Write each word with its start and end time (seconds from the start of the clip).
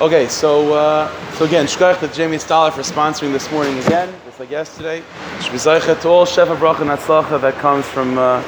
Okay, 0.00 0.26
so 0.26 0.74
uh, 0.74 1.08
so 1.34 1.44
again, 1.44 1.66
shkach 1.66 2.00
to 2.00 2.08
Jamie 2.08 2.36
Staller 2.36 2.72
for 2.72 2.82
sponsoring 2.82 3.32
this 3.32 3.48
morning 3.52 3.78
again, 3.78 4.12
just 4.24 4.40
like 4.40 4.50
yesterday. 4.50 5.04
Shvizaycha 5.38 6.00
to 6.02 6.08
all 6.08 6.26
shefa 6.26 6.56
bracha 6.56 6.80
and 6.80 7.42
that 7.42 7.54
comes 7.54 7.86
from 7.86 8.18
uh, 8.18 8.42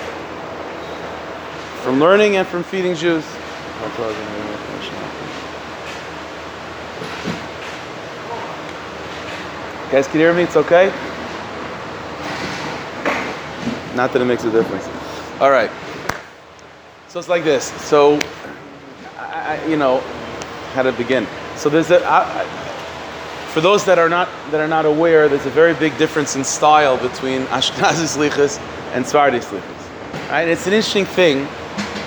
from 1.85 2.01
learning 2.01 2.37
and 2.37 2.49
from 2.49 2.65
feeding 2.65 2.97
Jews. 2.97 3.25
Guys, 9.93 10.09
can 10.09 10.19
you 10.19 10.27
hear 10.27 10.35
me? 10.35 10.43
It's 10.43 10.57
okay. 10.57 10.93
Not 13.95 14.13
that 14.13 14.21
it 14.21 14.25
makes 14.25 14.43
a 14.43 14.51
difference. 14.51 14.89
All 15.41 15.53
right. 15.53 15.71
So 17.07 17.21
it's 17.21 17.29
like 17.29 17.45
this. 17.45 17.71
So, 17.85 18.19
I, 19.17 19.65
you 19.69 19.77
know, 19.77 20.03
how 20.77 20.83
to 20.83 20.93
begin. 20.93 21.27
So 21.57 21.69
there's 21.69 21.91
a. 21.91 22.01
I, 22.07 22.45
for 23.53 23.61
those 23.63 23.87
that 23.87 23.99
are 23.99 24.09
not 24.09 24.29
that 24.51 24.61
are 24.61 24.69
not 24.69 24.85
aware, 24.85 25.29
there's 25.29 25.47
a 25.47 25.51
very 25.51 25.75
big 25.75 25.97
difference 25.99 26.37
in 26.37 26.45
style 26.45 26.99
between 26.99 27.47
Ashkenazi 27.47 28.07
slichas 28.07 28.61
and 28.95 29.05
Sephardi 29.05 29.39
slichas. 29.39 30.31
Right? 30.31 30.47
It's 30.47 30.67
an 30.67 30.75
interesting 30.75 31.07
thing. 31.07 31.49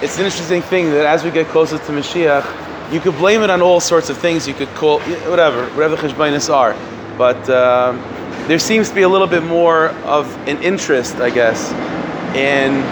It's 0.01 0.17
an 0.19 0.25
interesting 0.25 0.61
thing 0.61 0.91
that 0.91 1.05
as 1.05 1.23
we 1.23 1.31
get 1.31 1.47
closer 1.47 1.77
to 1.77 1.91
Mashiach, 1.91 2.93
you 2.93 2.99
could 2.99 3.17
blame 3.17 3.41
it 3.41 3.49
on 3.49 3.61
all 3.61 3.79
sorts 3.79 4.09
of 4.09 4.17
things. 4.17 4.47
You 4.47 4.53
could 4.53 4.69
call 4.75 4.99
whatever, 5.27 5.65
whatever 5.71 5.95
the 5.95 6.53
are, 6.53 6.75
but 7.17 7.49
um, 7.49 7.99
there 8.47 8.59
seems 8.59 8.89
to 8.89 8.95
be 8.95 9.01
a 9.01 9.09
little 9.09 9.27
bit 9.27 9.43
more 9.43 9.89
of 10.05 10.25
an 10.47 10.61
interest, 10.63 11.15
I 11.15 11.29
guess, 11.31 11.71
in 12.35 12.83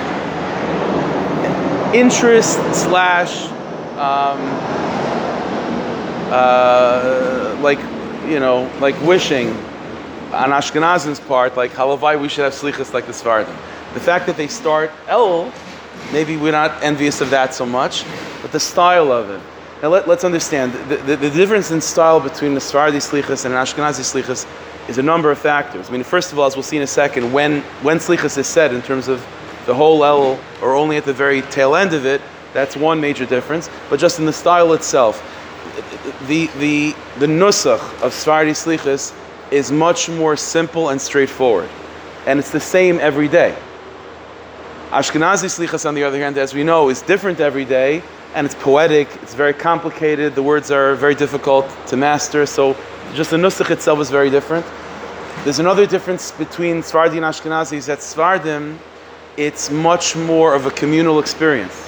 interest 1.94 2.58
slash 2.74 3.48
um, 3.98 4.40
uh, 6.32 7.58
like 7.62 7.80
you 8.30 8.40
know 8.40 8.70
like 8.80 9.00
wishing 9.02 9.50
on 10.34 10.52
Ashkenazim's 10.52 11.20
part 11.22 11.56
like 11.56 11.72
halavai 11.72 12.20
we 12.20 12.28
should 12.28 12.44
have 12.44 12.54
slichas 12.54 12.94
like 12.94 13.06
the 13.06 13.14
Sephardim. 13.14 13.54
The 13.94 14.00
fact 14.00 14.26
that 14.28 14.36
they 14.38 14.48
start 14.48 14.92
El, 15.08 15.52
maybe 16.12 16.36
we're 16.38 16.52
not 16.52 16.84
envious 16.84 17.22
of 17.22 17.30
that 17.30 17.54
so 17.54 17.66
much, 17.66 18.04
but 18.42 18.52
the 18.52 18.60
style 18.60 19.12
of 19.12 19.30
it. 19.30 19.42
Now 19.82 19.90
let, 19.90 20.08
us 20.08 20.24
understand 20.24 20.74
the, 20.90 20.98
the, 20.98 21.16
the, 21.16 21.30
difference 21.30 21.72
in 21.72 21.80
style 21.82 22.20
between 22.20 22.56
the 22.56 22.60
Sephardi 22.60 22.98
slichas 22.98 23.46
and 23.46 23.54
an 23.54 23.62
Ashkenazi 23.62 24.02
slichas 24.02 24.48
is 24.90 24.98
a 24.98 25.04
number 25.04 25.30
of 25.30 25.38
factors. 25.38 25.88
I 25.90 25.92
mean, 25.92 26.04
first 26.04 26.32
of 26.32 26.40
all, 26.40 26.48
as 26.48 26.56
we'll 26.56 26.64
see 26.64 26.78
in 26.78 26.84
a 26.84 26.88
second, 26.88 27.32
when 27.32 27.62
when 27.84 27.98
slichas 27.98 28.38
is 28.38 28.48
said 28.48 28.74
in 28.74 28.82
terms 28.82 29.08
of 29.08 29.26
the 29.66 29.76
whole 29.76 30.04
El 30.04 30.40
or 30.62 30.76
only 30.76 30.98
at 30.98 31.06
the 31.06 31.14
very 31.14 31.42
tail 31.44 31.76
end 31.76 31.94
of 31.94 32.06
it, 32.06 32.22
that's 32.54 32.76
one 32.76 33.00
major 33.00 33.26
difference. 33.26 33.70
But 33.90 34.00
just 34.00 34.18
in 34.20 34.26
the 34.26 34.34
style 34.34 34.74
itself, 34.74 35.22
the 36.28 36.48
the 36.60 36.96
the 37.20 37.26
nusach 37.26 38.02
of 38.02 38.14
Sephardi 38.14 38.52
slichas 38.52 39.14
is 39.52 39.72
much 39.72 40.10
more 40.10 40.36
simple 40.36 40.90
and 40.90 41.00
straightforward, 41.00 41.70
and 42.26 42.40
it's 42.40 42.52
the 42.52 42.60
same 42.60 43.00
every 43.00 43.28
day. 43.28 43.56
Ashkenazi 44.92 45.50
slichas, 45.50 45.86
on 45.86 45.96
the 45.96 46.04
other 46.04 46.18
hand, 46.18 46.38
as 46.38 46.54
we 46.54 46.64
know, 46.64 46.90
is 46.90 47.02
different 47.02 47.40
every 47.40 47.66
day, 47.66 48.02
and 48.36 48.46
it's 48.46 48.56
poetic. 48.56 49.08
It's 49.22 49.34
very 49.34 49.54
complicated. 49.54 50.36
The 50.36 50.44
words 50.44 50.72
are 50.72 50.96
very 50.96 51.16
difficult 51.16 51.70
to 51.88 51.98
master. 51.98 52.46
So 52.46 52.76
just 53.14 53.32
the 53.32 53.38
nusach 53.38 53.70
itself 53.70 54.00
is 54.00 54.10
very 54.10 54.30
different. 54.30 54.66
There's 55.44 55.60
another 55.60 55.86
difference 55.86 56.32
between 56.32 56.82
Svardi 56.82 57.18
and 57.18 57.26
Ashkenazi 57.26 57.78
is 57.78 57.86
that 57.86 58.02
Sephardim, 58.02 58.80
it's 59.38 59.70
much 59.70 60.16
more 60.16 60.56
of 60.56 60.66
a 60.66 60.72
communal 60.72 61.20
experience 61.20 61.88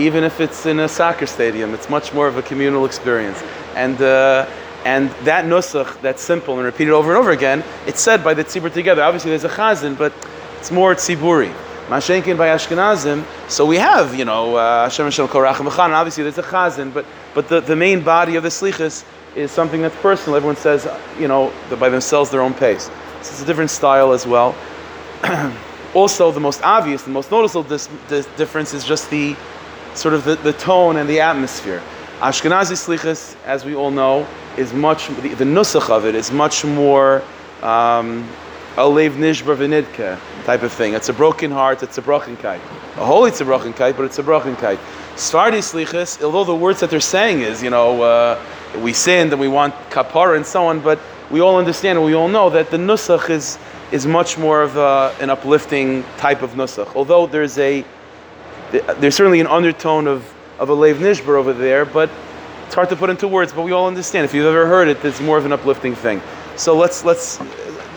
even 0.00 0.24
if 0.24 0.40
it's 0.40 0.66
in 0.66 0.80
a 0.80 0.88
soccer 0.88 1.26
stadium. 1.26 1.74
It's 1.74 1.90
much 1.90 2.14
more 2.14 2.26
of 2.26 2.36
a 2.36 2.42
communal 2.42 2.86
experience. 2.86 3.42
And, 3.74 4.00
uh, 4.00 4.46
and 4.84 5.10
that 5.24 5.44
nusach, 5.44 6.00
that's 6.00 6.22
simple 6.22 6.56
and 6.56 6.64
repeated 6.64 6.92
over 6.94 7.10
and 7.10 7.18
over 7.18 7.32
again, 7.32 7.62
it's 7.86 8.00
said 8.00 8.24
by 8.24 8.34
the 8.34 8.44
tzibur 8.44 8.72
together. 8.72 9.02
Obviously, 9.02 9.30
there's 9.30 9.44
a 9.44 9.48
chazan, 9.48 9.96
but 9.96 10.12
it's 10.58 10.70
more 10.70 10.94
tziburi. 10.94 11.52
Mashenkin 11.88 12.38
by 12.38 12.48
Ashkenazim, 12.48 13.24
so 13.50 13.66
we 13.66 13.76
have, 13.76 14.14
you 14.14 14.24
know, 14.24 14.54
uh, 14.54 14.84
Hashem 14.84 15.06
Hashem 15.06 15.26
Korach 15.26 15.58
and 15.58 15.92
obviously 15.92 16.22
there's 16.22 16.38
a 16.38 16.42
chazan, 16.42 16.94
but, 16.94 17.04
but 17.34 17.48
the, 17.48 17.60
the 17.60 17.74
main 17.74 18.04
body 18.04 18.36
of 18.36 18.44
the 18.44 18.48
slichas 18.48 19.04
is 19.34 19.50
something 19.50 19.82
that's 19.82 19.96
personal. 19.96 20.36
Everyone 20.36 20.56
says, 20.56 20.88
you 21.18 21.26
know, 21.26 21.52
by 21.80 21.88
themselves 21.88 22.30
their 22.30 22.42
own 22.42 22.54
pace. 22.54 22.84
So 22.84 23.32
it's 23.32 23.42
a 23.42 23.44
different 23.44 23.70
style 23.70 24.12
as 24.12 24.24
well. 24.24 24.54
also, 25.94 26.30
the 26.30 26.40
most 26.40 26.62
obvious, 26.62 27.02
the 27.02 27.10
most 27.10 27.30
noticeable 27.30 27.64
dis- 27.64 27.88
dis- 28.08 28.28
difference 28.36 28.72
is 28.72 28.84
just 28.84 29.10
the 29.10 29.34
sort 29.94 30.14
of 30.14 30.24
the, 30.24 30.36
the 30.36 30.52
tone 30.52 30.96
and 30.96 31.08
the 31.08 31.20
atmosphere. 31.20 31.82
Ashkenazi 32.20 32.76
slichas, 32.76 33.36
as 33.44 33.64
we 33.64 33.74
all 33.74 33.90
know, 33.90 34.26
is 34.56 34.72
much 34.72 35.08
the, 35.08 35.34
the 35.34 35.44
nusach 35.44 35.88
of 35.88 36.04
it 36.04 36.14
is 36.14 36.30
much 36.30 36.64
more 36.64 37.22
um, 37.62 38.28
a 38.76 38.86
lev 38.86 39.14
nishbar 39.14 39.56
v'nidke 39.56 40.18
type 40.44 40.62
of 40.62 40.72
thing. 40.72 40.94
It's 40.94 41.08
a 41.08 41.12
broken 41.12 41.50
heart. 41.50 41.82
It's 41.82 41.98
a 41.98 42.02
broken 42.02 42.36
kite. 42.36 42.60
A 42.96 43.04
holy 43.04 43.30
it's 43.30 43.40
a 43.40 43.44
broken 43.44 43.72
kite, 43.72 43.96
but 43.96 44.04
it's 44.04 44.18
a 44.18 44.22
broken 44.22 44.56
kite. 44.56 44.78
Sephardi 45.16 45.58
slichas, 45.58 46.22
although 46.22 46.44
the 46.44 46.54
words 46.54 46.80
that 46.80 46.90
they're 46.90 47.00
saying 47.00 47.40
is, 47.40 47.62
you 47.62 47.70
know, 47.70 48.02
uh, 48.02 48.40
we 48.78 48.92
sinned 48.92 49.32
and 49.32 49.40
we 49.40 49.48
want 49.48 49.74
kapara 49.90 50.36
and 50.36 50.46
so 50.46 50.66
on, 50.66 50.80
but 50.80 50.98
we 51.30 51.40
all 51.40 51.56
understand 51.58 51.98
and 51.98 52.06
we 52.06 52.14
all 52.14 52.28
know 52.28 52.48
that 52.50 52.70
the 52.70 52.76
nusach 52.76 53.28
is 53.28 53.58
is 53.92 54.06
much 54.06 54.38
more 54.38 54.62
of 54.62 54.76
a, 54.76 55.14
an 55.20 55.30
uplifting 55.30 56.04
type 56.16 56.42
of 56.42 56.52
nusach. 56.52 56.94
Although 56.94 57.26
there's 57.26 57.58
a 57.58 57.84
there's 58.70 59.14
certainly 59.14 59.40
an 59.40 59.46
undertone 59.46 60.06
of, 60.06 60.32
of 60.58 60.68
a 60.68 60.74
Lev 60.74 60.98
Nishbar 60.98 61.36
over 61.36 61.52
there, 61.52 61.84
but 61.84 62.10
it's 62.66 62.74
hard 62.74 62.88
to 62.90 62.96
put 62.96 63.10
into 63.10 63.26
words, 63.26 63.52
but 63.52 63.62
we 63.62 63.72
all 63.72 63.88
understand. 63.88 64.24
If 64.24 64.34
you've 64.34 64.46
ever 64.46 64.66
heard 64.66 64.88
it, 64.88 65.04
it's 65.04 65.20
more 65.20 65.38
of 65.38 65.44
an 65.44 65.52
uplifting 65.52 65.94
thing. 65.94 66.22
So 66.56 66.76
let's, 66.76 67.04
let's 67.04 67.38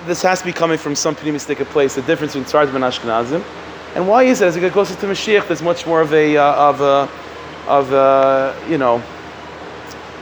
this 0.06 0.22
has 0.24 0.40
to 0.40 0.46
be 0.46 0.54
coming 0.54 0.78
from 0.78 0.96
some 0.96 1.16
pretty 1.16 1.32
mistaken 1.32 1.66
place, 1.68 1.96
the 1.96 2.02
difference 2.02 2.34
between 2.34 2.46
Tzardim 2.46 2.76
and 2.76 2.84
Ashkenazim. 2.84 3.44
And 3.96 4.08
why 4.08 4.24
is 4.24 4.42
it? 4.42 4.48
As 4.48 4.56
it 4.56 4.62
get 4.62 4.74
closer 4.74 4.96
to 4.96 5.06
Mashiach, 5.06 5.48
there's 5.48 5.62
much 5.62 5.86
more 5.86 6.02
of 6.02 6.14
a, 6.14 6.38
uh, 6.38 6.70
of 6.70 6.82
a, 6.82 7.10
of 7.68 7.94
a, 7.94 8.56
you 8.70 8.78
know, 8.78 8.96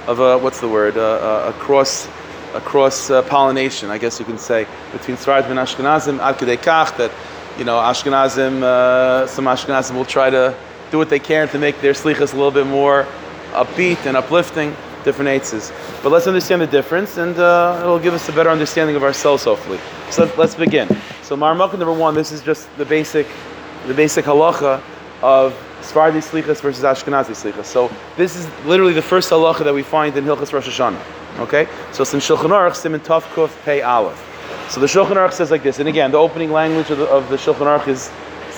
of 0.07 0.19
a, 0.19 0.37
what's 0.37 0.59
the 0.59 0.67
word, 0.67 0.97
uh, 0.97 1.53
a 1.53 1.59
cross, 1.59 2.07
a 2.53 2.61
cross 2.61 3.09
uh, 3.09 3.21
pollination, 3.23 3.89
I 3.89 3.97
guess 3.97 4.19
you 4.19 4.25
can 4.25 4.37
say, 4.37 4.67
between 4.91 5.17
Tzardim 5.17 5.49
and 5.49 5.59
Ashkenazim, 5.59 6.19
ad 6.19 6.35
kach, 6.35 6.97
that 6.97 7.11
you 7.61 7.65
know, 7.65 7.77
Ashkenazim, 7.77 8.63
uh, 8.63 9.27
some 9.27 9.45
Ashkenazim 9.45 9.93
will 9.93 10.03
try 10.03 10.31
to 10.31 10.57
do 10.89 10.97
what 10.97 11.11
they 11.11 11.19
can 11.19 11.47
to 11.49 11.59
make 11.59 11.79
their 11.79 11.93
slichas 11.93 12.33
a 12.33 12.35
little 12.35 12.49
bit 12.49 12.65
more 12.65 13.05
upbeat 13.51 14.03
and 14.07 14.17
uplifting, 14.17 14.75
different 15.03 15.29
eitzes. 15.29 15.71
But 16.01 16.11
let's 16.11 16.25
understand 16.25 16.63
the 16.63 16.65
difference, 16.65 17.17
and 17.17 17.37
uh, 17.37 17.77
it'll 17.79 17.99
give 17.99 18.15
us 18.15 18.27
a 18.29 18.31
better 18.31 18.49
understanding 18.49 18.95
of 18.95 19.03
ourselves, 19.03 19.43
hopefully. 19.43 19.77
So 20.09 20.23
let's, 20.23 20.37
let's 20.39 20.55
begin. 20.55 20.87
So 21.21 21.37
Marmukah 21.37 21.77
number 21.77 21.93
one, 21.93 22.15
this 22.15 22.31
is 22.31 22.41
just 22.41 22.67
the 22.77 22.85
basic, 22.85 23.27
the 23.85 23.93
basic 23.93 24.25
halacha 24.25 24.81
of 25.21 25.53
Sephardi 25.81 26.17
slichas 26.17 26.61
versus 26.61 26.83
Ashkenazi 26.83 27.35
slichas. 27.35 27.65
So 27.65 27.91
this 28.17 28.35
is 28.35 28.49
literally 28.65 28.93
the 28.93 29.03
first 29.03 29.29
halacha 29.29 29.63
that 29.65 29.73
we 29.75 29.83
find 29.83 30.17
in 30.17 30.23
Hilchas 30.23 30.51
Rosh 30.51 30.67
Hashanah. 30.67 31.39
Okay, 31.41 31.67
so 31.91 32.01
in 32.01 32.19
Shulchan 32.21 32.49
Aruch, 32.49 32.71
Siman 32.71 33.01
Tov 33.01 33.21
Kuf 33.35 33.51
Pei 33.65 33.83
Aleph. 33.83 34.30
So 34.71 34.79
the 34.79 34.87
Shulchan 34.87 35.17
Aruch 35.17 35.33
says 35.33 35.51
like 35.51 35.63
this, 35.63 35.79
and 35.79 35.89
again, 35.89 36.11
the 36.11 36.17
opening 36.17 36.49
language 36.49 36.89
of 36.91 36.99
the, 36.99 37.05
of 37.07 37.27
the 37.27 37.35
Shulchan 37.35 37.77
Aruch 37.77 37.89
is 37.89 38.09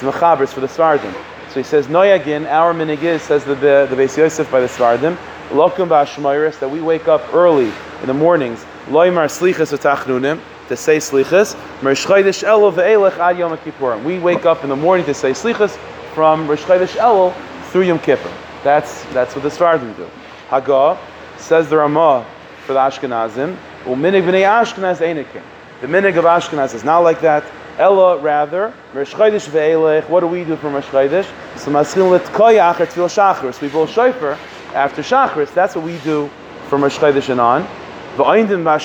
Mechaber, 0.01 0.47
for 0.47 0.59
the 0.59 0.67
Svardim. 0.67 1.11
So 1.49 1.55
he 1.59 1.63
says, 1.63 1.87
Noyagin, 1.87 2.45
our 2.45 2.71
minigis, 2.71 3.21
says 3.21 3.43
the, 3.45 3.55
the, 3.55 3.87
the 3.89 3.95
Beis 3.95 4.15
Yosef 4.15 4.51
by 4.51 4.59
the 4.59 4.67
Svardim, 4.67 5.17
Lokum 5.49 5.87
ba'ashmoiris, 5.87 6.59
that 6.59 6.69
we 6.69 6.81
wake 6.81 7.07
up 7.07 7.33
early 7.33 7.71
in 8.01 8.05
the 8.05 8.13
mornings, 8.13 8.63
Loimar 8.89 9.25
slichas 9.25 9.75
utachnunim, 9.75 10.39
to 10.67 10.77
say 10.77 10.97
slichas, 10.97 11.55
Mersh 11.79 12.05
Chodesh 12.05 12.43
Elul 12.43 12.71
ve'elech 12.71 13.17
ad 13.17 13.39
Yom 13.39 13.57
Kippurim. 13.57 14.03
We 14.03 14.19
wake 14.19 14.45
up 14.45 14.61
in 14.63 14.69
the 14.69 14.75
morning 14.75 15.07
to 15.07 15.15
say 15.15 15.31
slichas 15.31 15.75
from 16.13 16.47
Rosh 16.47 16.61
Chodesh 16.61 16.95
Elul 16.95 17.33
through 17.71 17.85
Yom 17.85 17.97
Kippur. 17.97 18.31
That's, 18.63 19.03
that's 19.13 19.33
what 19.35 19.41
the 19.41 19.49
Svardim 19.49 19.97
do. 19.97 20.07
Haggah, 20.49 20.95
says 21.39 21.71
the 21.71 21.77
Ramah 21.77 22.23
for 22.67 22.73
the 22.73 22.79
Ashkenazim, 22.79 23.57
U'minig 23.85 24.21
b'nei 24.21 24.45
Ashkenaz 24.45 24.99
einikim. 24.99 25.41
The 25.83 25.89
minig 25.89 26.15
of 26.15 26.23
Ashkenaz 26.23 26.73
is 26.73 26.85
not 26.85 26.99
like 26.99 27.19
that. 27.19 27.43
Ella, 27.77 28.17
rather, 28.17 28.73
ve'elech. 28.93 30.07
What 30.07 30.21
do 30.21 30.27
we 30.27 30.45
do 30.45 30.55
for 30.55 30.69
Rosh 30.69 30.85
Chodesh? 30.85 31.25
So 31.57 31.71
maschil 31.71 32.17
letkoya 32.17 32.73
acher 32.73 32.87
tefil 32.87 33.09
shachris. 33.09 33.59
We 33.59 33.67
blow 33.67 33.85
shofar 33.85 34.37
after 34.73 35.01
shachris. 35.01 35.53
That's 35.53 35.75
what 35.75 35.83
we 35.83 35.97
do 35.97 36.29
from 36.69 36.83
Rosh 36.83 36.97
Chodesh 36.97 37.27
and 37.27 37.41
on. 37.41 37.67
Lemer 38.15 38.79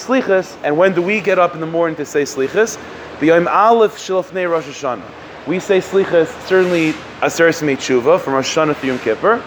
slichas. 0.00 0.56
And 0.64 0.78
when 0.78 0.94
do 0.94 1.02
we 1.02 1.20
get 1.20 1.38
up 1.38 1.52
in 1.52 1.60
the 1.60 1.66
morning 1.66 1.94
to 1.96 2.06
say 2.06 2.22
slichas? 2.22 2.78
B'yom 3.18 3.46
aleph 3.46 3.98
shilfnei 3.98 4.50
Rosh 4.50 4.64
Hashanah. 4.64 5.46
We 5.46 5.60
say 5.60 5.80
slichas 5.80 6.28
certainly 6.46 6.92
aseres 7.20 7.60
tshuva 7.60 8.18
from 8.18 8.32
Rosh 8.32 8.56
Hashanah 8.56 8.80
to 8.80 8.86
Yom 8.86 8.98
Kippur, 9.00 9.44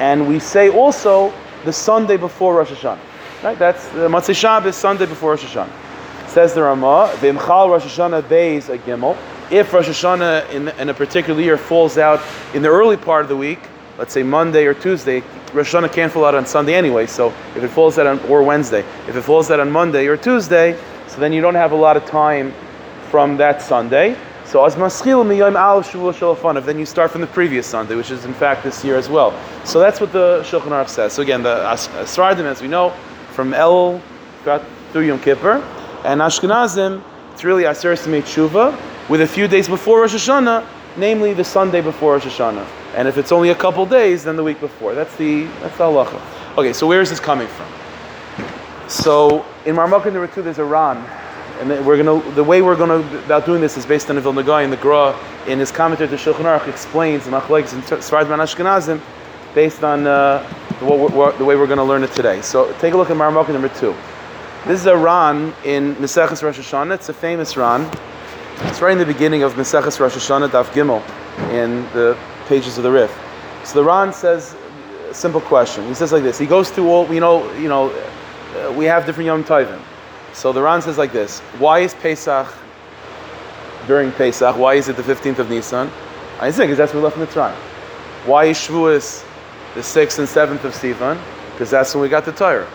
and 0.00 0.26
we 0.26 0.40
say 0.40 0.70
also 0.70 1.32
the 1.64 1.72
Sunday 1.72 2.16
before 2.16 2.56
Rosh 2.56 2.72
Hashanah. 2.72 2.98
Right? 3.44 3.56
That's 3.56 3.86
uh, 3.90 3.98
the 3.98 4.08
Motzei 4.08 4.34
Shabbos 4.34 4.74
Sunday 4.74 5.06
before 5.06 5.30
Rosh 5.30 5.44
Hashanah. 5.44 5.85
Says 6.28 6.54
the 6.54 6.62
Ramah, 6.62 7.12
Vimchal 7.16 7.70
Rosh 7.70 7.84
Hashanah 7.84 8.22
Beis 8.22 8.68
a 8.68 8.78
Gimel. 8.78 9.16
If 9.50 9.72
Rosh 9.72 9.88
Hashanah 9.88 10.50
in, 10.50 10.68
in, 10.68 10.88
a 10.88 10.94
particular 10.94 11.40
year 11.40 11.56
falls 11.56 11.98
out 11.98 12.20
in 12.54 12.62
the 12.62 12.68
early 12.68 12.96
part 12.96 13.22
of 13.22 13.28
the 13.28 13.36
week, 13.36 13.60
let's 13.96 14.12
say 14.12 14.22
Monday 14.22 14.66
or 14.66 14.74
Tuesday, 14.74 15.22
Rosh 15.52 15.74
Hashanah 15.74 15.92
can't 15.92 16.12
fall 16.12 16.24
out 16.24 16.34
on 16.34 16.44
Sunday 16.44 16.74
anyway. 16.74 17.06
So 17.06 17.28
if 17.54 17.62
it 17.62 17.68
falls 17.68 17.98
out 17.98 18.06
on 18.06 18.18
or 18.28 18.42
Wednesday, 18.42 18.80
if 19.08 19.16
it 19.16 19.22
falls 19.22 19.50
out 19.50 19.60
on 19.60 19.70
Monday 19.70 20.06
or 20.06 20.16
Tuesday, 20.16 20.78
so 21.06 21.20
then 21.20 21.32
you 21.32 21.40
don't 21.40 21.54
have 21.54 21.72
a 21.72 21.76
lot 21.76 21.96
of 21.96 22.04
time 22.04 22.52
from 23.10 23.36
that 23.38 23.62
Sunday. 23.62 24.16
So 24.46 24.64
as 24.64 24.76
maschil 24.76 25.24
miyom 25.24 25.56
al 25.56 25.82
shavua 25.82 26.12
shalafanav, 26.12 26.64
then 26.64 26.78
you 26.78 26.86
start 26.86 27.10
from 27.10 27.20
the 27.20 27.26
previous 27.26 27.66
Sunday, 27.66 27.96
which 27.96 28.10
is 28.10 28.24
in 28.24 28.34
fact 28.34 28.62
this 28.62 28.84
year 28.84 28.96
as 28.96 29.08
well. 29.08 29.32
So 29.64 29.80
that's 29.80 30.00
what 30.00 30.12
the 30.12 30.40
Shulchan 30.44 30.70
Aruch 30.70 30.88
says. 30.88 31.12
So 31.12 31.22
again, 31.22 31.42
the 31.42 31.64
Sfardim, 32.04 32.44
as 32.44 32.62
we 32.62 32.68
know, 32.68 32.90
from 33.32 33.54
El 33.54 34.00
through 34.92 35.06
Yom 35.06 35.18
Kippur, 35.18 35.60
and 36.06 36.20
Ashkenazim, 36.20 37.02
it's 37.32 37.42
really 37.42 37.64
Aser 37.64 37.92
Tshuva, 37.92 39.08
with 39.08 39.22
a 39.22 39.26
few 39.26 39.48
days 39.48 39.68
before 39.68 40.02
Rosh 40.02 40.14
Hashanah, 40.14 40.64
namely 40.96 41.34
the 41.34 41.42
Sunday 41.42 41.80
before 41.80 42.12
Rosh 42.12 42.24
Hashanah. 42.24 42.64
And 42.94 43.08
if 43.08 43.18
it's 43.18 43.32
only 43.32 43.50
a 43.50 43.54
couple 43.54 43.84
days, 43.84 44.22
then 44.22 44.36
the 44.36 44.44
week 44.44 44.60
before. 44.60 44.94
That's 44.94 45.14
the 45.16 45.44
that's 45.60 45.76
the 45.76 45.84
halacha. 45.84 46.20
Okay, 46.56 46.72
so 46.72 46.86
where 46.86 47.02
is 47.02 47.10
this 47.10 47.18
coming 47.18 47.48
from? 47.48 47.66
So 48.88 49.44
in 49.66 49.74
Marmukah 49.74 50.12
number 50.12 50.28
two, 50.28 50.42
there's 50.42 50.58
a 50.58 50.64
Ran, 50.64 50.96
and 51.58 51.84
we're 51.84 52.02
gonna 52.02 52.22
the 52.34 52.44
way 52.44 52.62
we're 52.62 52.76
gonna 52.76 53.00
about 53.24 53.44
doing 53.44 53.60
this 53.60 53.76
is 53.76 53.84
based 53.84 54.08
on 54.08 54.14
the 54.14 54.22
Vilna 54.22 54.40
and 54.40 54.72
the 54.72 54.76
Gra 54.76 55.18
in 55.48 55.58
his 55.58 55.72
commentary 55.72 56.08
to 56.08 56.16
Shulchan 56.16 56.44
Aruch 56.44 56.68
explains 56.68 57.24
Machlekes 57.24 57.72
and 57.72 57.82
Sfarad 57.82 58.28
Man 58.28 58.38
Ashkenazim 58.38 59.00
based 59.54 59.82
on 59.82 60.06
uh, 60.06 60.38
the, 60.80 61.34
the, 61.38 61.44
way 61.44 61.56
we're 61.56 61.66
going 61.66 61.78
to 61.78 61.84
learn 61.84 62.02
it 62.04 62.12
today. 62.12 62.42
So 62.42 62.70
take 62.78 62.92
a 62.92 62.96
look 62.96 63.08
at 63.08 63.16
Marmukah 63.16 63.54
number 63.54 63.70
two. 63.70 63.94
This 64.66 64.80
is 64.80 64.86
a 64.86 64.96
Ran 64.96 65.54
in 65.64 65.94
Maseches 65.94 66.42
Rosh 66.42 66.58
Hashanah. 66.58 66.96
It's 66.96 67.08
a 67.08 67.14
famous 67.14 67.56
Ran. 67.56 67.88
It's 68.62 68.80
right 68.80 68.90
in 68.90 68.98
the 68.98 69.06
beginning 69.06 69.44
of 69.44 69.52
Maseches 69.54 70.00
Rosh 70.00 70.16
Hashanah, 70.16 70.48
Daf 70.48 70.64
Gimel, 70.70 71.00
in 71.52 71.84
the 71.92 72.18
pages 72.48 72.76
of 72.76 72.82
the 72.82 72.90
Rif. 72.90 73.16
So 73.62 73.74
the 73.74 73.84
Ran 73.84 74.12
says 74.12 74.56
a 75.08 75.14
simple 75.14 75.40
question. 75.40 75.86
He 75.86 75.94
says 75.94 76.10
like 76.10 76.24
this. 76.24 76.36
He 76.36 76.46
goes 76.46 76.68
through 76.68 76.88
all, 76.88 77.06
you 77.14 77.20
know, 77.20 77.48
you 77.52 77.68
know, 77.68 77.90
uh, 77.90 78.72
we 78.72 78.86
have 78.86 79.06
different 79.06 79.26
Yom 79.26 79.44
Tovim. 79.44 79.80
So 80.32 80.52
the 80.52 80.62
Ran 80.62 80.82
says 80.82 80.98
like 80.98 81.12
this. 81.12 81.38
Why 81.60 81.78
is 81.78 81.94
Pesach 81.94 82.52
during 83.86 84.10
Pesach? 84.10 84.56
Why 84.56 84.74
is 84.74 84.88
it 84.88 84.96
the 84.96 85.02
15th 85.04 85.38
of 85.38 85.48
Nisan? 85.48 85.88
I 86.40 86.50
think 86.50 86.70
because 86.70 86.78
that's 86.78 86.92
what 86.92 86.98
we 86.98 87.04
left 87.04 87.16
in 87.16 87.20
the 87.20 87.28
Mitzrayim. 87.28 87.54
Why 88.26 88.46
is 88.46 88.58
Shavuos 88.58 89.24
the 89.74 89.80
6th 89.80 90.18
and 90.18 90.26
7th 90.26 90.64
of 90.64 90.72
Sivan? 90.74 91.20
Because 91.52 91.70
that's 91.70 91.94
when 91.94 92.02
we 92.02 92.08
got 92.08 92.24
the 92.24 92.32
Torah. 92.32 92.68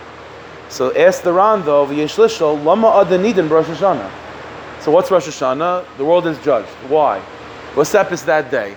So 0.72 0.96
ask 0.96 1.22
the 1.22 1.34
Ran 1.34 1.66
though, 1.66 1.86
V'yeshlishol, 1.86 2.64
lama 2.64 2.88
adanidin 3.04 3.50
Rosh 3.50 3.66
Hashanah. 3.66 4.10
So 4.80 4.90
what's 4.90 5.10
Rosh 5.10 5.28
Hashanah? 5.28 5.84
The 5.98 6.04
world 6.04 6.26
is 6.26 6.38
judged. 6.38 6.70
Why? 6.88 7.20
What's 7.74 7.94
up 7.94 8.10
is 8.10 8.24
that 8.24 8.50
day? 8.50 8.74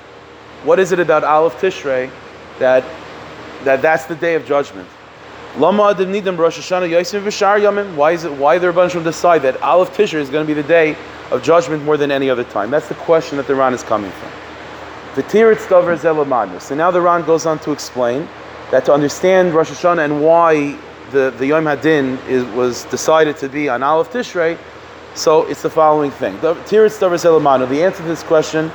What 0.65 0.77
is 0.77 0.91
it 0.91 0.99
about 0.99 1.23
Aleph 1.23 1.53
Tishrei 1.53 2.11
that, 2.59 2.83
that 3.63 3.81
that's 3.81 4.05
the 4.07 4.15
day 4.15 4.35
of 4.35 4.45
judgment? 4.45 4.89
Lama 5.57 5.91
Adam 5.91 6.11
Nidim 6.11 6.37
Rosh 6.37 6.59
Hashanah 6.59 6.89
Yosim 6.89 7.23
V'Shar 7.23 7.61
Yomim. 7.61 7.95
Why 7.95 8.11
is 8.11 8.25
it? 8.25 8.33
Why 8.33 8.57
the 8.57 8.73
Rebbeinu 8.73 9.01
decide 9.01 9.41
that 9.43 9.61
Aleph 9.61 9.95
Tishrei 9.95 10.19
is 10.19 10.29
going 10.29 10.45
to 10.45 10.53
be 10.53 10.61
the 10.61 10.67
day 10.67 10.97
of 11.31 11.43
judgment 11.43 11.85
more 11.85 11.95
than 11.95 12.11
any 12.11 12.29
other 12.29 12.43
time? 12.43 12.71
That's 12.71 12.89
the 12.89 12.95
question 12.95 13.37
that 13.37 13.47
the 13.47 13.55
Ran 13.55 13.73
is 13.73 13.83
coming 13.83 14.11
from. 14.11 14.29
Dover 15.15 15.95
Zelamadnus. 15.95 16.63
So 16.63 16.75
now 16.75 16.91
the 16.91 16.99
Ran 16.99 17.23
goes 17.25 17.45
on 17.45 17.57
to 17.59 17.71
explain 17.71 18.27
that 18.71 18.83
to 18.83 18.93
understand 18.93 19.53
Rosh 19.53 19.71
Hashanah 19.71 20.03
and 20.03 20.21
why 20.21 20.77
the, 21.15 21.33
the 21.37 21.47
Yom 21.47 21.63
Hadin 21.63 22.23
is, 22.27 22.43
was 22.53 22.83
decided 22.85 23.37
to 23.37 23.47
be 23.47 23.69
on 23.69 23.81
Aleph 23.81 24.11
Tishrei, 24.11 24.57
so 25.15 25.43
it's 25.43 25.61
the 25.61 25.69
following 25.69 26.11
thing. 26.11 26.39
The. 26.41 26.53
The 26.53 27.83
answer 27.83 27.97
to 27.97 28.07
this 28.07 28.23
question 28.23 28.71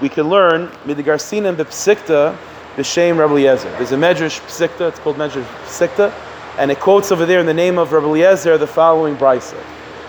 we 0.00 0.08
can 0.08 0.28
learn 0.28 0.68
midigarsinim 0.84 1.56
bepsikta 1.56 2.36
b'shem 2.76 3.16
Rabbi 3.16 3.32
Eliezer. 3.32 3.70
There's 3.72 3.92
a 3.92 3.96
medrash 3.96 4.40
psikta. 4.40 4.88
It's 4.88 4.98
called 4.98 5.16
medrash 5.16 5.46
psikta, 5.64 6.12
and 6.58 6.70
it 6.70 6.80
quotes 6.80 7.12
over 7.12 7.24
there 7.24 7.40
in 7.40 7.46
the 7.46 7.54
name 7.54 7.78
of 7.78 7.92
Rabbi 7.92 8.06
Eliezer 8.06 8.58
the 8.58 8.66
following 8.66 9.16
brisa. 9.16 9.62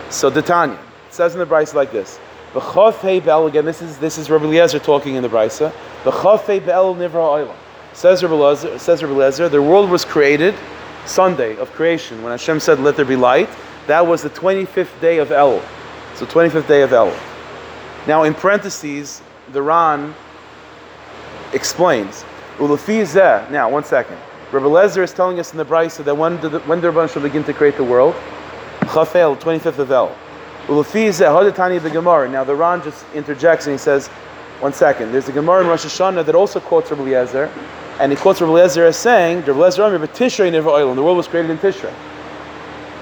So 0.09 0.29
Tanya 0.29 0.75
it 1.07 1.13
says 1.13 1.33
in 1.33 1.39
the 1.39 1.45
brisa 1.45 1.75
like 1.75 1.91
this. 1.91 2.19
B'chafei 2.53 3.23
be'el 3.23 3.47
again. 3.47 3.65
This 3.65 3.81
is 3.81 3.97
this 3.99 4.17
is 4.17 4.29
Rabbi 4.29 4.45
Eliezer 4.45 4.79
talking 4.79 5.15
in 5.15 5.23
the 5.23 5.29
brisa. 5.29 5.71
B'chafei 6.03 6.65
be'el 6.65 6.95
nivra 6.95 7.47
oilam. 7.47 7.55
Says 7.93 8.23
Rabbi 8.23 8.35
Eliezer. 8.35 8.79
Says 8.79 9.03
Rabbi 9.03 9.13
Eliezer. 9.13 9.47
The 9.47 9.61
world 9.61 9.89
was 9.89 10.03
created 10.03 10.55
Sunday 11.07 11.57
of 11.57 11.71
creation 11.73 12.21
when 12.21 12.31
Hashem 12.31 12.59
said, 12.59 12.79
"Let 12.79 12.95
there 12.95 13.05
be 13.05 13.15
light." 13.15 13.49
That 13.87 14.05
was 14.05 14.21
the 14.21 14.29
25th 14.29 14.99
day 14.99 15.17
of 15.19 15.31
El. 15.31 15.61
So 16.15 16.25
25th 16.25 16.67
day 16.67 16.81
of 16.81 16.91
El. 16.93 17.13
Now 18.05 18.23
in 18.23 18.33
parentheses, 18.33 19.21
the 19.53 19.61
Ran 19.61 20.13
explains. 21.53 22.25
Now, 22.59 23.69
one 23.69 23.83
second. 23.83 24.17
Rabbi 24.51 24.65
Lezer 24.65 25.03
is 25.03 25.13
telling 25.13 25.39
us 25.39 25.51
in 25.51 25.57
the 25.57 25.65
Brisa 25.65 26.03
that 26.05 26.15
when 26.15 26.39
the 26.39 26.59
when 26.61 26.81
the 26.81 26.91
Rebbeinu 26.91 27.09
shall 27.11 27.21
begin 27.21 27.43
to 27.43 27.53
create 27.53 27.75
the 27.77 27.83
world, 27.83 28.15
Chafel, 28.81 29.35
25th 29.37 29.79
of 29.79 29.91
El. 29.91 30.11
Now 30.67 32.43
the 32.43 32.55
Ran 32.55 32.81
just 32.81 33.05
interjects 33.13 33.67
and 33.67 33.73
he 33.73 33.77
says, 33.77 34.09
one 34.59 34.73
second. 34.73 35.11
There's 35.11 35.29
a 35.29 35.31
Gemara 35.31 35.61
in 35.61 35.67
Rosh 35.67 35.85
Hashanah 35.85 36.25
that 36.25 36.35
also 36.35 36.59
quotes 36.59 36.89
Rabbi 36.89 37.03
Lezer, 37.03 37.49
and 37.99 38.11
he 38.11 38.17
quotes 38.17 38.41
Rabbi 38.41 38.53
Lezer 38.53 38.87
as 38.87 38.97
saying, 38.97 39.39
Rabbi 39.39 39.51
Lezer 39.51 39.85
Amir, 39.87 40.07
Tishrei 40.07 40.51
never 40.51 40.69
oil, 40.69 40.89
and 40.89 40.97
the 40.97 41.03
world 41.03 41.17
was 41.17 41.27
created 41.27 41.51
in 41.51 41.57
Tishrei. 41.57 41.93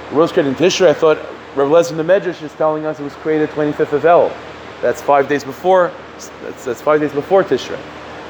The 0.09 0.15
world 0.15 0.29
was 0.29 0.31
created 0.31 0.49
in 0.49 0.55
Tishrei. 0.55 0.87
I 0.87 0.93
thought 0.93 1.17
Rabbi 1.55 1.69
Lezer 1.71 1.91
in 1.91 1.97
the 1.97 2.03
Medrash 2.03 2.41
is 2.41 2.53
telling 2.53 2.85
us 2.85 2.99
it 2.99 3.03
was 3.03 3.13
created 3.15 3.49
25th 3.49 3.93
of 3.93 4.05
El. 4.05 4.29
That's 4.81 5.01
five 5.01 5.27
days 5.27 5.43
before 5.43 5.91
that's, 6.43 6.65
that's 6.65 6.81
five 6.81 7.01
days 7.01 7.11
before 7.11 7.43
Tishrei. 7.43 7.79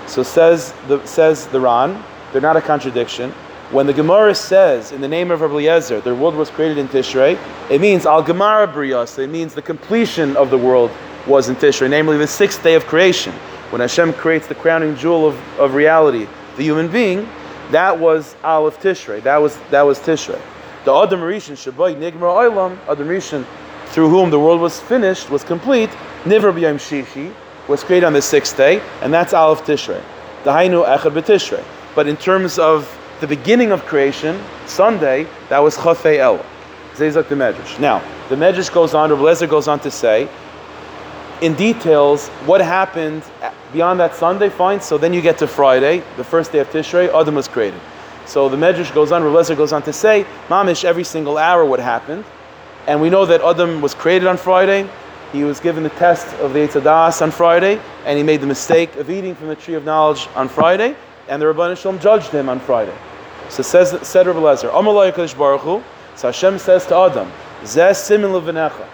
So 0.08 0.24
says 0.24 0.74
the 0.88 1.06
says 1.06 1.48
the 1.48 1.60
Ran, 1.60 2.04
they're 2.32 2.42
not 2.42 2.58
a 2.58 2.62
contradiction. 2.62 3.32
When 3.72 3.88
the 3.88 3.94
Gemara 3.94 4.36
says 4.36 4.92
in 4.92 5.02
the 5.02 5.08
name 5.08 5.32
of 5.32 5.42
Rabbi 5.42 5.54
Eliezer, 5.56 6.02
the 6.02 6.14
world 6.14 6.36
was 6.36 6.50
created 6.50 6.78
in 6.78 6.88
Tishrei, 6.88 7.38
it 7.70 7.82
means 7.82 8.06
Al 8.06 8.22
Gemara 8.22 8.68
Brios. 8.68 9.18
It 9.18 9.30
means 9.30 9.54
the 9.54 9.62
completion 9.62 10.38
of 10.38 10.50
the 10.50 10.58
world 10.58 10.92
was 11.28 11.50
in 11.50 11.56
Tishrei, 11.56 11.90
namely 11.90 12.18
the 12.18 12.28
sixth 12.28 12.64
day 12.64 12.76
of 12.76 12.86
creation. 12.86 13.34
When 13.72 13.82
Hashem 13.82 14.14
creates 14.14 14.48
the 14.48 14.56
crowning 14.56 14.96
jewel 14.96 15.28
of, 15.28 15.60
of 15.60 15.74
reality, 15.74 16.28
the 16.58 16.64
human 16.64 16.88
being, 16.88 17.28
that 17.72 18.00
was 18.00 18.36
Aleph 18.44 18.80
Tishrei. 18.80 19.22
That 19.24 19.38
was 19.38 19.58
that 19.72 19.82
was 19.82 20.00
Tishrei. 20.00 20.40
The 20.86 20.94
Adam 20.94 21.22
Rishon 21.22 21.56
Shabbai 21.56 21.96
Nigmar 21.96 22.52
Olam, 22.52 22.78
Adam 22.88 23.08
Rishon, 23.08 23.46
through 23.88 24.10
whom 24.10 24.30
the 24.30 24.40
world 24.40 24.62
was 24.62 24.80
finished, 24.80 25.30
was 25.30 25.44
complete, 25.44 25.90
Nivra 26.24 26.54
B'Yom 26.54 26.76
Shishi, 26.76 27.34
was 27.68 27.84
created 27.84 28.06
on 28.06 28.14
the 28.14 28.22
sixth 28.22 28.56
day, 28.56 28.82
and 29.02 29.14
that's 29.14 29.34
Aleph 29.34 29.66
Tishrei. 29.66 30.02
The 30.44 30.52
Hainu 30.52 30.86
Echad 30.86 31.14
B'Tishrei. 31.14 31.64
But 31.96 32.08
in 32.08 32.18
terms 32.18 32.60
of 32.60 32.96
the 33.22 33.28
beginning 33.28 33.72
of 33.72 33.84
creation, 33.86 34.40
Sunday, 34.68 35.28
that 35.50 35.60
was 35.60 35.76
Chafei 35.78 36.18
El. 36.20 36.46
Zezak 36.94 37.28
the 37.30 37.36
Medrash. 37.36 37.80
Now, 37.80 38.04
the 38.30 38.36
Medrash 38.36 38.72
goes 38.72 38.94
on, 38.94 39.10
Rabbi 39.10 39.22
Lezer 39.22 39.50
goes 39.50 39.68
on 39.68 39.80
to 39.80 39.92
say, 39.92 40.30
in 41.42 41.54
details, 41.56 42.30
what 42.46 42.62
happened 42.62 43.24
beyond 43.76 44.00
that 44.00 44.16
Sunday, 44.16 44.48
fine. 44.48 44.80
So 44.80 44.98
then 44.98 45.14
you 45.14 45.22
get 45.22 45.38
to 45.40 45.48
Friday, 45.48 46.02
the 46.16 46.24
first 46.24 46.54
day 46.54 46.60
of 46.60 46.70
Tishrei, 46.70 47.14
Adam 47.14 47.36
was 47.36 47.50
created. 47.50 47.82
So 48.26 48.48
the 48.48 48.56
Medrash 48.56 48.94
goes 48.94 49.12
on, 49.12 49.22
Lezer 49.22 49.56
goes 49.58 49.74
on 49.74 49.84
to 49.84 49.92
say, 49.92 50.26
Mamish, 50.48 50.86
every 50.86 51.04
single 51.04 51.38
hour 51.38 51.66
what 51.66 51.82
happened. 51.82 52.24
And 52.88 53.02
we 53.02 53.10
know 53.10 53.26
that 53.26 53.42
Adam 53.42 53.82
was 53.82 53.94
created 53.94 54.30
on 54.30 54.38
Friday, 54.38 54.90
he 55.34 55.44
was 55.44 55.60
given 55.60 55.84
the 55.84 55.90
test 55.90 56.26
of 56.38 56.54
the 56.54 56.60
Eitzadas 56.60 57.22
on 57.22 57.32
Friday, 57.32 57.82
and 58.06 58.18
he 58.18 58.24
made 58.24 58.40
the 58.40 58.48
mistake 58.48 58.96
of 58.96 59.10
eating 59.10 59.36
from 59.36 59.50
the 59.50 59.56
tree 59.56 59.74
of 59.74 59.84
knowledge 59.84 60.30
on 60.36 60.48
Friday, 60.48 60.96
and 61.28 61.42
the 61.42 61.46
Rabban 61.46 61.76
Shalom 61.76 62.00
judged 62.00 62.30
him 62.30 62.48
on 62.48 62.62
Friday. 62.62 62.96
So 63.50 63.62
says 63.62 64.08
said 64.08 64.26
Rabbi 64.26 64.40
Lezer, 64.40 64.72
Amalai 64.72 65.38
Baruch 65.38 65.62
Hu, 65.62 65.84
so 66.16 66.30
Hashem 66.30 66.60
says 66.60 66.86
to 66.86 66.96
Adam, 66.96 67.30
Zeh 67.64 67.94
simin 67.94 68.32
levinecha. 68.32 68.86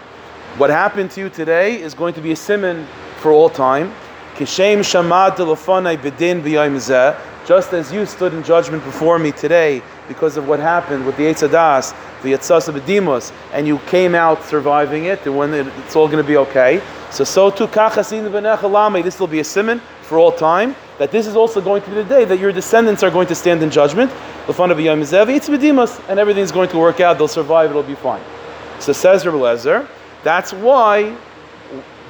What 0.58 0.72
happened 0.72 1.12
to 1.12 1.22
you 1.22 1.30
today 1.30 1.80
is 1.80 1.94
going 1.94 2.16
to 2.16 2.22
be 2.22 2.32
a 2.32 2.36
simon 2.36 2.88
for 3.18 3.32
all 3.32 3.50
time. 3.50 3.94
Kishem 4.42 4.80
shamad 4.80 5.36
telefonai 5.36 5.98
bedin 6.02 6.42
b'yayim. 6.42 7.16
Just 7.46 7.74
as 7.74 7.94
you 7.94 8.08
stood 8.08 8.34
in 8.34 8.42
judgment 8.42 8.84
before 8.84 9.20
me 9.20 9.32
today 9.32 9.84
because 10.08 10.36
of 10.36 10.48
what 10.48 10.60
happened 10.60 11.06
with 11.06 11.16
the 11.18 11.24
Eitzadas, 11.24 11.94
the 12.24 12.34
Yetzasa 12.34 12.74
B'dimos, 12.74 13.32
and 13.54 13.68
you 13.68 13.78
came 13.86 14.16
out 14.16 14.44
surviving 14.44 15.06
it, 15.06 15.24
and 15.28 15.38
when 15.38 15.54
it's 15.54 15.96
all 15.96 16.08
going 16.08 16.24
to 16.24 16.28
be 16.28 16.38
okay. 16.38 16.82
So, 17.12 17.24
so 17.24 17.52
too, 17.52 17.68
this 17.68 19.20
will 19.20 19.28
be 19.28 19.40
a 19.40 19.44
simon 19.44 19.80
for 20.02 20.18
all 20.18 20.32
time, 20.32 20.76
that 20.98 21.12
this 21.12 21.28
is 21.28 21.36
also 21.36 21.62
going 21.62 21.84
to 21.84 21.90
be 21.90 21.96
the 21.98 22.04
day 22.04 22.26
that 22.26 22.40
your 22.40 22.52
descendants 22.52 23.04
are 23.04 23.12
going 23.12 23.28
to 23.28 23.36
stand 23.36 23.62
in 23.62 23.70
judgment. 23.70 24.12
And 24.48 24.60
everything's 26.20 26.52
going 26.52 26.70
to 26.70 26.78
work 26.80 27.00
out, 27.00 27.18
they'll 27.20 27.28
survive, 27.28 27.70
it'll 27.70 27.84
be 27.84 27.94
fine. 27.94 28.24
So 28.80 28.92
says 28.92 29.24
Rabbi 29.24 29.38
Lezer, 29.38 29.88
that's 30.24 30.52
why 30.52 31.16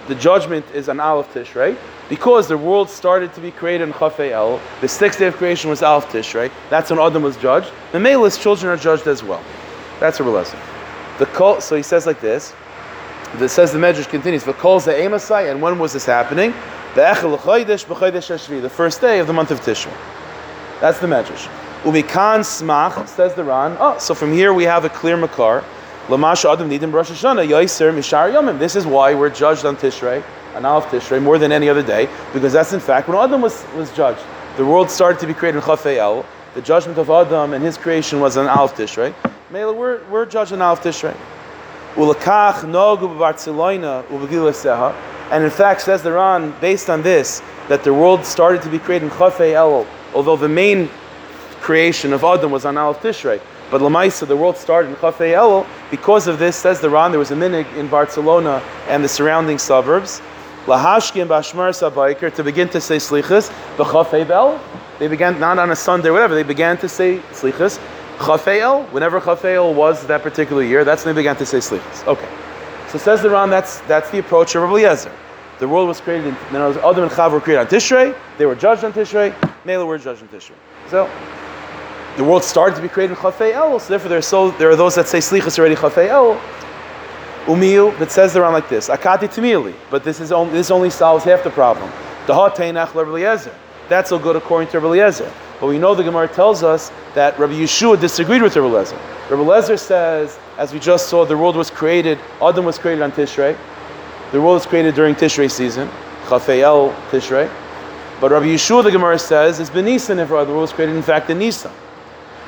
the 0.07 0.15
judgment 0.15 0.65
is 0.73 0.87
an 0.87 0.99
Aleph 0.99 1.33
Tishrei, 1.33 1.77
because 2.11 2.49
the 2.49 2.57
world 2.57 2.89
started 2.89 3.33
to 3.33 3.39
be 3.39 3.51
created 3.51 3.87
in 3.87 3.93
Chafei 3.93 4.31
El, 4.31 4.59
the 4.81 4.87
sixth 4.89 5.19
day 5.19 5.27
of 5.27 5.37
creation 5.37 5.69
was 5.69 5.81
Aleph 5.81 6.07
Tishrei, 6.07 6.51
that's 6.69 6.89
when 6.89 6.99
Adam 6.99 7.23
was 7.23 7.37
judged. 7.37 7.71
The 7.93 8.01
Melis 8.01 8.37
children 8.37 8.69
are 8.69 8.75
judged 8.75 9.07
as 9.07 9.23
well. 9.23 9.41
That's 10.01 10.19
a 10.19 10.23
lesson. 10.23 10.59
The 11.19 11.25
call, 11.27 11.61
so 11.61 11.77
he 11.77 11.81
says 11.81 12.05
like 12.05 12.19
this. 12.19 12.53
It 13.39 13.47
says 13.47 13.71
the 13.71 13.79
Medrash 13.79 14.09
continues. 14.09 14.43
The 14.43 14.51
Amasai, 14.51 15.49
and 15.51 15.61
when 15.61 15.79
was 15.79 15.93
this 15.93 16.03
happening? 16.05 16.53
The 16.95 18.71
first 18.75 18.99
day 18.99 19.19
of 19.19 19.27
the 19.27 19.33
month 19.33 19.51
of 19.51 19.61
Tishrei. 19.61 19.95
That's 20.81 20.99
the 20.99 21.07
medrash. 21.07 21.47
Umikan 21.83 22.41
smach 22.41 23.07
says 23.07 23.35
the 23.35 23.45
Ran. 23.45 23.77
Oh, 23.79 23.97
so 23.99 24.13
from 24.13 24.33
here 24.33 24.53
we 24.53 24.65
have 24.65 24.83
a 24.83 24.89
clear 24.89 25.15
makar. 25.15 25.63
Lamasha 26.11 26.51
Adam 26.51 26.69
Nidim 26.69 26.91
Rosh 26.91 27.09
Hashanah 27.09 27.47
Yaiser 27.47 27.93
Mishar 27.93 28.33
Yomim. 28.33 28.59
This 28.59 28.75
is 28.75 28.85
why 28.85 29.13
we're 29.13 29.29
judged 29.29 29.63
on 29.65 29.77
Tishrei, 29.77 30.21
on 30.55 30.65
Aleph 30.65 30.83
Tishrei, 30.87 31.23
more 31.23 31.37
than 31.37 31.53
any 31.53 31.69
other 31.69 31.81
day, 31.81 32.09
because 32.33 32.51
that's 32.51 32.73
in 32.73 32.81
fact 32.81 33.07
when 33.07 33.17
Adam 33.17 33.41
was, 33.41 33.65
was 33.77 33.89
judged. 33.93 34.19
The 34.57 34.65
world 34.65 34.91
started 34.91 35.21
to 35.21 35.27
be 35.27 35.33
created 35.33 35.59
in 35.59 35.63
Chafei. 35.63 36.25
The 36.53 36.61
judgment 36.61 36.97
of 36.97 37.09
Adam 37.09 37.53
and 37.53 37.63
his 37.63 37.77
creation 37.77 38.19
was 38.19 38.35
on 38.35 38.49
Aleph 38.49 38.75
Tishrei. 38.75 39.13
Mela, 39.51 39.71
we're, 39.71 40.03
we're 40.09 40.25
judged 40.25 40.51
on 40.51 40.61
Aleph 40.61 40.81
Tishrei. 40.81 41.15
Ulakach 41.93 42.65
Nogu 42.65 43.17
Barcelona 43.17 44.03
Seha. 44.09 44.93
And 45.31 45.45
in 45.45 45.49
fact, 45.49 45.79
says 45.79 46.03
the 46.03 46.11
Ran, 46.11 46.53
based 46.59 46.89
on 46.89 47.03
this, 47.03 47.41
that 47.69 47.85
the 47.85 47.93
world 47.93 48.25
started 48.25 48.61
to 48.63 48.69
be 48.69 48.79
created 48.79 49.05
in 49.05 49.11
Chafei 49.11 49.87
although 50.13 50.35
the 50.35 50.49
main 50.49 50.89
creation 51.61 52.11
of 52.11 52.25
Adam 52.25 52.51
was 52.51 52.65
on 52.65 52.75
Aleph 52.75 52.99
Tishrei. 52.99 53.39
But 53.71 53.79
Lamaisa, 53.81 54.27
the 54.27 54.35
world 54.35 54.57
started 54.57 54.89
in 54.89 54.95
Chafei 54.97 55.31
El. 55.31 55.65
Because 55.89 56.27
of 56.27 56.37
this, 56.37 56.57
says 56.57 56.81
the 56.81 56.89
Ran, 56.89 57.11
there 57.11 57.19
was 57.19 57.31
a 57.31 57.35
minig 57.35 57.73
in 57.77 57.87
Barcelona 57.87 58.61
and 58.87 59.03
the 59.03 59.07
surrounding 59.07 59.57
suburbs. 59.57 60.21
Lahashki 60.65 61.21
and 61.21 61.31
Bashmar 61.31 61.71
Sabaikir 61.71 62.35
to 62.35 62.43
begin 62.43 62.69
to 62.69 62.81
say 62.81 62.97
slichas, 62.97 63.49
b'chafei 63.77 64.27
bel. 64.27 64.61
They 64.99 65.07
began 65.07 65.39
not 65.39 65.57
on 65.57 65.71
a 65.71 65.75
Sunday, 65.75 66.11
whatever. 66.11 66.35
They 66.35 66.43
began 66.43 66.77
to 66.79 66.89
say 66.89 67.19
slichas. 67.31 67.79
Chafeil, 68.17 68.91
whenever 68.91 69.19
Chafeil 69.19 69.73
was 69.73 70.05
that 70.05 70.21
particular 70.21 70.61
year, 70.61 70.83
that's 70.83 71.03
when 71.03 71.15
they 71.15 71.21
began 71.21 71.37
to 71.37 71.45
say 71.45 71.57
slichas. 71.57 72.05
Okay. 72.05 72.29
So 72.89 72.99
says 72.99 73.23
the 73.23 73.29
Ran, 73.29 73.49
that's 73.49 73.79
that's 73.81 74.11
the 74.11 74.19
approach 74.19 74.53
of 74.53 74.61
Rabbi. 74.61 75.09
The 75.59 75.67
world 75.67 75.87
was 75.87 76.01
created, 76.01 76.27
in, 76.27 76.37
then 76.51 76.61
Adam 76.61 77.03
and 77.03 77.11
Chav 77.11 77.31
were 77.31 77.39
created 77.39 77.61
on 77.61 77.67
Tishrei. 77.67 78.15
They 78.37 78.45
were 78.45 78.55
judged 78.55 78.83
on 78.83 78.93
Tishrei. 78.93 79.33
Mela 79.63 79.85
were 79.85 79.97
judged 79.97 80.21
on 80.21 80.27
Tishrei. 80.27 80.53
So 80.89 81.09
the 82.17 82.23
world 82.23 82.43
started 82.43 82.75
to 82.75 82.81
be 82.81 82.89
created 82.89 83.13
in 83.13 83.17
Chafei 83.17 83.53
El, 83.53 83.79
so 83.79 83.89
therefore 83.89 84.09
there 84.09 84.17
are, 84.17 84.21
so, 84.21 84.51
there 84.51 84.69
are 84.69 84.75
those 84.75 84.95
that 84.95 85.07
say 85.07 85.19
Slichas 85.19 85.57
already 85.57 85.75
Chafei 85.75 86.07
El. 86.07 86.39
Umiyu, 87.45 87.97
that 87.97 88.11
says 88.11 88.35
around 88.35 88.53
like 88.53 88.69
this, 88.69 88.87
Akati 88.87 89.27
Tamili, 89.27 89.73
but 89.89 90.03
this, 90.03 90.19
is 90.19 90.31
only, 90.31 90.53
this 90.53 90.69
only 90.69 90.91
solves 90.91 91.23
half 91.23 91.43
the 91.43 91.49
problem. 91.49 91.91
That's 92.27 94.11
all 94.11 94.19
good 94.19 94.35
according 94.35 94.69
to 94.69 94.79
Rabbi 94.79 94.87
Eliezer. 94.93 95.31
But 95.59 95.67
we 95.67 95.79
know 95.79 95.95
the 95.95 96.03
Gemara 96.03 96.27
tells 96.27 96.63
us 96.63 96.91
that 97.15 97.37
Rabbi 97.39 97.53
Yeshua 97.53 97.99
disagreed 97.99 98.41
with 98.43 98.55
Rabbi 98.55 98.67
Eliezer. 98.67 98.95
Rabbi 99.29 99.41
Eliezer 99.41 99.77
says, 99.77 100.37
as 100.57 100.71
we 100.71 100.79
just 100.79 101.09
saw, 101.09 101.25
the 101.25 101.35
world 101.35 101.55
was 101.55 101.71
created, 101.71 102.19
Adam 102.41 102.63
was 102.63 102.77
created 102.77 103.01
on 103.01 103.11
Tishrei. 103.11 103.57
The 104.31 104.39
world 104.39 104.55
was 104.55 104.65
created 104.65 104.93
during 104.93 105.15
Tishrei 105.15 105.49
season, 105.49 105.89
Chafei 106.25 106.61
El 106.61 106.91
Tishrei. 107.09 107.51
But 108.21 108.31
Rabbi 108.31 108.45
Yeshua, 108.45 108.83
the 108.83 108.91
Gemara 108.91 109.17
says, 109.17 109.59
is 109.59 109.69
Benisan 109.71 110.19
if 110.19 110.29
the 110.29 110.33
world 110.35 110.49
was 110.49 110.71
created 110.71 110.95
in 110.95 111.01
fact 111.01 111.29
in 111.31 111.39
Nisan. 111.39 111.71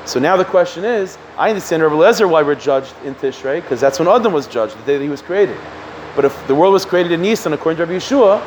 So 0.06 0.20
now 0.20 0.36
the 0.36 0.44
question 0.44 0.84
is, 0.84 1.16
I 1.38 1.48
understand 1.48 1.82
Rabbi 1.82 1.94
Lezer 1.94 2.28
why 2.28 2.42
we're 2.42 2.54
judged 2.54 2.94
in 3.04 3.14
Tishrei, 3.14 3.62
because 3.62 3.80
that's 3.80 3.98
when 3.98 4.06
Adam 4.06 4.32
was 4.32 4.46
judged, 4.46 4.76
the 4.78 4.84
day 4.84 4.98
that 4.98 5.02
he 5.02 5.08
was 5.08 5.22
created. 5.22 5.56
But 6.14 6.24
if 6.26 6.46
the 6.46 6.54
world 6.54 6.72
was 6.74 6.84
created 6.84 7.10
in 7.12 7.22
Nisan, 7.22 7.52
according 7.54 7.78
to 7.78 7.84
Rabbi 7.84 7.96
Yeshua, 7.98 8.40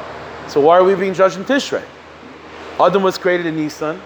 so 0.47 0.61
why 0.61 0.77
are 0.77 0.83
we 0.83 0.93
being 0.95 1.13
judged 1.13 1.37
in 1.37 1.43
Tishrei? 1.43 1.83
Adam 2.79 3.01
was 3.01 3.17
created 3.17 3.47
in 3.47 3.55
Nisan, 3.55 3.99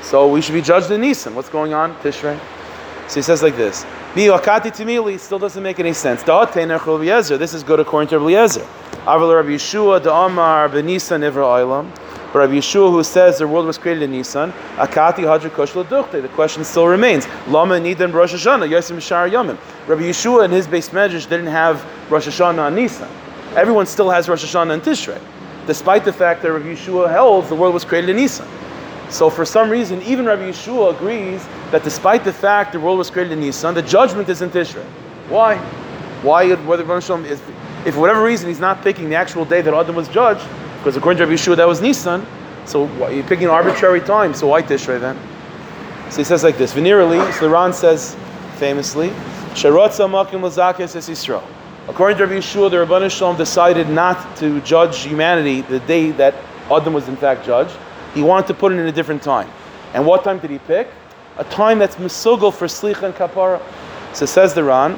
so 0.00 0.26
we 0.28 0.40
should 0.40 0.54
be 0.54 0.62
judged 0.62 0.90
in 0.90 1.02
Nisan. 1.02 1.34
What's 1.34 1.50
going 1.50 1.74
on? 1.74 1.94
Tishrei. 1.96 2.38
So 3.06 3.16
he 3.16 3.22
says 3.22 3.42
like 3.42 3.56
this. 3.56 3.84
Mi'akati 4.16 4.70
timili 4.74 5.18
still 5.18 5.38
doesn't 5.38 5.62
make 5.62 5.78
any 5.78 5.92
sense. 5.92 6.22
This 6.22 7.54
is 7.54 7.62
good 7.62 7.80
according 7.80 8.08
to 8.08 8.18
Rabbi 8.18 8.32
Yezer. 8.32 8.66
Aval 9.04 9.34
Rabbi 9.36 9.50
Yeshua, 9.50 10.02
the 10.02 10.12
Amar, 10.12 10.68
Benisan, 10.70 11.22
Ivra. 11.30 11.86
But 12.32 12.40
Rabbi 12.40 12.54
Yeshua, 12.54 12.90
who 12.90 13.02
says 13.02 13.38
the 13.38 13.48
world 13.48 13.66
was 13.66 13.78
created 13.78 14.02
in 14.02 14.10
Nisan, 14.10 14.52
Akati 14.76 15.24
Hadra 15.24 15.50
Kosh 15.50 15.72
The 15.72 16.28
question 16.34 16.62
still 16.62 16.86
remains. 16.86 17.26
Lama 17.46 17.76
Nidan 17.76 18.12
Rosh 18.12 18.34
Hashanah, 18.34 18.68
Yosim 18.68 19.00
Shar 19.00 19.30
Yomim. 19.30 19.56
Rabbi 19.86 20.02
Yeshua 20.02 20.44
and 20.44 20.52
his 20.52 20.66
base 20.66 20.90
medrash 20.90 21.26
didn't 21.26 21.46
have 21.46 21.82
Rosh 22.10 22.28
Hashanah 22.28 22.66
on 22.66 22.74
Nisan. 22.74 23.08
Everyone 23.56 23.86
still 23.86 24.10
has 24.10 24.28
Rosh 24.28 24.44
Hashanah 24.44 24.74
and 24.74 24.82
Tishrei, 24.82 25.18
despite 25.66 26.04
the 26.04 26.12
fact 26.12 26.42
that 26.42 26.52
Rabbi 26.52 26.74
Yeshua 26.74 27.10
holds 27.10 27.48
the 27.48 27.54
world 27.54 27.72
was 27.72 27.84
created 27.84 28.10
in 28.10 28.16
Nisan. 28.16 28.46
So 29.08 29.30
for 29.30 29.46
some 29.46 29.70
reason, 29.70 30.02
even 30.02 30.26
Rabbi 30.26 30.50
Yeshua 30.50 30.94
agrees 30.94 31.46
that 31.70 31.82
despite 31.82 32.24
the 32.24 32.32
fact 32.32 32.74
the 32.74 32.80
world 32.80 32.98
was 32.98 33.10
created 33.10 33.32
in 33.32 33.40
Nisan, 33.40 33.74
the 33.74 33.80
judgment 33.80 34.28
is 34.28 34.42
in 34.42 34.50
Tishrei. 34.50 34.84
Why? 35.30 35.56
Why? 36.20 36.54
Whether 36.54 36.82
if, 36.98 37.86
if 37.86 37.94
for 37.94 38.00
whatever 38.00 38.22
reason 38.22 38.48
he's 38.48 38.60
not 38.60 38.82
picking 38.82 39.08
the 39.08 39.16
actual 39.16 39.46
day 39.46 39.62
that 39.62 39.72
Adam 39.72 39.96
was 39.96 40.08
judged, 40.08 40.46
because 40.78 40.96
according 40.96 41.18
to 41.18 41.24
Rabbi 41.24 41.34
Yeshua, 41.34 41.56
that 41.56 41.66
was 41.66 41.80
Nisan. 41.80 42.24
So 42.64 42.86
you're 43.10 43.24
picking 43.24 43.44
an 43.44 43.50
arbitrary 43.50 44.00
time. 44.00 44.32
So 44.32 44.46
why 44.46 44.62
Tishrei 44.62 45.00
then? 45.00 45.18
So 46.10 46.18
he 46.18 46.24
says 46.24 46.44
like 46.44 46.56
this. 46.56 46.72
Venerally, 46.72 47.32
so 47.34 47.46
the 47.46 47.50
Ran 47.50 47.72
says 47.72 48.16
famously, 48.56 49.08
Sharotza 49.54 50.08
Makim 50.08 50.40
Lazakis 50.40 50.94
es 50.94 51.08
Yisrael. 51.08 51.42
According 51.88 52.18
to 52.18 52.26
Rabbi 52.26 52.38
Yeshua, 52.38 52.70
the 52.70 52.76
Rabban 52.76 53.10
Shalom 53.10 53.36
decided 53.36 53.88
not 53.88 54.36
to 54.36 54.60
judge 54.60 55.02
humanity 55.02 55.62
the 55.62 55.80
day 55.80 56.10
that 56.12 56.34
Adam 56.70 56.92
was 56.92 57.08
in 57.08 57.16
fact 57.16 57.44
judged. 57.44 57.74
He 58.14 58.22
wanted 58.22 58.46
to 58.48 58.54
put 58.54 58.72
it 58.72 58.78
in 58.78 58.86
a 58.86 58.92
different 58.92 59.22
time. 59.22 59.50
And 59.94 60.06
what 60.06 60.22
time 60.22 60.38
did 60.38 60.50
he 60.50 60.58
pick? 60.58 60.88
A 61.38 61.44
time 61.44 61.78
that's 61.78 61.96
misugel 61.96 62.52
for 62.52 62.66
Slicha 62.66 63.04
and 63.04 63.14
Kapara. 63.14 63.60
So 64.14 64.26
says 64.26 64.54
the 64.54 64.64
Ran, 64.64 64.96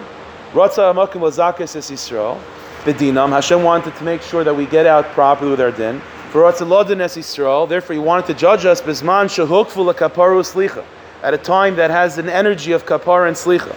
Ratza 0.52 0.92
Makim 0.94 1.20
Lazakis 1.20 1.76
es 1.76 1.90
Yisrael 1.90 2.38
b'dinam. 2.84 3.30
Hashem 3.30 3.62
wanted 3.62 3.94
to 3.96 4.04
make 4.04 4.22
sure 4.22 4.44
that 4.44 4.54
we 4.54 4.66
get 4.66 4.86
out 4.86 5.06
properly 5.12 5.50
with 5.50 5.60
our 5.60 5.70
din. 5.70 6.00
For 6.30 6.42
Yisrael, 6.42 7.68
therefore 7.68 7.94
He 7.94 8.00
wanted 8.00 8.26
to 8.26 8.34
judge 8.34 8.64
us 8.64 8.80
bisman 8.80 9.26
shehukfu 9.26 9.92
kaparu 9.94 10.42
slicha, 10.42 10.84
at 11.22 11.34
a 11.34 11.38
time 11.38 11.76
that 11.76 11.90
has 11.90 12.18
an 12.18 12.28
energy 12.28 12.72
of 12.72 12.86
kapara 12.86 13.26
and 13.26 13.36
slicha, 13.36 13.76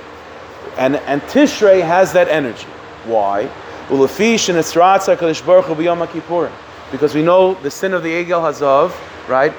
and 0.77 0.97
and 0.97 1.21
Tishrei 1.23 1.81
has 1.81 2.13
that 2.13 2.29
energy. 2.29 2.67
Why? 3.05 3.49
Because 6.91 7.15
we 7.15 7.21
know 7.21 7.53
the 7.55 7.71
sin 7.71 7.93
of 7.93 8.03
the 8.03 8.09
Egel 8.09 8.41
Hazav, 8.41 8.93
right? 9.27 9.53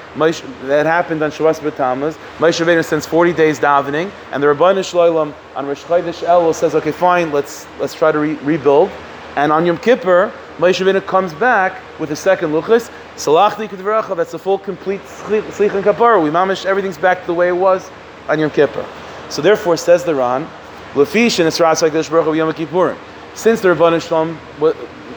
that 0.63 0.85
happened 0.85 1.21
on 1.21 1.31
Shavuos 1.31 1.59
B'Tammuz. 1.59 2.17
Moshe 2.37 2.65
Rabbeinu 2.65 2.83
spends 2.83 3.05
40 3.05 3.33
days 3.33 3.59
davening, 3.59 4.09
and 4.31 4.41
the 4.41 4.47
Rabbanah 4.47 4.79
Shloim 4.79 5.33
on 5.55 5.65
Rosh 5.67 5.83
Chodesh 5.83 6.23
Elul 6.23 6.55
says, 6.55 6.73
"Okay, 6.75 6.91
fine, 6.91 7.31
let's 7.31 7.67
let's 7.79 7.93
try 7.93 8.11
to 8.11 8.19
re- 8.19 8.39
rebuild." 8.41 8.89
And 9.35 9.51
on 9.51 9.65
Yom 9.65 9.77
Kippur, 9.77 10.31
Moshe 10.57 10.79
Rabbeinu 10.79 11.05
comes 11.05 11.33
back 11.33 11.81
with 11.99 12.11
a 12.11 12.15
second 12.15 12.51
luchas. 12.51 12.89
Salachli 13.15 13.67
kedveracha. 13.67 14.15
That's 14.15 14.33
a 14.33 14.39
full, 14.39 14.57
complete 14.57 15.01
slich 15.01 15.43
kapara. 15.83 16.23
We 16.23 16.29
mamish 16.29 16.65
everything's 16.65 16.97
back 16.97 17.21
to 17.21 17.27
the 17.27 17.33
way 17.33 17.49
it 17.49 17.55
was 17.55 17.91
on 18.29 18.39
Yom 18.39 18.49
Kippur. 18.49 18.85
So 19.29 19.41
therefore, 19.41 19.75
says 19.75 20.05
the 20.05 20.15
Ran, 20.15 20.47
lefish 20.93 21.39
and 21.39 21.47
esras 21.47 21.81
like 21.81 21.91
Baruch 21.91 22.35
Yom 22.35 22.53
Kippurim. 22.53 22.97
Since 23.33 23.59
the 23.59 23.69
Rabbanim 23.69 24.01
Shalom 24.01 24.39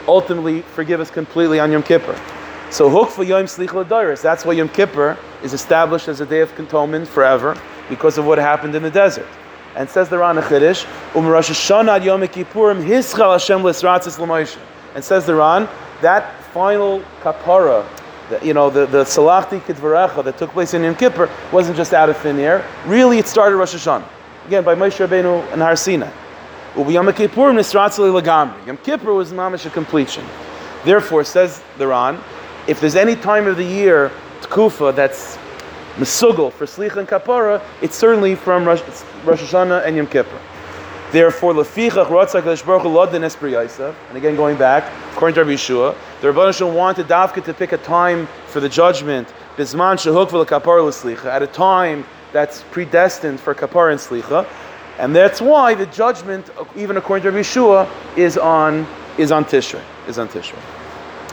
ultimately 0.09 0.63
forgive 0.63 1.01
us 1.01 1.11
completely 1.11 1.61
on 1.61 1.71
Yom 1.71 1.85
Kippur. 1.85 2.21
So 2.71 2.91
hook 2.91 3.11
for 3.11 3.23
Yom 3.23 3.45
Slich 3.45 3.69
Ladaris. 3.69 4.21
That's 4.21 4.45
why 4.45 4.55
Yom 4.55 4.69
Kippur 4.69 5.17
is 5.45 5.53
established 5.53 6.09
as 6.09 6.21
a 6.21 6.27
day 6.27 6.41
of 6.41 6.59
atonement 6.59 7.07
forever 7.07 7.57
because 7.89 8.19
of 8.19 8.27
what 8.27 8.39
happened 8.39 8.75
in 8.75 8.83
the 8.83 8.91
desert. 8.91 9.27
And 9.77 9.89
says 9.89 10.09
the 10.09 10.19
Ran 10.19 10.37
Chiddush, 10.37 10.87
Um 11.15 11.27
Rosh 11.27 11.51
Hashanah 11.51 12.05
Yom 12.05 12.23
Kippurim 12.23 12.85
Hischal 12.85 13.33
Hashem 13.33 13.61
Lisratzis 13.61 14.19
L'Moshe. 14.19 14.59
And 14.95 15.05
says 15.05 15.27
the 15.27 15.35
Ran, 15.35 15.69
that 16.01 16.43
final 16.53 17.01
kapara, 17.21 17.87
you 18.43 18.55
know, 18.55 18.71
the, 18.71 18.87
the 18.87 19.05
Salachti 19.05 19.61
Kidvarecha 19.61 20.25
that 20.25 20.39
took 20.39 20.51
place 20.51 20.75
in 20.75 20.83
Yom 20.83 20.95
Kippur 20.95 21.31
wasn't 21.53 21.77
just 21.77 21.93
out 21.93 22.09
of 22.09 22.17
thin 22.19 22.39
air. 22.39 22.65
Really, 22.87 23.19
it 23.19 23.27
started 23.27 23.57
Rosh 23.57 23.75
Hashanah. 23.75 24.09
Again, 24.47 24.65
by 24.65 24.75
Moshe 24.75 25.07
Rabbeinu 25.07 25.53
and 25.53 25.63
Har 25.63 25.77
Sinai. 25.77 26.11
Yom 26.77 27.07
Kippurim 27.07 27.57
Nisratzis 27.57 28.13
L'Gamri. 28.13 28.67
Yom 28.67 28.77
Kippur 28.79 29.13
was 29.13 29.33
mamish 29.33 29.67
a 29.67 29.71
completion. 29.71 30.25
Therefore, 30.85 31.25
says 31.25 31.63
the 31.77 31.87
Ran, 31.87 32.21
if 32.67 32.81
there's 32.81 32.97
any 32.97 33.17
time 33.17 33.47
of 33.47 33.57
the 33.57 33.65
year, 33.65 34.11
Tkufa, 34.43 34.95
that's 34.95 35.37
Mesugel 35.99 36.53
for 36.53 36.65
Slicha 36.65 36.97
and 36.97 37.09
Kapara, 37.09 37.61
it's 37.83 37.97
certainly 37.97 38.37
from 38.37 38.65
Rosh, 38.65 38.81
Rosh 39.25 39.43
Hashanah 39.43 39.85
and 39.85 39.97
Yom 39.97 40.07
Kippur. 40.07 40.39
Therefore, 41.11 41.55
Lefichach 41.55 42.07
Ratzak 42.07 42.65
Baruch 42.65 42.85
Lodin 42.85 43.25
Esper 43.25 43.49
and 44.09 44.17
again 44.17 44.37
going 44.37 44.57
back, 44.57 44.93
according 45.13 45.35
to 45.35 45.41
Rabbi 45.41 45.55
Yeshua, 45.55 45.97
the 46.21 46.29
Rabban 46.29 46.75
wanted 46.75 47.09
Davka 47.09 47.43
to 47.45 47.53
pick 47.53 47.73
a 47.73 47.79
time 47.79 48.29
for 48.47 48.61
the 48.61 48.69
judgment, 48.69 49.27
Bisman 49.57 49.97
Shehuk 49.97 50.47
Kapara 50.47 50.87
L'Slicha, 50.87 51.25
at 51.25 51.43
a 51.43 51.49
time 51.49 52.05
that's 52.33 52.63
predestined 52.71 53.41
for 53.41 53.55
Kapara 53.55 53.91
and 53.91 54.01
Slicha, 54.01 54.47
and 54.99 55.17
that's 55.17 55.41
why 55.41 55.75
the 55.75 55.87
judgment, 55.87 56.49
even 56.77 56.97
according 56.97 57.23
to 57.25 57.31
Rabbi 57.31 57.41
Yeshua, 57.41 57.89
is 58.17 58.39
on 58.39 58.87
is 59.17 59.33
on 59.33 59.45
Tishrei, 59.45 59.83
is 60.07 60.17
on 60.19 60.29
Tishrei. 60.29 60.63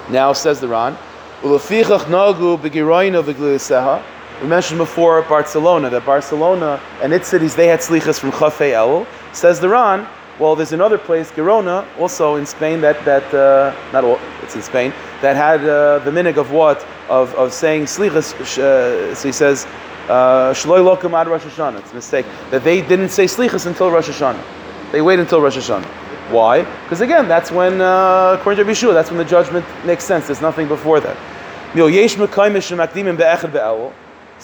Now 0.10 0.34
says 0.34 0.60
the 0.60 0.68
Ran, 0.68 0.98
Ulefichach 1.42 2.06
Nagu 2.06 2.58
Begiroino 2.58 3.22
V'Gliseha, 3.22 4.02
we 4.42 4.48
mentioned 4.48 4.78
before 4.78 5.22
Barcelona, 5.24 5.90
that 5.90 6.06
Barcelona 6.06 6.82
and 7.02 7.14
its 7.14 7.28
cities, 7.28 7.56
they 7.56 7.68
had 7.68 7.80
slichas 7.80 8.20
from 8.20 8.32
Chafei 8.32 8.74
El. 8.74 9.08
Says 9.34 9.60
the 9.60 9.70
Ran, 9.70 10.08
well, 10.40 10.56
there's 10.56 10.74
another 10.74 10.98
place, 10.98 11.32
Girona, 11.32 11.86
also 11.98 12.36
in 12.36 12.46
Spain, 12.46 12.82
that, 12.82 13.04
that 13.06 13.34
uh, 13.34 13.74
not 13.94 14.04
all, 14.04 14.20
it's 14.44 14.56
in 14.56 14.62
Spain, 14.62 14.94
that 15.22 15.36
had 15.36 15.62
uh, 15.62 16.00
the 16.00 16.12
minig 16.12 16.38
of 16.38 16.52
what? 16.52 16.86
Of, 17.10 17.34
of 17.36 17.54
saying 17.54 17.86
slichas. 17.86 18.34
Uh, 18.58 19.16
so 19.16 19.28
he 19.28 19.32
says, 19.32 19.66
Uh, 20.06 20.54
Shloi 20.54 20.82
lokum 20.84 21.14
ad 21.20 21.28
Rosh 21.28 21.42
Hashanah. 21.42 21.80
It's 21.80 21.92
a 21.92 21.96
mistake 21.96 22.26
that 22.52 22.64
they 22.64 22.80
didn't 22.82 23.10
say 23.10 23.26
slichas 23.26 23.66
until 23.66 23.90
Rosh 23.90 24.08
Hashanah. 24.08 24.44
They 24.92 25.02
wait 25.02 25.18
until 25.18 25.42
Rosh 25.42 25.58
Hashanah. 25.58 25.90
Why? 26.30 26.62
Because 26.84 27.02
again, 27.02 27.28
that's 27.28 27.52
when, 27.52 27.82
uh, 27.82 28.38
according 28.38 28.64
to 28.64 28.72
Yeshua, 28.72 28.94
that's 28.94 29.10
when 29.10 29.18
the 29.18 29.26
judgment 29.26 29.66
makes 29.84 30.04
sense. 30.04 30.28
There's 30.28 30.42
nothing 30.42 30.68
before 30.68 31.00
that. 31.00 31.18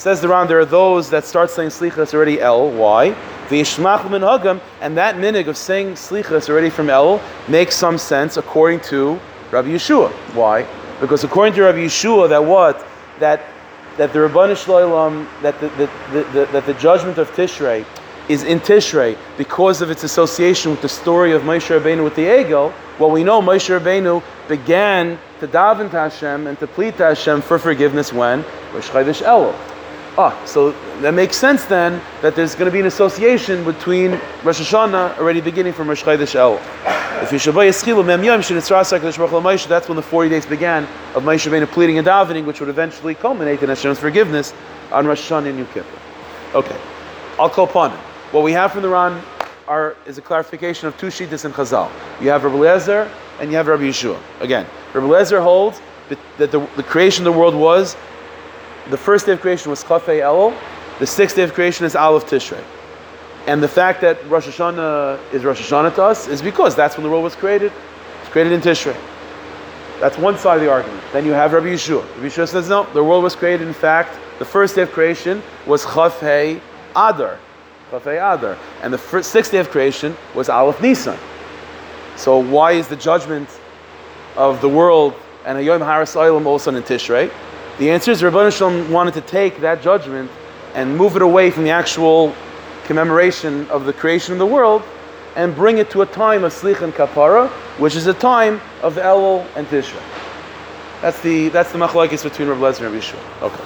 Says 0.02 0.20
the 0.20 0.28
Ran, 0.28 0.48
there 0.48 0.60
are 0.60 0.66
those 0.66 1.12
that 1.12 1.26
start 1.26 1.52
saying 1.52 1.70
slichas 1.70 2.16
already 2.16 2.42
El. 2.42 2.72
Why? 2.72 3.12
V'yishmach 3.50 4.10
min 4.10 4.24
hagam, 4.24 4.60
and 4.82 4.98
that 4.98 5.14
minig 5.14 5.46
of 5.46 5.56
saying 5.56 5.90
slichas 5.90 6.50
already 6.50 6.72
from 6.72 6.90
El 6.90 7.22
makes 7.48 7.76
some 7.76 8.00
sense 8.00 8.36
according 8.36 8.80
to 8.80 9.20
Rabbi 9.52 9.68
Yeshua. 9.68 10.10
Why? 10.34 10.66
Because 11.00 11.24
according 11.24 11.54
to 11.54 11.62
Rabbi 11.62 11.86
Yeshua, 11.86 12.30
that 12.30 12.44
what? 12.44 12.84
That 13.20 13.44
that 13.98 14.12
the 14.12 14.18
Rabbanu 14.18 14.56
Shloim, 14.56 15.28
that 15.44 15.60
the, 15.60 15.68
the, 15.78 16.24
the, 16.34 16.50
that 16.52 16.66
the 16.66 16.74
judgment 16.74 17.20
of 17.20 17.30
Tishrei 17.34 17.86
is 18.28 18.42
in 18.42 18.60
Tishrei 18.60 19.16
because 19.38 19.84
of 19.84 19.92
its 19.92 20.04
association 20.04 20.72
with 20.72 20.82
the 20.82 20.90
story 20.90 21.32
of 21.32 21.44
Moshe 21.44 21.80
Rabbeinu 21.80 22.04
with 22.04 22.16
the 22.16 22.26
Egel. 22.26 22.74
Well, 22.98 23.12
we 23.12 23.24
know 23.24 23.40
Moshe 23.40 23.70
Rabbeinu 23.80 24.24
began 24.48 25.20
to 25.42 25.48
daven 25.48 25.92
to 25.92 25.98
Hashem 25.98 26.48
and 26.48 26.58
to 26.58 26.66
plead 26.66 26.98
to 26.98 27.04
Hashem 27.04 27.44
for 27.44 27.60
forgiveness 27.60 28.12
when 28.12 28.44
Rosh 28.74 28.90
Chodesh 28.90 29.22
Elul. 29.22 29.71
Ah, 30.18 30.38
so 30.46 30.72
that 31.00 31.14
makes 31.14 31.38
sense 31.38 31.64
then 31.66 32.02
that 32.22 32.36
there's 32.36 32.54
going 32.54 32.66
to 32.66 32.72
be 32.72 32.82
an 32.82 32.86
association 32.86 33.64
between 33.64 34.12
Rosh 34.44 34.60
Hashanah 34.60 35.18
already 35.18 35.40
beginning 35.40 35.72
from 35.72 35.88
Rosh 35.88 36.04
Chodesh 36.04 36.36
El. 36.36 36.56
If 37.24 37.30
Yishabay 37.30 37.70
Yischilu 37.70 38.06
Mem 38.06 38.22
Yom 38.22 38.42
Moshe, 38.42 39.68
that's 39.68 39.88
when 39.88 39.96
the 39.96 40.02
40 40.02 40.30
days 40.30 40.46
began 40.46 40.84
of 41.16 41.24
Moshe 41.24 41.50
Rabbeinu 41.50 41.66
pleading 41.68 41.98
and 41.98 42.06
davening, 42.06 42.46
which 42.46 42.60
would 42.60 42.68
eventually 42.68 43.16
culminate 43.16 43.64
in 43.64 43.70
Hashem's 43.70 44.00
forgiveness 44.00 44.54
on 44.92 45.08
Rosh 45.08 45.32
Hashanah 45.32 45.48
and 45.48 45.60
Yom 45.60 45.68
Kippur. 45.68 46.00
Okay, 46.56 46.78
I'll 47.40 47.50
call 47.50 47.66
upon 47.66 47.94
it. 47.94 48.00
What 48.34 48.44
we 48.44 48.52
have 48.52 48.74
from 48.74 48.82
the 48.82 48.90
Ran 48.90 49.22
are, 49.70 49.96
is 50.06 50.18
a 50.18 50.22
clarification 50.22 50.90
of 50.90 50.98
two 50.98 51.08
shittas 51.08 51.46
in 51.46 51.54
Chazal. 51.54 51.90
You 52.20 52.30
have 52.32 52.44
Rabbi 52.44 52.58
Lezer 52.58 53.10
and 53.40 53.50
you 53.50 53.56
have 53.56 53.68
Rabbi 53.68 53.84
Yeshua. 53.84 54.20
Again, 54.42 54.68
Rabbi 54.94 55.08
Lezer 55.08 55.42
holds 55.42 55.82
that 56.38 56.52
the, 56.52 56.68
the 56.76 56.84
creation 56.84 57.26
of 57.26 57.34
the 57.34 57.40
world 57.40 57.56
was 57.56 57.96
the 58.90 58.98
first 58.98 59.26
day 59.26 59.34
of 59.34 59.42
creation 59.42 59.70
was 59.70 59.84
Chafei 59.84 60.22
Elul, 60.22 60.58
the 61.00 61.08
sixth 61.08 61.36
day 61.36 61.44
of 61.44 61.54
creation 61.54 61.86
is 61.86 61.96
Aleph 61.96 62.26
Tishrei. 62.26 62.64
And 63.48 63.62
the 63.62 63.68
fact 63.68 64.02
that 64.02 64.24
Rosh 64.30 64.48
Hashanah 64.48 65.34
is 65.34 65.44
Rosh 65.44 65.62
Hashanah 65.62 65.96
to 65.96 66.04
us 66.04 66.28
is 66.28 66.42
because 66.42 66.76
that's 66.76 66.96
when 66.96 67.04
the 67.04 67.10
world 67.10 67.24
was 67.24 67.36
created. 67.36 67.72
It's 68.22 68.30
created 68.30 68.54
in 68.54 68.62
Tishrei. 68.62 68.96
That's 70.00 70.18
one 70.18 70.38
side 70.38 70.56
of 70.56 70.62
the 70.62 70.70
argument. 70.72 71.04
Then 71.14 71.26
you 71.26 71.32
have 71.32 71.54
Rabbi 71.54 71.68
Yeshua. 71.68 72.02
Rabbi 72.16 72.28
Yeshua 72.28 72.48
says, 72.48 72.70
no, 72.70 72.84
the 72.94 73.04
world 73.04 73.24
was 73.24 73.36
created, 73.36 73.68
in 73.68 73.74
fact, 73.74 74.18
the 74.40 74.46
first 74.46 74.76
day 74.76 74.82
of 74.82 74.92
creation 74.92 75.44
was 75.68 75.86
Chafei 75.86 76.60
Adar. 76.96 77.38
Chafei 77.92 78.16
Adar. 78.16 78.58
And 78.82 78.92
the 78.92 78.98
first, 78.98 79.32
sixth 79.32 79.52
day 79.52 79.60
of 79.60 79.70
creation 79.70 80.16
was 80.34 80.50
Aleph 80.50 80.82
Nisan. 80.82 81.18
So 82.16 82.38
why 82.38 82.74
is 82.74 82.88
the 82.88 82.96
judgment 82.96 83.50
of 84.36 84.62
the 84.62 84.70
world 84.70 85.14
and 85.46 85.58
a 85.58 85.64
Yom 85.64 85.82
Haras 85.82 86.16
also 86.16 86.74
in 86.74 86.84
Tishrei? 86.84 87.32
The 87.82 87.90
answer 87.90 88.12
is 88.12 88.22
Rabban 88.22 88.56
Shalom 88.56 88.92
wanted 88.92 89.16
to 89.16 89.22
take 89.22 89.60
that 89.62 89.82
judgment 89.82 90.30
and 90.76 90.96
move 90.96 91.16
it 91.16 91.24
away 91.24 91.50
from 91.50 91.64
the 91.64 91.72
actual 91.72 92.32
commemoration 92.84 93.68
of 93.72 93.86
the 93.86 93.92
creation 93.92 94.34
of 94.34 94.38
the 94.38 94.46
world 94.46 94.84
and 95.36 95.56
bring 95.56 95.80
it 95.80 95.90
to 95.90 96.04
a 96.04 96.06
time 96.06 96.44
of 96.44 96.54
Slich 96.54 96.84
and 96.84 96.94
Kapara, 96.94 97.50
which 97.80 97.96
is 97.96 98.06
a 98.06 98.14
time 98.14 98.62
of 98.84 98.98
Elul 98.98 99.48
and 99.56 99.66
Tishrei. 99.66 100.00
That's 101.02 101.20
the 101.22 101.50
that's 101.50 101.72
the 101.72 101.80
machlokes 101.80 102.22
between 102.22 102.50
Rabbi 102.50 102.62
Lezer 102.62 102.86
and 102.86 102.94
Rabbi 102.94 103.04
Yeshua. 103.04 103.42
Okay. 103.42 103.64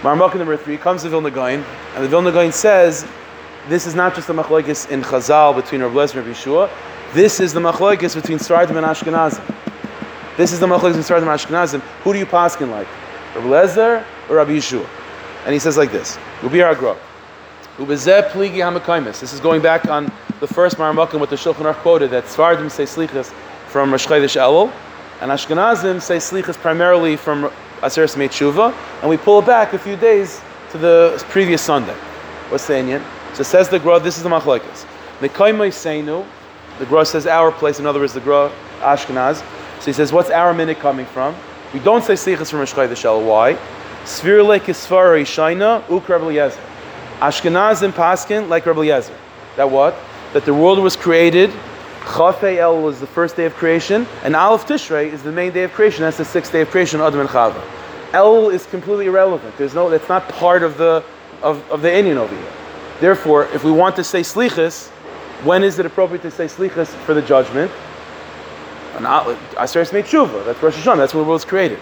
Marmuk 0.00 0.34
number 0.38 0.56
three 0.56 0.78
comes 0.78 1.02
to 1.02 1.10
Vilna 1.10 1.30
Gaon, 1.30 1.62
and 1.96 2.04
the 2.04 2.08
Vilna 2.08 2.32
Gaon 2.32 2.52
says 2.52 3.06
this 3.68 3.86
is 3.86 3.94
not 3.94 4.14
just 4.14 4.28
the 4.28 4.32
machlokes 4.32 4.88
in 4.88 5.02
Chazal 5.02 5.54
between 5.54 5.82
Rabbi 5.82 5.94
Lezer 5.94 6.26
and 6.26 6.46
Rabbi. 6.46 6.72
This 7.12 7.38
is 7.38 7.52
the 7.52 7.60
machlokes 7.60 8.14
between 8.14 8.38
Sfardim 8.38 8.76
and 8.76 8.86
Ashkenazim. 8.86 9.63
This 10.36 10.52
is 10.52 10.58
the 10.58 10.66
machlokes 10.66 10.94
in 10.94 11.00
Sardim 11.00 11.26
Ashkenazim. 11.26 11.80
Who 12.02 12.12
do 12.12 12.18
you 12.18 12.26
paskin 12.26 12.70
like? 12.70 12.88
Rabbi 13.36 13.46
Lezer 13.46 14.04
or 14.28 14.36
Rabbi 14.36 14.52
Yeshua? 14.52 14.86
And 15.44 15.52
he 15.52 15.58
says 15.60 15.76
like 15.76 15.92
this: 15.92 16.18
Ubi 16.42 16.62
Agro. 16.62 16.96
Pligi. 17.76 19.20
This 19.20 19.32
is 19.32 19.40
going 19.40 19.60
back 19.60 19.86
on 19.86 20.10
the 20.40 20.46
first 20.46 20.76
Maramakim 20.76 21.20
with 21.20 21.30
the 21.30 21.36
Shulchan 21.36 21.72
Aruch 21.72 21.74
quoted 21.76 22.10
that 22.10 22.24
Svardim 22.24 22.70
say 22.70 22.84
slichas 22.84 23.32
from 23.68 23.90
Rosh 23.90 24.06
Chodesh 24.06 24.36
Elul, 24.36 24.72
and 25.20 25.30
Ashkenazim 25.30 26.00
say 26.00 26.18
slichas 26.18 26.56
primarily 26.56 27.16
from 27.16 27.50
Aseres 27.80 28.16
Meitshuva, 28.16 28.72
and 29.00 29.10
we 29.10 29.16
pull 29.16 29.40
it 29.40 29.46
back 29.46 29.72
a 29.72 29.78
few 29.78 29.96
days 29.96 30.40
to 30.70 30.78
the 30.78 31.22
previous 31.30 31.62
Sunday. 31.62 31.94
What's 32.48 32.66
the 32.66 32.78
Indian? 32.78 33.02
So 33.34 33.42
says 33.42 33.68
the 33.68 33.78
Gra, 33.78 33.98
this 34.00 34.16
is 34.16 34.22
the 34.22 34.28
machlokes. 34.28 34.86
Mekaimai 35.18 35.70
Seinu, 35.70 36.24
the 36.78 36.86
Gra 36.86 37.04
says 37.04 37.26
our 37.26 37.50
place, 37.50 37.78
in 37.80 37.86
other 37.86 38.00
words, 38.00 38.14
the 38.14 38.20
Gra 38.20 38.52
Ashkenaz. 38.80 39.44
So 39.84 39.90
he 39.90 39.92
says, 39.92 40.14
what's 40.14 40.30
our 40.30 40.54
minute 40.54 40.78
coming 40.78 41.04
from? 41.04 41.36
We 41.74 41.78
don't 41.78 42.02
say 42.02 42.14
Slichas 42.14 42.50
from 42.50 42.60
Rishchai 42.60 42.88
the 42.88 42.96
Shell. 42.96 43.22
Why? 43.22 43.52
Svirle 44.04 44.58
Kisfara 44.58 45.20
Shaina 45.20 45.82
Uk 45.90 46.08
Rebbe 46.08 46.24
Yezer. 46.24 46.58
Ashkenazim 47.18 47.92
Paskin 47.92 48.48
like 48.48 48.64
Rebbe 48.64 48.80
Yezer. 48.80 49.14
That 49.56 49.70
what? 49.70 49.94
That 50.32 50.46
the 50.46 50.54
world 50.54 50.78
was 50.78 50.96
created. 50.96 51.50
Chafei 52.00 52.56
El 52.56 52.80
was 52.80 52.98
the 52.98 53.06
first 53.06 53.36
day 53.36 53.44
of 53.44 53.52
creation, 53.56 54.06
and 54.22 54.34
Aleph 54.34 54.66
Tishrei 54.66 55.12
is 55.12 55.22
the 55.22 55.30
main 55.30 55.52
day 55.52 55.64
of 55.64 55.72
creation. 55.74 56.00
That's 56.00 56.16
the 56.16 56.24
sixth 56.24 56.50
day 56.50 56.62
of 56.62 56.70
creation, 56.70 57.02
Adam 57.02 57.20
and 57.20 57.28
Chava. 57.28 57.62
El 58.14 58.48
is 58.48 58.64
completely 58.64 59.04
irrelevant. 59.04 59.54
There's 59.58 59.74
no, 59.74 59.90
it's 59.90 60.08
not 60.08 60.26
part 60.30 60.62
of 60.62 60.78
the 60.78 61.04
of, 61.42 61.62
of 61.70 61.82
the 61.82 61.94
Indian 61.94 62.16
over 62.16 62.34
here. 62.34 62.52
Therefore, 63.00 63.48
if 63.48 63.64
we 63.64 63.70
want 63.70 63.96
to 63.96 64.04
say 64.04 64.22
slichas, 64.22 64.88
when 65.44 65.62
is 65.62 65.78
it 65.78 65.84
appropriate 65.84 66.22
to 66.22 66.30
say 66.30 66.46
slichas 66.46 66.86
for 66.86 67.12
the 67.12 67.20
judgment? 67.20 67.70
Aseres 68.94 69.92
made 69.92 70.04
tshuva. 70.04 70.44
That's 70.44 70.62
Rosh 70.62 70.76
Hashanah. 70.76 70.98
That's 70.98 71.14
when 71.14 71.22
the 71.22 71.28
world 71.28 71.40
was 71.40 71.44
created. 71.44 71.78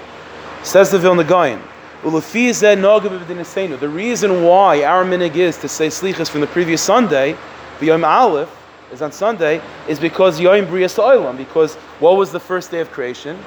Says 0.63 0.91
the 0.91 0.99
Vilna 0.99 1.25
Gaon. 1.25 1.61
The 2.03 3.91
reason 3.93 4.43
why 4.43 4.83
our 4.83 5.05
minig 5.05 5.37
is 5.37 5.57
to 5.59 5.69
say 5.69 5.87
slichas 5.87 6.29
from 6.29 6.41
the 6.41 6.49
previous 6.49 6.83
Sunday, 6.83 7.37
the 7.79 7.87
Yom 7.87 8.05
Aleph 8.05 8.51
is 8.93 9.03
on 9.03 9.13
Sunday, 9.13 9.61
is 9.87 10.01
because 10.01 10.41
Yom 10.41 10.67
Brias 10.67 10.99
Olam. 10.99 11.37
Because 11.37 11.77
what 12.01 12.17
was 12.17 12.33
the 12.33 12.41
first 12.41 12.73
day 12.73 12.81
of 12.81 12.91
creation? 12.91 13.39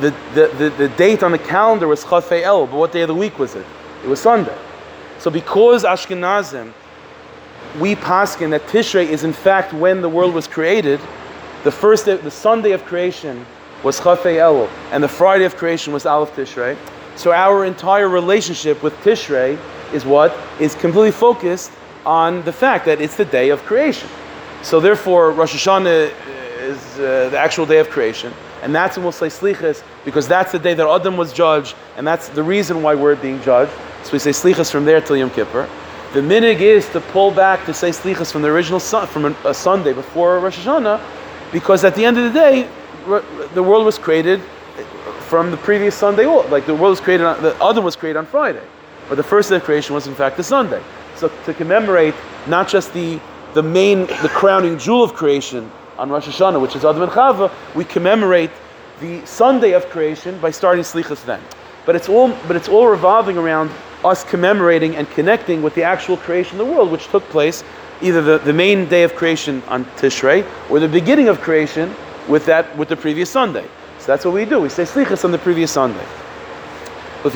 The, 0.00 0.10
the, 0.34 0.48
the, 0.56 0.70
the 0.70 0.88
date 0.96 1.22
on 1.22 1.32
the 1.32 1.38
calendar 1.38 1.86
was 1.86 2.02
Chafei 2.02 2.42
El, 2.42 2.66
but 2.66 2.76
what 2.76 2.92
day 2.92 3.02
of 3.02 3.08
the 3.08 3.14
week 3.14 3.38
was 3.38 3.54
it? 3.56 3.66
It 4.04 4.08
was 4.08 4.20
Sunday. 4.20 4.56
So 5.18 5.30
because 5.30 5.84
Ashkenazim, 5.84 6.72
we 7.78 7.94
paskin 7.94 8.50
that 8.50 8.62
Tishrei 8.68 9.06
is 9.06 9.22
in 9.22 9.34
fact 9.34 9.72
when 9.74 10.00
the 10.00 10.08
world 10.08 10.32
was 10.34 10.46
created, 10.46 10.98
the 11.64 11.70
first 11.70 12.06
day, 12.06 12.16
the 12.16 12.30
Sunday 12.30 12.72
of 12.72 12.84
creation 12.84 13.46
was 13.82 14.00
Chafei 14.00 14.36
Elul, 14.36 14.68
and 14.90 15.02
the 15.02 15.08
Friday 15.08 15.44
of 15.44 15.56
creation 15.56 15.92
was 15.92 16.06
Aleph 16.06 16.34
Tishrei. 16.34 16.76
So 17.16 17.32
our 17.32 17.64
entire 17.64 18.08
relationship 18.08 18.82
with 18.82 18.94
Tishrei 19.04 19.58
is 19.92 20.04
what 20.04 20.36
is 20.60 20.74
completely 20.74 21.12
focused 21.12 21.70
on 22.04 22.42
the 22.44 22.52
fact 22.52 22.84
that 22.86 23.00
it's 23.00 23.16
the 23.16 23.24
day 23.24 23.50
of 23.50 23.62
creation. 23.62 24.08
So 24.62 24.80
therefore, 24.80 25.32
Rosh 25.32 25.54
Hashanah 25.54 26.12
is 26.60 26.98
uh, 26.98 27.28
the 27.30 27.38
actual 27.38 27.66
day 27.66 27.78
of 27.78 27.90
creation, 27.90 28.32
and 28.62 28.74
that's 28.74 28.96
when 28.96 29.04
we'll 29.04 29.12
say 29.12 29.26
Slichas 29.26 29.82
because 30.04 30.26
that's 30.26 30.52
the 30.52 30.58
day 30.58 30.74
that 30.74 30.86
Adam 30.86 31.16
was 31.16 31.32
judged, 31.32 31.76
and 31.96 32.06
that's 32.06 32.28
the 32.28 32.42
reason 32.42 32.82
why 32.82 32.94
we're 32.94 33.16
being 33.16 33.40
judged. 33.42 33.72
So 34.04 34.12
we 34.12 34.18
say 34.18 34.30
Slichas 34.30 34.70
from 34.70 34.84
there 34.84 35.00
till 35.00 35.16
Yom 35.16 35.30
Kippur. 35.30 35.68
The 36.12 36.20
minig 36.20 36.60
is 36.60 36.88
to 36.90 37.00
pull 37.00 37.30
back 37.30 37.64
to 37.66 37.74
say 37.74 37.90
Slichas 37.90 38.32
from 38.32 38.42
the 38.42 38.48
original 38.48 38.80
sun, 38.80 39.06
from 39.06 39.26
a, 39.26 39.36
a 39.44 39.54
Sunday 39.54 39.92
before 39.92 40.38
Rosh 40.40 40.58
Hashanah 40.58 41.00
because 41.52 41.84
at 41.84 41.94
the 41.94 42.04
end 42.04 42.18
of 42.18 42.32
the 42.32 42.38
day, 42.38 42.68
the 43.54 43.62
world 43.62 43.84
was 43.84 43.98
created 43.98 44.40
from 45.28 45.50
the 45.50 45.56
previous 45.56 45.94
Sunday. 45.94 46.26
Like 46.26 46.66
the 46.66 46.74
world 46.74 46.90
was 46.92 47.00
created, 47.00 47.26
on, 47.26 47.42
the 47.42 47.54
other 47.62 47.80
was 47.80 47.96
created 47.96 48.18
on 48.18 48.26
Friday, 48.26 48.64
but 49.08 49.16
the 49.16 49.22
first 49.22 49.50
day 49.50 49.56
of 49.56 49.64
creation 49.64 49.94
was 49.94 50.06
in 50.06 50.14
fact 50.14 50.36
the 50.36 50.44
Sunday. 50.44 50.82
So 51.16 51.30
to 51.44 51.54
commemorate 51.54 52.14
not 52.46 52.68
just 52.68 52.92
the 52.92 53.20
the 53.54 53.62
main, 53.62 54.06
the 54.06 54.30
crowning 54.32 54.78
jewel 54.78 55.02
of 55.04 55.14
creation 55.14 55.70
on 55.98 56.10
Rosh 56.10 56.26
Hashanah, 56.26 56.60
which 56.60 56.74
is 56.74 56.84
Adam 56.84 57.02
and 57.02 57.12
Chava, 57.12 57.52
we 57.74 57.84
commemorate 57.84 58.50
the 59.00 59.24
Sunday 59.26 59.72
of 59.72 59.88
creation 59.90 60.38
by 60.38 60.50
starting 60.50 60.82
Slichas 60.82 61.24
then. 61.24 61.40
But 61.84 61.96
it's 61.96 62.08
all, 62.08 62.28
but 62.46 62.56
it's 62.56 62.68
all 62.68 62.86
revolving 62.86 63.36
around 63.36 63.70
us 64.04 64.24
commemorating 64.24 64.96
and 64.96 65.08
connecting 65.10 65.62
with 65.62 65.74
the 65.74 65.82
actual 65.82 66.16
creation 66.16 66.60
of 66.60 66.66
the 66.66 66.72
world, 66.72 66.90
which 66.90 67.08
took 67.08 67.22
place 67.24 67.62
either 68.02 68.20
the, 68.20 68.38
the 68.38 68.52
main 68.52 68.88
day 68.88 69.02
of 69.04 69.14
creation 69.14 69.62
on 69.68 69.84
Tishrei 69.96 70.46
or 70.70 70.80
the 70.80 70.88
beginning 70.88 71.28
of 71.28 71.40
creation 71.40 71.94
with 72.28 72.44
that 72.46 72.76
with 72.76 72.88
the 72.88 72.96
previous 72.96 73.30
Sunday. 73.30 73.66
So 73.98 74.06
that's 74.06 74.24
what 74.24 74.34
we 74.34 74.44
do. 74.44 74.60
We 74.60 74.68
say 74.68 74.82
slichas 74.82 75.24
on 75.24 75.30
the 75.30 75.38
previous 75.38 75.70
Sunday. 75.70 76.04
The 77.22 77.30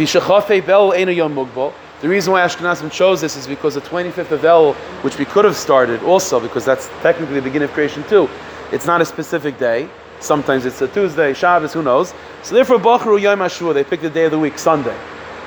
reason 2.03 2.33
why 2.33 2.41
Ashkenazim 2.41 2.91
chose 2.91 3.21
this 3.21 3.37
is 3.37 3.47
because 3.47 3.75
the 3.75 3.81
25th 3.81 4.33
of 4.33 4.45
El, 4.45 4.75
which 5.03 5.17
we 5.19 5.25
could 5.25 5.45
have 5.45 5.57
started 5.57 6.03
also, 6.03 6.41
because 6.41 6.65
that's 6.65 6.89
technically 7.03 7.37
the 7.37 7.43
beginning 7.43 7.69
of 7.69 7.73
creation 7.73 8.03
too, 8.05 8.29
it's 8.73 8.87
not 8.87 9.01
a 9.01 9.05
specific 9.05 9.59
day. 9.59 9.89
Sometimes 10.19 10.67
it's 10.67 10.83
a 10.83 10.89
Tuesday, 10.89 11.33
Shabbos, 11.35 11.73
who 11.73 11.83
knows. 11.83 12.13
So 12.43 12.55
therefore, 12.55 12.81
Yom 13.19 13.39
they 13.75 13.85
picked 13.85 14.03
the 14.03 14.11
day 14.11 14.25
of 14.25 14.33
the 14.33 14.39
week, 14.39 14.59
Sunday. 14.59 14.97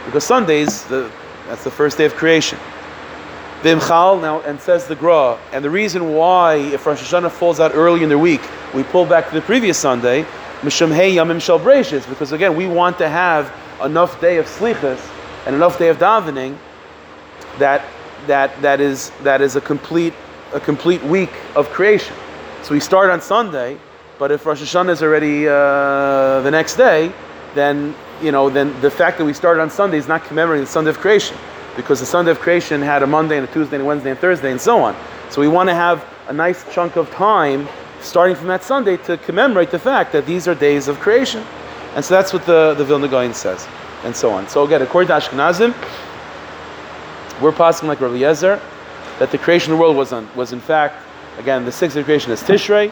Because 0.06 0.24
Sundays, 0.24 0.86
the 0.86 1.12
That's 1.48 1.64
the 1.64 1.72
first 1.72 1.98
day 1.98 2.06
of 2.06 2.14
creation. 2.16 2.60
Vimchal 3.62 4.22
now 4.22 4.40
and 4.42 4.60
says 4.62 4.88
the 4.88 4.96
Gra, 4.96 5.38
and 5.52 5.66
the 5.66 5.70
reason 5.70 6.14
why 6.14 6.56
if 6.56 6.86
Rosh 6.86 7.02
Hashanah 7.02 7.30
falls 7.30 7.60
out 7.60 7.76
early 7.76 8.04
in 8.04 8.10
the 8.10 8.18
week, 8.18 8.40
we 8.74 8.84
pull 8.84 9.06
back 9.06 9.28
to 9.28 9.36
the 9.36 9.42
previous 9.42 9.78
Sunday, 9.78 10.24
Misham 10.62 10.94
Hey 10.94 11.14
Yamim 11.16 11.42
Shel 11.42 11.60
because 12.10 12.32
again 12.32 12.56
we 12.56 12.68
want 12.68 12.98
to 13.00 13.10
have 13.10 13.54
enough 13.84 14.22
day 14.22 14.38
of 14.38 14.46
slichas 14.46 15.06
and 15.46 15.56
enough 15.56 15.78
day 15.78 15.90
of 15.90 15.98
davening 15.98 16.58
that 17.58 17.86
that 18.28 18.62
that 18.62 18.80
is 18.80 19.12
that 19.24 19.42
is 19.42 19.58
a 19.58 19.62
complete 19.62 20.14
a 20.54 20.60
complete 20.62 21.04
week 21.04 21.32
of 21.58 21.70
creation. 21.70 22.16
So 22.64 22.74
we 22.74 22.80
start 22.80 23.10
on 23.10 23.20
Sunday, 23.20 23.78
but 24.18 24.32
if 24.32 24.46
Rosh 24.46 24.62
Hashanah 24.62 24.92
is 24.92 25.04
already 25.04 25.50
uh, 25.50 26.40
the 26.42 26.52
next 26.52 26.78
day, 26.78 27.12
then 27.56 27.94
you 28.22 28.32
know 28.32 28.50
then 28.50 28.80
the 28.80 28.92
fact 28.92 29.18
that 29.18 29.26
we 29.26 29.34
started 29.34 29.62
on 29.62 29.70
Sunday 29.70 29.98
is 29.98 30.08
not 30.08 30.24
commemorating 30.24 30.64
the 30.64 30.72
Sunday 30.72 30.92
of 30.92 31.00
creation 31.00 31.36
because 31.80 32.02
the 32.02 32.06
Sunday 32.06 32.32
of 32.32 32.42
creation 32.42 32.82
had 32.82 33.04
a 33.04 33.08
Monday 33.08 33.38
and 33.38 33.48
a 33.48 33.52
Tuesday 33.54 33.78
and 33.78 33.86
a 33.86 33.88
Wednesday 33.88 34.10
and 34.10 34.20
Thursday 34.20 34.52
and 34.52 34.60
so 34.60 34.82
on. 34.82 34.94
So 35.30 35.40
we 35.40 35.48
want 35.48 35.70
to 35.70 35.74
have 35.74 36.06
a 36.28 36.34
nice 36.34 36.66
chunk 36.74 36.98
of 36.98 37.10
time 37.10 37.70
starting 38.02 38.36
from 38.36 38.48
that 38.48 38.64
Sunday 38.64 38.98
to 38.98 39.16
commemorate 39.16 39.72
the 39.72 39.80
fact 39.80 40.12
that 40.12 40.26
these 40.26 40.46
are 40.46 40.54
days 40.56 40.90
of 40.90 41.00
creation. 41.00 41.42
And 41.96 42.04
so 42.04 42.16
that's 42.16 42.34
what 42.34 42.46
the, 42.46 42.74
the 42.74 42.84
Vilna 42.84 43.08
Gaon 43.08 43.34
says, 43.34 43.66
and 44.04 44.14
so 44.14 44.30
on. 44.30 44.50
So 44.50 44.66
again, 44.66 44.82
according 44.82 45.08
to 45.08 45.14
Ashkenazim, 45.14 45.74
we're 47.42 47.54
passing 47.54 47.88
like 47.88 48.02
Rabbi 48.02 48.18
Yezer, 48.18 48.60
that 49.20 49.32
the 49.32 49.38
creation 49.38 49.72
of 49.72 49.78
the 49.78 49.82
world 49.82 49.96
was, 49.96 50.12
on, 50.12 50.30
was 50.36 50.52
in 50.52 50.60
fact, 50.60 51.02
again, 51.38 51.64
the 51.64 51.72
sixth 51.72 51.96
of 51.96 52.04
creation 52.04 52.34
is 52.34 52.44
Tishrei, 52.44 52.92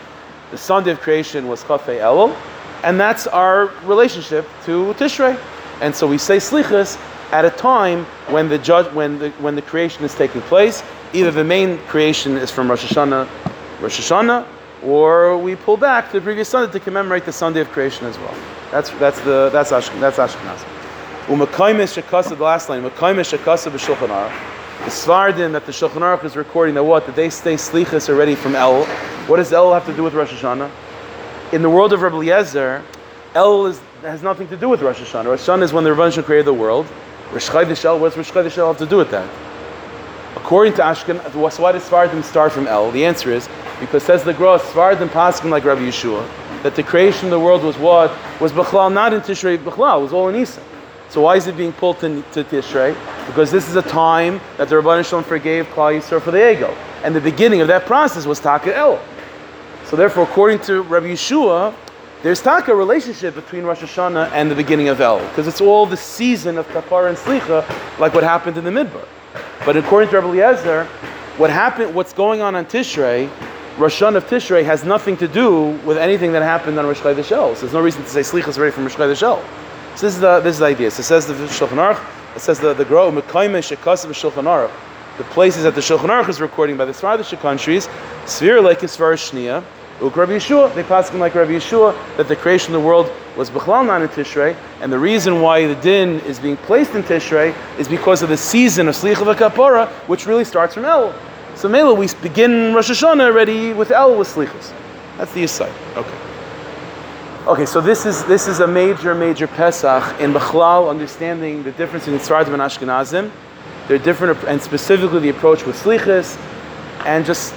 the 0.52 0.58
Sunday 0.58 0.91
of 0.91 1.02
creation 1.02 1.50
was 1.50 1.62
Chafei 1.62 2.00
Elul, 2.00 2.34
and 2.84 2.97
that's 2.97 3.28
our 3.28 3.65
relationship 3.84 4.47
to 4.63 4.93
Tishrei. 4.93 5.38
And 5.82 5.93
so 5.93 6.08
we 6.08 6.17
say 6.17 6.38
Slichas 6.38 6.97
at 7.31 7.45
a 7.45 7.49
time 7.49 8.05
when 8.29 8.49
the 8.49 8.57
judge, 8.57 8.91
when 8.93 9.19
the 9.19 9.29
when 9.39 9.55
the 9.55 9.61
creation 9.61 10.03
is 10.03 10.15
taking 10.15 10.41
place. 10.41 10.83
Either 11.13 11.31
the 11.31 11.43
main 11.43 11.77
creation 11.87 12.37
is 12.37 12.51
from 12.51 12.69
Rosh 12.69 12.85
Hashanah, 12.85 13.27
Rosh 13.81 13.99
Hashanah, 13.99 14.45
or 14.83 15.37
we 15.37 15.55
pull 15.55 15.77
back 15.77 16.11
to 16.11 16.19
the 16.19 16.23
previous 16.23 16.49
Sunday 16.49 16.71
to 16.71 16.79
commemorate 16.79 17.25
the 17.25 17.31
Sunday 17.31 17.61
of 17.61 17.69
creation 17.71 18.05
as 18.05 18.17
well. 18.19 18.35
That's 18.71 18.89
that's 18.91 19.19
the 19.21 19.49
that's 19.51 19.71
Ashkenaz. 19.71 19.99
That's 19.99 20.17
Ashkenaz. 20.17 20.65
The 21.27 21.33
last 22.43 22.69
line. 22.69 22.83
Umakaimis 22.83 23.37
shekasa 23.37 23.71
b'shulchan. 23.71 24.31
The 24.85 24.91
Svardim 24.91 25.51
that 25.53 25.65
the 25.65 25.71
Shulchan 25.71 26.01
Aruch 26.01 26.23
is 26.23 26.35
recording 26.35 26.75
that 26.75 26.83
what 26.83 27.05
that 27.07 27.15
they 27.15 27.29
stay 27.29 27.55
slichas 27.55 28.09
already 28.09 28.35
from 28.35 28.55
El. 28.55 28.85
What 29.25 29.37
does 29.37 29.51
El 29.51 29.73
have 29.73 29.85
to 29.87 29.93
do 29.93 30.03
with 30.03 30.13
Rosh 30.13 30.31
Hashanah? 30.31 30.71
In 31.51 31.61
the 31.61 31.69
world 31.69 31.91
of 31.93 32.01
Rabbi 32.01 32.15
Eliezer, 32.15 32.83
El 33.33 33.65
is, 33.65 33.81
has 34.01 34.21
nothing 34.21 34.47
to 34.49 34.55
do 34.55 34.69
with 34.69 34.81
Rosh 34.81 35.01
Hashanah. 35.01 35.25
Rosh 35.25 35.41
Hashanah 35.41 35.63
is 35.63 35.73
when 35.73 35.83
the 35.83 35.93
Rebbe 35.93 36.23
created 36.23 36.45
the 36.45 36.53
world. 36.53 36.85
Rosh 37.31 37.49
Chodesh 37.49 37.99
what's 37.99 38.15
Rosh 38.15 38.31
Chodesh 38.31 38.55
have 38.55 38.77
to 38.77 38.85
do 38.85 38.97
with 38.97 39.11
that? 39.11 39.29
According 40.35 40.73
to 40.75 40.81
Ashken, 40.81 41.17
why 41.59 41.71
does 41.71 41.89
Svardim 41.89 42.23
start 42.23 42.53
from 42.53 42.67
El? 42.67 42.91
The 42.91 43.03
answer 43.03 43.31
is 43.31 43.49
because 43.79 44.03
says 44.03 44.23
the 44.23 44.33
Gross, 44.33 44.61
Svardim 44.71 45.09
Paskin 45.09 45.49
like 45.49 45.65
Rabbi 45.65 45.81
Yeshua, 45.81 46.25
that 46.63 46.75
the 46.75 46.83
creation 46.83 47.25
of 47.25 47.31
the 47.31 47.39
world 47.39 47.63
was 47.63 47.77
what? 47.77 48.11
Was 48.39 48.51
Bechlal, 48.51 48.93
not 48.93 49.13
in 49.13 49.21
Tishrei 49.21 49.57
Bechlal, 49.57 49.99
it 49.99 50.03
was 50.03 50.13
all 50.13 50.29
in 50.29 50.35
Isa. 50.35 50.61
So 51.09 51.21
why 51.21 51.35
is 51.35 51.47
it 51.47 51.57
being 51.57 51.73
pulled 51.73 51.99
to, 51.99 52.21
to 52.33 52.43
Tishrei? 52.43 52.95
Because 53.27 53.51
this 53.51 53.67
is 53.67 53.75
a 53.75 53.81
time 53.81 54.39
that 54.57 54.69
the 54.69 54.75
Rabban 54.75 55.05
Shalom 55.05 55.23
forgave 55.23 55.65
Klal 55.67 55.97
Yisrael 55.97 56.21
for 56.21 56.31
the 56.31 56.51
ego. 56.51 56.75
And 57.03 57.15
the 57.15 57.21
beginning 57.21 57.61
of 57.61 57.67
that 57.67 57.85
process 57.85 58.25
was 58.25 58.39
Taka 58.39 58.75
El. 58.75 59.01
So 59.85 59.95
therefore, 59.95 60.23
according 60.23 60.59
to 60.61 60.81
Rabbi 60.83 61.07
Yeshua, 61.07 61.73
there's 62.23 62.41
taka 62.41 62.73
relationship 62.73 63.36
between 63.36 63.63
Rosh 63.63 63.82
Hashanah 63.82 64.32
and 64.32 64.49
the 64.49 64.56
beginning 64.56 64.89
of 64.89 64.99
El, 64.99 65.19
because 65.30 65.47
it's 65.47 65.62
all 65.62 65.86
the 65.86 65.97
season 65.97 66.58
of 66.58 66.67
Kapara 66.69 67.10
and 67.10 67.17
Slicha, 67.17 67.99
like 67.99 68.13
what 68.13 68.23
happened 68.23 68.58
in 68.58 68.63
the 68.63 68.71
Midbar. 68.71 69.08
But 69.65 69.77
according 69.77 70.10
to 70.10 70.19
Rabbi 70.19 70.30
Eliezer, 70.30 70.86
what 71.38 71.51
happened, 71.51 71.93
what's 71.93 72.13
going 72.13 72.41
on 72.41 72.56
on 72.56 72.65
Tishrei, 72.65 73.30
Rosh 73.77 74.01
Hashanah 74.01 74.15
of 74.15 74.25
Tishrei 74.25 74.65
has 74.65 74.84
nothing 74.84 75.15
to 75.17 75.27
do 75.27 75.77
with 75.86 75.97
anything 75.97 76.32
that 76.32 76.41
happened 76.41 76.80
on 76.80 76.88
Rosh 76.88 76.99
Chodesh 76.99 77.32
El. 77.32 77.53
So 77.53 77.62
there's 77.62 77.73
no 77.73 77.82
reason 77.82 78.01
to 78.01 78.10
say 78.10 78.21
Slicha 78.21 78.47
is 78.47 78.58
ready 78.58 78.71
from 78.71 78.84
Rosh 78.84 78.95
Chodesh 78.95 79.21
El. 79.21 79.39
So 79.95 80.08
this 80.08 80.15
is 80.15 80.19
the 80.19 80.39
this 80.39 80.56
is 80.56 80.60
the 80.60 80.65
idea. 80.65 80.89
So 80.89 81.01
it 81.01 81.03
says 81.03 81.27
the 81.27 81.34
Shulchan 81.34 81.77
Aruch, 81.77 82.36
it 82.36 82.39
says 82.39 82.60
the 82.60 82.73
the 82.73 82.86
Gro 82.86 83.12
Mekayme 83.12 83.60
Shekasim 83.60 84.10
Shulchan 84.10 84.45
Aruch. 84.45 84.71
The 85.19 85.23
places 85.25 85.63
that 85.63 85.75
the 85.75 85.82
Shulchan 85.82 86.10
Aruch 86.10 86.30
is 86.30 86.41
recording 86.41 86.77
by 86.77 86.86
the 86.86 86.91
Svardish 86.91 87.39
countries, 87.39 87.88
Sphere 88.25 88.62
like 88.62 88.80
Svar 88.80 89.13
Shnia, 89.13 89.63
Uk 90.01 90.15
Rabbi 90.15 90.33
Yeshua, 90.33 90.73
they 90.75 90.83
pass 90.83 91.10
him 91.10 91.19
like 91.19 91.33
Rabbi 91.33 91.53
Yeshua 91.53 91.95
that 92.17 92.27
the 92.27 92.36
creation 92.36 92.75
of 92.75 92.81
the 92.81 92.88
world 92.88 93.12
was 93.36 93.49
Bechlal 93.49 93.86
not 93.86 94.01
in 94.03 94.07
Tishrei, 94.10 94.55
and 94.79 94.91
the 94.91 94.99
reason 94.99 95.41
why 95.41 95.65
the 95.65 95.75
din 95.75 96.19
is 96.21 96.38
being 96.38 96.57
placed 96.57 96.93
in 96.93 97.01
Tishrei 97.01 97.55
is 97.79 97.88
because 97.88 98.21
of 98.21 98.29
the 98.29 98.38
season 98.38 98.88
of 98.88 98.95
Slicha 98.95 99.33
Kapora, 99.33 99.88
which 100.07 100.27
really 100.27 100.45
starts 100.45 100.75
from 100.75 100.86
El. 100.86 101.15
So 101.55 101.67
Mela, 101.67 101.95
we 101.95 102.07
begin 102.21 102.75
Rosh 102.75 102.91
Hashanah 102.91 103.25
already 103.25 103.73
with 103.73 103.89
El 103.89 104.15
with 104.15 104.27
Slichas. 104.27 104.71
That's 105.17 105.33
the 105.33 105.43
aside. 105.43 105.73
Okay. 105.95 106.17
Okay, 107.47 107.65
so 107.65 107.81
this 107.81 108.05
is 108.05 108.23
this 108.25 108.47
is 108.47 108.60
a 108.60 108.67
major, 108.67 109.15
major 109.15 109.47
Pesach 109.47 110.19
in 110.19 110.31
Bechlal, 110.31 110.89
understanding 110.89 111.63
the 111.63 111.71
difference 111.71 112.07
in 112.07 112.13
Sfardim 112.19 112.53
and 112.53 112.62
Ashkenazim. 112.62 113.31
They're 113.88 113.97
different, 113.97 114.38
and 114.43 114.62
specifically 114.62 115.21
the 115.21 115.29
approach 115.29 115.65
with 115.65 115.81
Slichas, 115.81 116.38
and 117.05 117.25
just 117.25 117.55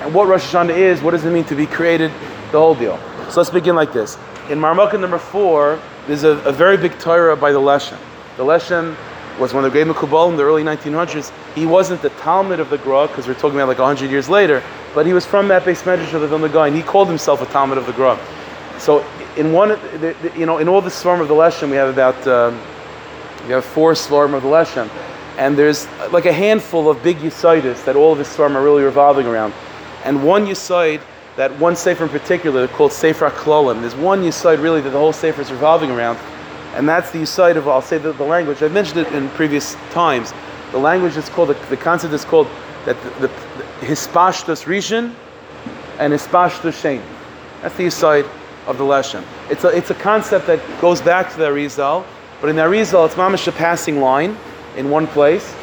and 0.00 0.14
what 0.14 0.28
Rosh 0.28 0.54
Hashanah 0.54 0.76
is, 0.76 1.02
what 1.02 1.10
does 1.10 1.24
it 1.24 1.30
mean 1.30 1.44
to 1.44 1.54
be 1.54 1.66
created, 1.66 2.10
the 2.52 2.58
whole 2.58 2.74
deal. 2.74 2.98
So 3.30 3.40
let's 3.40 3.50
begin 3.50 3.74
like 3.74 3.92
this. 3.92 4.16
In 4.48 4.58
Marmukah 4.58 4.98
number 5.00 5.18
four, 5.18 5.80
there's 6.06 6.24
a, 6.24 6.38
a, 6.40 6.52
very 6.52 6.76
big 6.76 6.98
Torah 6.98 7.36
by 7.36 7.52
the 7.52 7.58
Leshem. 7.58 7.98
The 8.38 8.44
Leshem 8.44 8.96
was 9.38 9.52
one 9.52 9.64
of 9.64 9.72
the 9.72 9.84
great 9.84 9.94
Mekubal 9.94 10.30
in 10.30 10.36
the 10.36 10.42
early 10.42 10.62
1900s. 10.62 11.32
He 11.54 11.66
wasn't 11.66 12.00
the 12.00 12.08
Talmud 12.10 12.60
of 12.60 12.70
the 12.70 12.78
Gra, 12.78 13.06
because 13.06 13.26
we're 13.26 13.34
talking 13.34 13.56
about 13.56 13.68
like 13.68 13.78
100 13.78 14.10
years 14.10 14.28
later, 14.28 14.62
but 14.94 15.04
he 15.04 15.12
was 15.12 15.26
from 15.26 15.48
that 15.48 15.64
base 15.64 15.82
medrash 15.82 16.14
of 16.14 16.22
the 16.22 16.28
Vilna 16.28 16.48
Gaon. 16.48 16.74
He 16.74 16.82
called 16.82 17.08
himself 17.08 17.42
a 17.42 17.46
Talmud 17.46 17.76
of 17.76 17.86
the 17.86 17.92
Gra. 17.92 18.18
So 18.78 19.04
in 19.36 19.52
one, 19.52 19.68
the, 19.68 20.16
the, 20.22 20.32
you 20.38 20.46
know, 20.46 20.58
in 20.58 20.68
all 20.68 20.80
the 20.80 20.90
swarm 20.90 21.20
of 21.20 21.28
the 21.28 21.34
Leshem, 21.34 21.70
we 21.70 21.76
have 21.76 21.90
about, 21.90 22.26
um, 22.26 22.58
we 23.46 23.52
have 23.52 23.64
four 23.64 23.94
swarm 23.94 24.32
of 24.32 24.42
the 24.42 24.48
Leshem. 24.48 24.88
And 25.36 25.56
there's 25.56 25.86
like 26.10 26.26
a 26.26 26.32
handful 26.32 26.90
of 26.90 27.02
big 27.02 27.18
Yisaidis 27.18 27.84
that 27.84 27.94
all 27.94 28.12
of 28.12 28.18
his 28.18 28.28
swarm 28.28 28.56
are 28.56 28.62
really 28.62 28.82
revolving 28.82 29.26
around. 29.26 29.52
And 30.04 30.24
one 30.24 30.46
Yisaid, 30.46 31.00
that 31.36 31.56
one 31.58 31.76
Sefer 31.76 32.04
in 32.04 32.10
particular, 32.10 32.66
called 32.68 32.92
Sefer 32.92 33.30
Klolim, 33.30 33.80
there's 33.80 33.94
one 33.94 34.22
Yisaid 34.22 34.62
really 34.62 34.80
that 34.80 34.90
the 34.90 34.98
whole 34.98 35.12
Sefer 35.12 35.40
is 35.40 35.50
revolving 35.50 35.90
around. 35.90 36.18
And 36.74 36.88
that's 36.88 37.10
the 37.10 37.18
Yisaid 37.18 37.56
of, 37.56 37.66
I'll 37.68 37.82
say 37.82 37.98
the, 37.98 38.12
the 38.12 38.24
language. 38.24 38.62
I've 38.62 38.72
mentioned 38.72 39.00
it 39.00 39.12
in 39.12 39.28
previous 39.30 39.74
times. 39.90 40.32
The 40.72 40.78
language 40.78 41.16
is 41.16 41.28
called, 41.28 41.48
the, 41.48 41.54
the 41.70 41.76
concept 41.76 42.12
is 42.12 42.24
called 42.24 42.46
that 42.84 43.00
the, 43.02 43.10
the, 43.10 43.28
the 43.80 43.86
Hispashtus 43.86 44.64
and 45.98 46.12
Hispashtus 46.12 46.72
Shein. 46.72 47.02
That's 47.62 47.76
the 47.76 47.84
Yisaid 47.84 48.28
of 48.66 48.78
the 48.78 48.84
Leshem. 48.84 49.24
It's 49.50 49.64
a, 49.64 49.68
it's 49.68 49.90
a 49.90 49.94
concept 49.94 50.46
that 50.46 50.60
goes 50.80 51.00
back 51.00 51.32
to 51.32 51.38
the 51.38 51.46
Arizal, 51.46 52.04
but 52.40 52.50
in 52.50 52.56
the 52.56 52.62
Arizal, 52.62 53.06
it's 53.06 53.14
mamish 53.14 53.48
a 53.48 53.52
passing 53.52 54.00
line 54.00 54.36
in 54.76 54.90
one 54.90 55.06
place. 55.06 55.54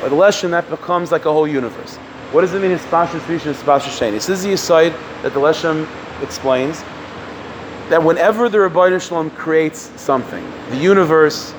But 0.00 0.10
the 0.10 0.16
Leshem, 0.16 0.50
that 0.50 0.70
becomes 0.70 1.12
like 1.12 1.26
a 1.26 1.32
whole 1.32 1.46
universe. 1.46 1.98
What 2.32 2.40
does 2.40 2.54
it 2.54 2.62
mean, 2.62 2.70
Hispashus 2.70 3.20
Rishon, 3.26 3.52
Hispashus 3.52 3.98
Sheni? 3.98 4.12
This 4.12 4.30
is 4.30 4.42
the 4.42 4.54
aside 4.54 4.94
that 5.22 5.34
the 5.34 5.38
Leshem 5.38 5.86
explains 6.22 6.80
that 7.90 8.02
whenever 8.02 8.48
the 8.48 8.58
Rabbi 8.58 8.96
Shalom 8.96 9.28
creates 9.32 9.90
something, 10.00 10.42
the 10.70 10.78
universe, 10.78 11.52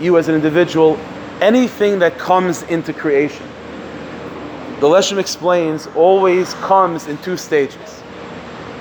you 0.00 0.16
as 0.16 0.28
an 0.28 0.34
individual, 0.34 0.98
anything 1.42 1.98
that 1.98 2.16
comes 2.16 2.62
into 2.62 2.94
creation, 2.94 3.46
the 4.80 4.86
Leshem 4.86 5.18
explains 5.18 5.86
always 5.88 6.54
comes 6.54 7.08
in 7.08 7.18
two 7.18 7.36
stages. 7.36 8.02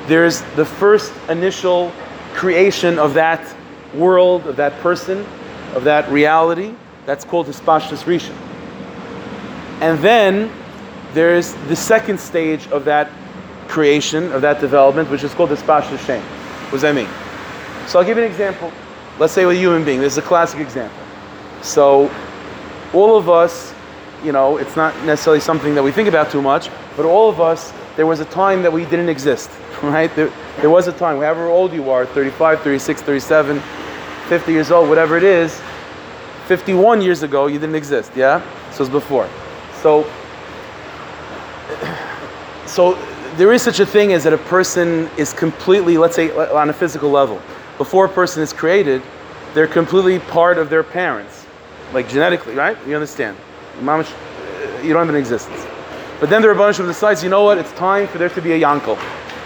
There's 0.08 0.40
the 0.56 0.64
first 0.64 1.12
initial 1.28 1.92
creation 2.34 2.98
of 2.98 3.14
that 3.16 3.46
world, 3.94 4.48
of 4.48 4.56
that 4.56 4.72
person, 4.80 5.26
of 5.74 5.84
that 5.84 6.10
reality. 6.10 6.74
That's 7.06 7.26
called 7.26 7.48
Hispashtus 7.48 8.04
Rishon. 8.04 8.38
And 9.82 10.00
then 10.00 10.50
there's 11.16 11.54
the 11.70 11.76
second 11.76 12.20
stage 12.20 12.68
of 12.68 12.86
that 12.86 13.10
creation, 13.70 14.32
of 14.34 14.42
that 14.42 14.60
development, 14.60 15.10
which 15.10 15.24
is 15.24 15.34
called 15.34 15.50
the 15.50 15.56
Spashta 15.56 15.98
Shem. 16.06 16.22
What 16.22 16.72
does 16.72 16.82
that 16.82 16.94
mean? 16.94 17.08
So 17.88 18.00
I'll 18.00 18.06
give 18.06 18.18
you 18.18 18.24
an 18.24 18.30
example. 18.30 18.72
Let's 19.18 19.32
say 19.32 19.46
with 19.46 19.56
a 19.56 19.60
human 19.60 19.86
being. 19.86 20.02
This 20.02 20.14
is 20.14 20.18
a 20.18 20.22
classic 20.22 20.60
example. 20.60 21.00
So 21.62 22.12
all 22.94 23.18
of 23.18 23.30
us, 23.30 23.74
you 24.24 24.34
know, 24.34 24.58
it's 24.58 24.76
not 24.76 24.94
necessarily 25.06 25.40
something 25.40 25.74
that 25.74 25.84
we 25.84 25.92
think 25.92 26.10
about 26.10 26.32
too 26.32 26.42
much, 26.42 26.70
but 26.98 27.06
all 27.06 27.30
of 27.30 27.40
us, 27.40 27.74
there 27.96 28.06
was 28.06 28.20
a 28.20 28.26
time 28.26 28.62
that 28.62 28.74
we 28.74 28.84
didn't 28.86 29.10
exist, 29.10 29.50
right? 29.84 30.14
There, 30.16 30.32
there 30.58 30.70
was 30.70 30.88
a 30.88 30.94
time, 30.94 31.16
however 31.16 31.48
old 31.48 31.72
you 31.72 31.90
are, 31.90 32.06
35, 32.06 32.62
36, 32.62 33.02
37, 33.02 33.62
50 34.28 34.52
years 34.52 34.70
old, 34.70 34.90
whatever 34.90 35.16
it 35.16 35.24
is, 35.24 35.62
51 36.48 37.02
years 37.02 37.24
ago, 37.24 37.48
you 37.48 37.58
didn't 37.58 37.76
exist, 37.76 38.12
yeah? 38.18 38.42
So 38.72 38.84
it's 38.84 38.92
before. 38.92 39.30
So 39.82 40.06
so 42.66 42.96
there 43.36 43.52
is 43.52 43.62
such 43.62 43.80
a 43.80 43.86
thing 43.86 44.14
as 44.14 44.24
that 44.24 44.34
a 44.34 44.38
person 44.38 45.10
is 45.18 45.34
completely, 45.34 45.98
let's 45.98 46.16
say, 46.16 46.32
on 46.32 46.70
a 46.70 46.74
physical 46.74 47.10
level. 47.10 47.42
Before 47.78 48.06
a 48.06 48.10
person 48.10 48.42
is 48.42 48.54
created, 48.54 49.02
they're 49.54 49.68
completely 49.68 50.20
part 50.20 50.58
of 50.58 50.70
their 50.70 50.84
parents. 50.84 51.46
like 51.94 52.10
genetically, 52.10 52.56
right? 52.56 52.78
You 52.88 52.96
understand? 52.96 53.38
Mamish, 53.80 54.12
uh, 54.12 54.82
you 54.82 54.94
don't 54.94 55.06
have 55.06 55.10
an 55.10 55.16
existence. 55.16 55.66
But 56.20 56.30
then 56.30 56.42
the 56.42 56.48
Rebbeinu 56.48 56.74
Shalom 56.74 56.90
decides, 56.90 57.24
you 57.24 57.30
know 57.30 57.44
what? 57.44 57.58
It's 57.58 57.72
time 57.74 58.08
for 58.08 58.18
there 58.18 58.30
to 58.30 58.42
be 58.42 58.54
a 58.54 58.60
Yankel. 58.60 58.98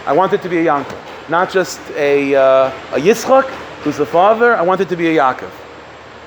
I 0.05 0.13
want 0.13 0.33
it 0.33 0.41
to 0.43 0.49
be 0.49 0.59
a 0.59 0.65
Yankel, 0.65 1.29
not 1.29 1.51
just 1.51 1.79
a 1.91 2.35
uh, 2.35 2.71
a 2.93 2.99
Yitzchak, 2.99 3.49
who's 3.83 3.97
the 3.97 4.05
father. 4.05 4.55
I 4.55 4.61
want 4.61 4.81
it 4.81 4.89
to 4.89 4.95
be 4.95 5.07
a 5.07 5.19
Yaakov. 5.19 5.51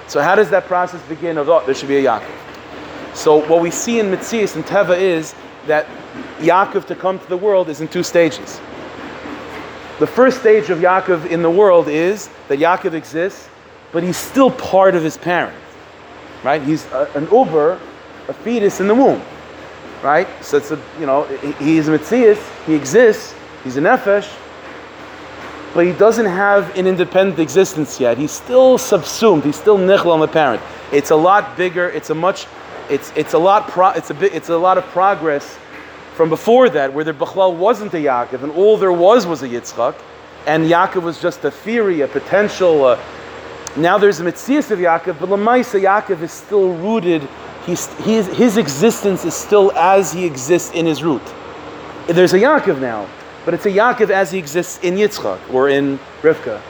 So 0.09 0.21
how 0.21 0.35
does 0.35 0.51
that 0.51 0.67
process 0.67 1.03
begin? 1.09 1.39
Of 1.39 1.49
oh, 1.49 1.65
there 1.65 1.75
should 1.75 1.89
be 1.89 1.99
a 1.99 2.05
Yaakov. 2.05 2.37
So 3.15 3.47
what 3.47 3.61
we 3.61 3.71
see 3.71 4.01
in 4.01 4.07
Mitzias 4.07 4.57
and 4.57 4.65
Teva 4.65 4.99
is 4.99 5.35
that 5.67 5.87
Yaakov 6.39 6.87
to 6.87 6.95
come 6.95 7.19
to 7.19 7.29
the 7.29 7.37
world 7.37 7.69
is 7.69 7.81
in 7.81 7.89
two 7.89 8.03
stages. 8.03 8.61
The 9.99 10.07
first 10.07 10.41
stage 10.41 10.71
of 10.71 10.79
Yaakov 10.79 11.31
in 11.31 11.43
the 11.43 11.51
world 11.51 11.89
is 11.89 12.29
that 12.49 12.59
Yaakov 12.59 12.95
exists, 12.95 13.49
but 13.93 14.03
he's 14.03 14.17
still 14.17 14.51
part 14.51 14.95
of 14.95 15.03
his 15.03 15.17
parents. 15.17 15.59
Right? 16.43 16.61
He's 16.63 16.87
a, 16.87 17.09
an 17.15 17.29
uber, 17.31 17.81
a 18.29 18.33
fetus 18.33 18.81
in 18.81 18.89
the 18.89 18.95
womb. 18.95 19.23
Right? 20.03 20.27
So 20.43 20.57
it's 20.57 20.73
a, 20.73 20.81
you 20.99 21.07
know, 21.07 21.25
he, 21.25 21.53
he's 21.53 21.89
a 21.89 21.97
Mitzias, 21.97 22.43
he 22.67 22.75
exists, 22.75 23.35
he's 23.63 23.77
an 23.77 23.85
Nefesh, 23.85 24.29
but 25.75 25.87
he 25.87 25.93
doesn't 25.93 26.27
have 26.27 26.77
an 26.77 26.87
independent 26.87 27.39
existence 27.39 27.99
yet. 27.99 28.19
He's 28.19 28.33
still 28.33 28.77
subsumed. 28.77 29.45
He's 29.45 29.57
still 29.57 29.79
nichel 29.79 30.13
on 30.13 30.21
the 30.21 30.29
parent. 30.29 30.63
It's 30.93 31.11
a 31.11 31.17
lot 31.17 31.57
bigger. 31.57 31.89
It's 31.89 32.11
a 32.11 32.15
much. 32.15 32.47
It's 32.91 33.13
it's 33.17 33.35
a 33.35 33.39
lot. 33.39 33.69
Pro, 33.69 33.91
it's 33.91 34.11
a 34.11 34.15
bit. 34.15 34.35
It's 34.35 34.49
a 34.49 34.57
lot 34.57 34.79
of 34.79 34.85
progress 34.87 35.59
from 36.15 36.29
before 36.29 36.69
that, 36.71 36.93
where 36.93 37.05
the 37.05 37.13
Bechlal 37.13 37.57
wasn't 37.57 37.95
a 37.95 37.99
Yaakov, 37.99 38.43
and 38.43 38.53
all 38.53 38.77
there 38.77 38.93
was 38.93 39.27
was 39.27 39.43
a 39.43 39.49
Yitzchak, 39.49 39.95
and 40.47 40.65
Yaakov 40.67 41.03
was 41.03 41.21
just 41.21 41.45
a 41.45 41.51
theory, 41.51 42.03
a 42.03 42.09
potential. 42.09 42.85
Uh, 42.85 43.01
now 43.77 43.97
there's 43.97 44.21
a 44.21 44.25
Mitzias 44.25 44.71
of 44.71 44.79
Yaakov, 44.79 45.19
but 45.19 45.31
Lamaisa 45.31 45.81
Yaakov 45.81 46.21
is 46.21 46.33
still 46.33 46.75
rooted. 46.75 47.27
He's, 47.65 47.87
his, 48.01 48.27
his 48.27 48.57
existence 48.57 49.25
is 49.25 49.35
still 49.35 49.73
as 49.73 50.13
he 50.13 50.27
exists 50.27 50.73
in 50.73 50.85
his 50.85 51.03
root. 51.03 51.23
There's 52.09 52.35
a 52.35 52.39
Yaakov 52.39 52.81
now, 52.81 53.09
but 53.45 53.55
it's 53.55 53.65
a 53.65 53.71
Yaakov 53.71 54.11
as 54.11 54.31
he 54.31 54.39
exists 54.39 54.79
in 54.83 54.97
Yitzchak 54.97 55.55
or 55.55 55.71
in 55.71 55.99
Rivka. 56.21 56.61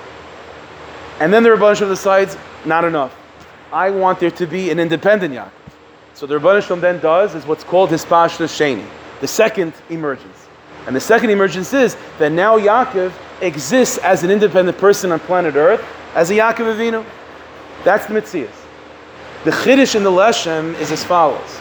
And 1.19 1.33
then 1.33 1.43
there 1.43 1.53
are 1.53 1.57
a 1.57 1.59
bunch 1.59 1.81
of 1.81 1.87
Shalom 1.87 1.97
sides, 1.97 2.37
not 2.65 2.85
enough. 2.85 3.17
I 3.73 3.91
want 3.91 4.21
there 4.21 4.31
to 4.31 4.47
be 4.47 4.71
an 4.71 4.79
independent 4.79 5.35
Yaakov. 5.35 5.62
So 6.15 6.27
the 6.27 6.39
Rebbe 6.39 6.61
Shalom 6.61 6.81
then 6.81 7.01
does 7.01 7.35
is 7.35 7.47
what's 7.47 7.65
called 7.65 7.91
his 7.91 8.05
Pashta 8.05 8.45
Sheni, 8.45 8.87
the 9.21 9.27
second 9.27 9.73
emergence. 9.89 10.47
And 10.87 10.95
the 10.95 11.01
second 11.01 11.31
emergence 11.31 11.73
is 11.73 11.97
that 12.19 12.33
now 12.33 12.59
Yaakov 12.59 13.13
exists 13.41 13.99
as 13.99 14.23
an 14.23 14.31
independent 14.31 14.79
person 14.79 15.13
on 15.13 15.21
planet 15.21 15.55
Earth, 15.55 15.85
as 16.15 16.31
a 16.31 16.35
Yaakov 16.35 16.77
Avinu. 16.77 17.05
That's 17.85 18.07
the 18.07 18.15
Mitzias. 18.15 18.55
The 19.45 19.51
Chiddush 19.51 19.95
in 19.95 20.05
the 20.05 20.11
Leshem 20.11 20.79
is 20.79 20.93
as 20.93 21.03
follows 21.03 21.61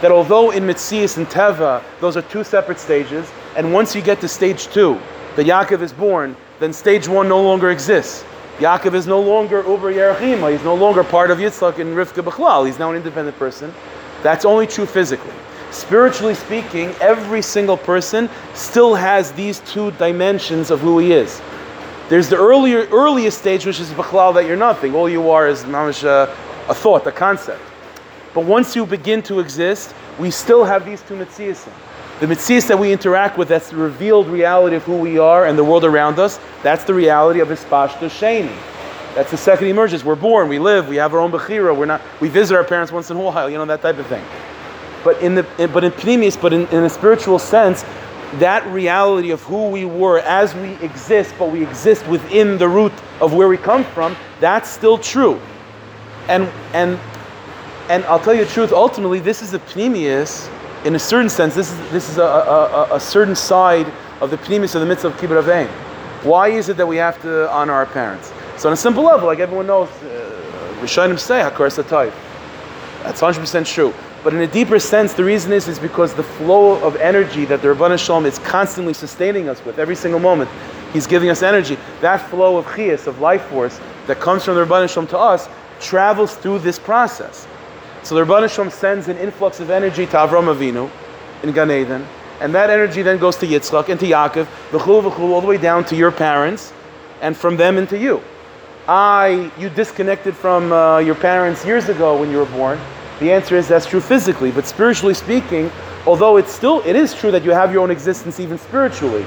that 0.00 0.10
although 0.10 0.50
in 0.50 0.64
Mitzias 0.64 1.16
and 1.16 1.26
Teva, 1.28 1.82
those 2.00 2.16
are 2.16 2.22
two 2.22 2.42
separate 2.42 2.80
stages, 2.80 3.30
and 3.56 3.72
once 3.72 3.94
you 3.94 4.02
get 4.02 4.20
to 4.20 4.28
stage 4.28 4.66
two, 4.68 5.00
the 5.36 5.44
Yaakov 5.44 5.80
is 5.80 5.92
born, 5.92 6.36
then 6.58 6.72
stage 6.72 7.06
one 7.06 7.28
no 7.28 7.40
longer 7.40 7.70
exists. 7.70 8.24
Yaakov 8.58 8.94
is 8.94 9.06
no 9.06 9.20
longer 9.20 9.64
over 9.64 9.92
Yerachima, 9.92 10.52
he's 10.52 10.62
no 10.62 10.74
longer 10.74 11.02
part 11.02 11.30
of 11.30 11.38
Yitzchak 11.38 11.78
and 11.78 11.96
Rivka 11.96 12.22
Bechlal, 12.22 12.66
he's 12.66 12.78
now 12.78 12.90
an 12.90 12.96
independent 12.96 13.36
person. 13.38 13.72
That's 14.22 14.44
only 14.44 14.66
true 14.66 14.86
physically. 14.86 15.34
Spiritually 15.70 16.34
speaking, 16.34 16.90
every 17.00 17.40
single 17.40 17.78
person 17.78 18.28
still 18.54 18.94
has 18.94 19.32
these 19.32 19.60
two 19.60 19.90
dimensions 19.92 20.70
of 20.70 20.80
who 20.80 20.98
he 20.98 21.12
is. 21.12 21.40
There's 22.08 22.28
the 22.28 22.36
earlier, 22.36 22.86
earliest 22.92 23.38
stage, 23.38 23.64
which 23.64 23.80
is 23.80 23.88
Bechlal, 23.90 24.34
that 24.34 24.44
you're 24.44 24.56
nothing. 24.56 24.94
All 24.94 25.08
you 25.08 25.30
are 25.30 25.48
is 25.48 25.64
mamish, 25.64 26.04
uh, 26.04 26.30
a 26.68 26.74
thought, 26.74 27.06
a 27.06 27.12
concept. 27.12 27.62
But 28.34 28.44
once 28.44 28.76
you 28.76 28.84
begin 28.84 29.22
to 29.22 29.40
exist, 29.40 29.94
we 30.18 30.30
still 30.30 30.62
have 30.64 30.84
these 30.84 31.00
two 31.02 31.14
mitzias. 31.14 31.66
The 32.22 32.28
mitzias 32.28 32.68
that 32.68 32.78
we 32.78 32.92
interact 32.92 33.36
with, 33.36 33.48
that's 33.48 33.70
the 33.70 33.76
revealed 33.76 34.28
reality 34.28 34.76
of 34.76 34.84
who 34.84 34.96
we 34.96 35.18
are 35.18 35.46
and 35.46 35.58
the 35.58 35.64
world 35.64 35.84
around 35.84 36.20
us, 36.20 36.38
that's 36.62 36.84
the 36.84 36.94
reality 36.94 37.40
of 37.40 37.48
Ispashta 37.48 38.08
Sheni. 38.08 38.56
That's 39.16 39.32
the 39.32 39.36
second 39.36 39.66
emergence. 39.66 40.04
We're 40.04 40.14
born, 40.14 40.48
we 40.48 40.60
live, 40.60 40.86
we 40.86 40.94
have 40.94 41.14
our 41.14 41.18
own 41.18 41.32
Bechira, 41.32 41.76
we're 41.76 41.86
not, 41.86 42.00
we 42.20 42.28
visit 42.28 42.54
our 42.56 42.62
parents 42.62 42.92
once 42.92 43.10
in 43.10 43.16
a 43.16 43.20
while, 43.20 43.50
you 43.50 43.58
know, 43.58 43.64
that 43.64 43.82
type 43.82 43.98
of 43.98 44.06
thing. 44.06 44.24
But 45.02 45.20
in 45.20 45.34
the 45.34 45.44
in, 45.58 45.72
but 45.72 45.82
in 45.82 45.90
Pnimius, 45.90 46.40
but 46.40 46.52
in, 46.52 46.68
in 46.68 46.84
a 46.84 46.88
spiritual 46.88 47.40
sense, 47.40 47.84
that 48.34 48.64
reality 48.68 49.32
of 49.32 49.42
who 49.42 49.68
we 49.68 49.84
were 49.84 50.20
as 50.20 50.54
we 50.54 50.74
exist, 50.74 51.34
but 51.40 51.50
we 51.50 51.66
exist 51.66 52.06
within 52.06 52.56
the 52.56 52.68
root 52.68 52.92
of 53.20 53.34
where 53.34 53.48
we 53.48 53.56
come 53.56 53.82
from, 53.82 54.14
that's 54.38 54.70
still 54.70 54.96
true. 54.96 55.40
And 56.28 56.44
and 56.72 57.00
and 57.88 58.04
I'll 58.04 58.20
tell 58.20 58.32
you 58.32 58.44
the 58.44 58.50
truth, 58.52 58.70
ultimately, 58.70 59.18
this 59.18 59.42
is 59.42 59.50
the 59.50 59.58
Pnimius, 59.58 60.48
in 60.84 60.94
a 60.94 60.98
certain 60.98 61.28
sense, 61.28 61.54
this 61.54 61.70
is, 61.70 61.90
this 61.90 62.08
is 62.08 62.18
a, 62.18 62.22
a, 62.22 62.96
a, 62.96 63.00
certain 63.00 63.36
side 63.36 63.86
of 64.20 64.30
the 64.30 64.38
Pnimius 64.38 64.74
of 64.74 64.80
the 64.80 64.86
mitzvah 64.86 65.08
of 65.08 65.14
Kibbut 65.14 65.42
Avim. 65.42 65.68
Why 66.24 66.48
is 66.48 66.68
it 66.68 66.76
that 66.76 66.86
we 66.86 66.96
have 66.96 67.20
to 67.22 67.50
honor 67.50 67.72
our 67.72 67.86
parents? 67.86 68.32
So 68.56 68.68
on 68.68 68.72
a 68.72 68.76
simple 68.76 69.04
level, 69.04 69.26
like 69.26 69.38
everyone 69.38 69.66
knows, 69.66 69.88
uh, 70.02 70.76
Rishonim 70.80 71.18
say, 71.18 71.40
Hakar 71.40 71.70
Satayv. 71.70 72.12
That's 73.04 73.20
100% 73.20 73.66
true. 73.66 73.94
But 74.24 74.34
in 74.34 74.40
a 74.40 74.46
deeper 74.46 74.78
sense, 74.78 75.14
the 75.14 75.24
reason 75.24 75.52
is, 75.52 75.66
is 75.66 75.78
because 75.78 76.14
the 76.14 76.22
flow 76.22 76.80
of 76.84 76.96
energy 76.96 77.44
that 77.46 77.60
the 77.60 77.68
Rabbanah 77.68 77.98
Shalom 77.98 78.24
is 78.26 78.38
constantly 78.40 78.94
sustaining 78.94 79.48
us 79.48 79.64
with 79.64 79.78
every 79.78 79.96
single 79.96 80.20
moment, 80.20 80.50
He's 80.92 81.06
giving 81.06 81.30
us 81.30 81.42
energy. 81.42 81.76
That 82.02 82.18
flow 82.28 82.58
of 82.58 82.66
chias, 82.66 83.06
of 83.06 83.20
life 83.20 83.42
force, 83.46 83.80
that 84.06 84.20
comes 84.20 84.44
from 84.44 84.56
the 84.56 84.64
Rabbanah 84.64 84.92
Shalom 84.92 85.08
to 85.08 85.18
us, 85.18 85.48
travels 85.80 86.36
through 86.36 86.60
this 86.60 86.78
process. 86.78 87.46
So 88.02 88.16
the 88.16 88.24
Rabbanah 88.24 88.52
Shalom 88.52 88.70
sends 88.70 89.06
an 89.06 89.16
influx 89.16 89.60
of 89.60 89.70
energy 89.70 90.06
to 90.06 90.16
Avram 90.16 90.52
Avinu 90.52 90.90
in 91.44 91.52
Gan 91.52 91.70
Eden, 91.70 92.04
and 92.40 92.52
that 92.52 92.68
energy 92.68 93.02
then 93.02 93.18
goes 93.18 93.36
to 93.36 93.46
Yitzchak 93.46 93.88
and 93.88 94.00
to 94.00 94.06
Yaakov, 94.06 94.46
v'chul 94.70 95.02
v'chul, 95.02 95.30
all 95.30 95.40
the 95.40 95.46
way 95.46 95.56
down 95.56 95.84
to 95.84 95.94
your 95.94 96.10
parents, 96.10 96.72
and 97.20 97.36
from 97.36 97.56
them 97.56 97.78
into 97.78 97.96
you. 97.96 98.20
I, 98.88 99.52
you 99.56 99.70
disconnected 99.70 100.34
from 100.34 100.72
uh, 100.72 100.98
your 100.98 101.14
parents 101.14 101.64
years 101.64 101.88
ago 101.88 102.18
when 102.18 102.32
you 102.32 102.38
were 102.38 102.46
born. 102.46 102.80
The 103.20 103.30
answer 103.30 103.56
is 103.56 103.68
that's 103.68 103.86
true 103.86 104.00
physically, 104.00 104.50
but 104.50 104.66
spiritually 104.66 105.14
speaking, 105.14 105.70
although 106.04 106.38
it's 106.38 106.52
still, 106.52 106.82
it 106.84 106.96
is 106.96 107.14
true 107.14 107.30
that 107.30 107.44
you 107.44 107.52
have 107.52 107.72
your 107.72 107.82
own 107.82 107.92
existence 107.92 108.40
even 108.40 108.58
spiritually, 108.58 109.24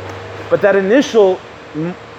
but 0.50 0.62
that 0.62 0.76
initial 0.76 1.40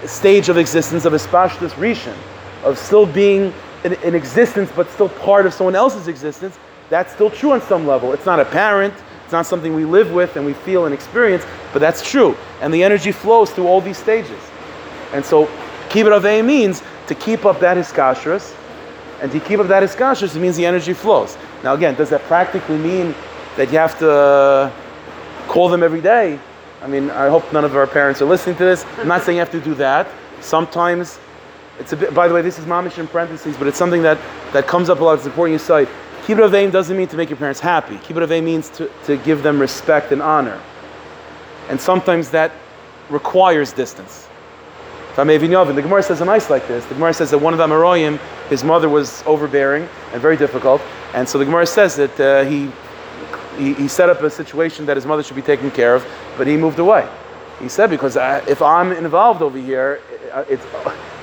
stage 0.07 0.49
of 0.49 0.57
existence 0.57 1.05
of 1.05 1.13
Espashtus 1.13 1.73
Rishon, 1.73 2.17
of 2.65 2.79
still 2.79 3.05
being 3.05 3.53
in, 3.93 4.15
existence 4.15 4.71
but 4.75 4.91
still 4.91 5.09
part 5.09 5.47
of 5.47 5.55
someone 5.55 5.75
else's 5.75 6.09
existence, 6.09 6.59
that's 6.89 7.13
still 7.13 7.31
true 7.31 7.53
on 7.53 7.61
some 7.63 7.87
level. 7.87 8.13
It's 8.13 8.27
not 8.27 8.41
apparent, 8.41 8.95
it's 9.25 9.33
not 9.33 9.47
something 9.47 9.75
we 9.75 9.85
live 9.85 10.13
with 10.13 10.37
and 10.37 10.47
we 10.47 10.53
feel 10.53 10.85
and 10.87 10.95
experience, 10.95 11.45
but 11.73 11.81
that's 11.81 12.09
true. 12.09 12.37
And 12.61 12.73
the 12.73 12.83
energy 12.83 13.13
flows 13.13 13.51
through 13.51 13.67
all 13.67 13.81
these 13.81 13.99
stages. 13.99 14.41
And 15.13 15.25
so, 15.25 15.47
kibbut 15.89 16.45
means 16.45 16.83
to 17.07 17.15
keep 17.15 17.45
up 17.45 17.61
that 17.61 17.77
hiskashrus, 17.77 18.55
and 19.21 19.33
to 19.33 19.41
keep 19.41 19.59
up 19.61 19.69
that 19.69 19.83
hiskashrus, 19.83 20.37
it 20.37 20.41
means 20.41 20.57
the 20.57 20.67
energy 20.67 20.93
flows. 20.93 21.39
Now, 21.65 21.75
again, 21.75 21.95
does 21.95 22.11
that 22.11 22.23
practically 22.23 22.77
mean 22.77 23.15
that 23.57 23.73
you 23.73 23.79
have 23.79 23.99
to 24.01 24.73
call 25.49 25.69
them 25.69 25.83
every 25.83 26.01
day? 26.03 26.39
I 26.83 26.87
mean, 26.87 27.11
I 27.11 27.29
hope 27.29 27.51
none 27.53 27.65
of 27.65 27.75
our 27.75 27.87
parents 27.87 28.21
are 28.21 28.27
listening 28.27 28.57
to 28.57 28.65
this. 28.65 28.85
I'm 28.99 29.09
not 29.09 29.23
saying 29.23 29.37
you 29.37 29.41
have 29.41 29.51
to 29.53 29.61
do 29.61 29.75
that. 29.77 30.07
Sometimes 30.41 31.19
it's 31.79 31.93
a 31.93 31.97
bit, 31.97 32.15
by 32.15 32.29
the 32.29 32.35
way, 32.35 32.43
this 32.43 32.59
is 32.59 32.65
mamish 32.65 32.99
in 32.99 33.07
parentheses, 33.07 33.57
but 33.57 33.67
it's 33.67 33.79
something 33.79 34.03
that, 34.03 34.19
that 34.53 34.67
comes 34.67 34.89
up 34.89 35.01
a 35.01 35.05
lot. 35.05 35.15
It's 35.15 35.27
important 35.27 35.53
you 35.53 35.59
cite. 35.59 35.89
Kibbut 36.25 36.49
Aveim 36.49 36.73
doesn't 36.73 36.97
mean 36.97 37.09
to 37.09 37.17
make 37.17 37.31
your 37.31 37.37
parents 37.37 37.61
happy. 37.61 37.97
Kibbut 37.97 38.27
Aveim 38.27 38.45
means 38.45 38.69
to, 38.71 38.91
to 39.05 39.17
give 39.19 39.43
them 39.43 39.61
respect 39.61 40.13
and 40.13 40.21
honor. 40.21 40.61
And 41.69 41.81
sometimes 41.81 42.31
that 42.31 42.53
requires 43.11 43.73
distance. 43.73 44.29
The 45.17 45.25
Gemara 45.25 46.03
says 46.03 46.21
a 46.21 46.25
nice 46.25 46.51
like 46.51 46.69
this. 46.69 46.85
The 46.85 46.95
Gemara 46.95 47.15
says 47.15 47.31
that 47.31 47.39
one 47.39 47.55
of 47.55 47.59
the 47.59 47.67
Amoraim, 47.67 48.19
his 48.49 48.63
mother 48.63 48.89
was 48.89 49.23
overbearing 49.25 49.89
and 50.13 50.21
very 50.21 50.37
difficult, 50.37 50.83
and 51.15 51.27
so 51.27 51.39
the 51.39 51.45
Gemara 51.47 51.67
says 51.67 51.97
that 51.97 52.21
uh, 52.21 52.45
he, 52.45 52.71
he, 53.57 53.73
he 53.75 53.89
set 53.89 54.11
up 54.11 54.21
a 54.21 54.29
situation 54.29 54.85
that 54.85 54.97
his 54.97 55.07
mother 55.07 55.23
should 55.23 55.37
be 55.37 55.41
taken 55.41 55.71
care 55.71 55.95
of, 55.95 56.07
but 56.37 56.47
he 56.47 56.59
moved 56.59 56.79
away. 56.79 57.09
He 57.61 57.71
said 57.71 57.89
because 57.89 58.19
I, 58.19 58.41
if 58.41 58.61
I'm 58.61 58.93
involved 58.93 59.41
over 59.41 59.57
here, 59.57 60.03
it's 60.51 60.67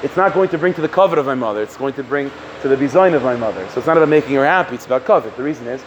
it's 0.03 0.17
not 0.17 0.33
going 0.33 0.49
to 0.49 0.57
bring 0.57 0.73
to 0.73 0.81
the 0.81 0.89
covet 0.89 1.17
of 1.17 1.25
my 1.25 1.35
mother. 1.35 1.63
It's 1.63 1.77
going 1.77 1.93
to 1.93 2.03
bring 2.03 2.29
to 2.61 2.67
the 2.67 2.77
design 2.77 3.13
of 3.13 3.23
my 3.23 3.35
mother. 3.35 3.67
So 3.69 3.79
it's 3.79 3.87
not 3.87 3.97
about 3.97 4.09
making 4.09 4.35
her 4.35 4.45
happy. 4.45 4.75
It's 4.75 4.85
about 4.85 5.05
covet. 5.05 5.35
The 5.37 5.43
reason 5.43 5.65
is 5.67 5.81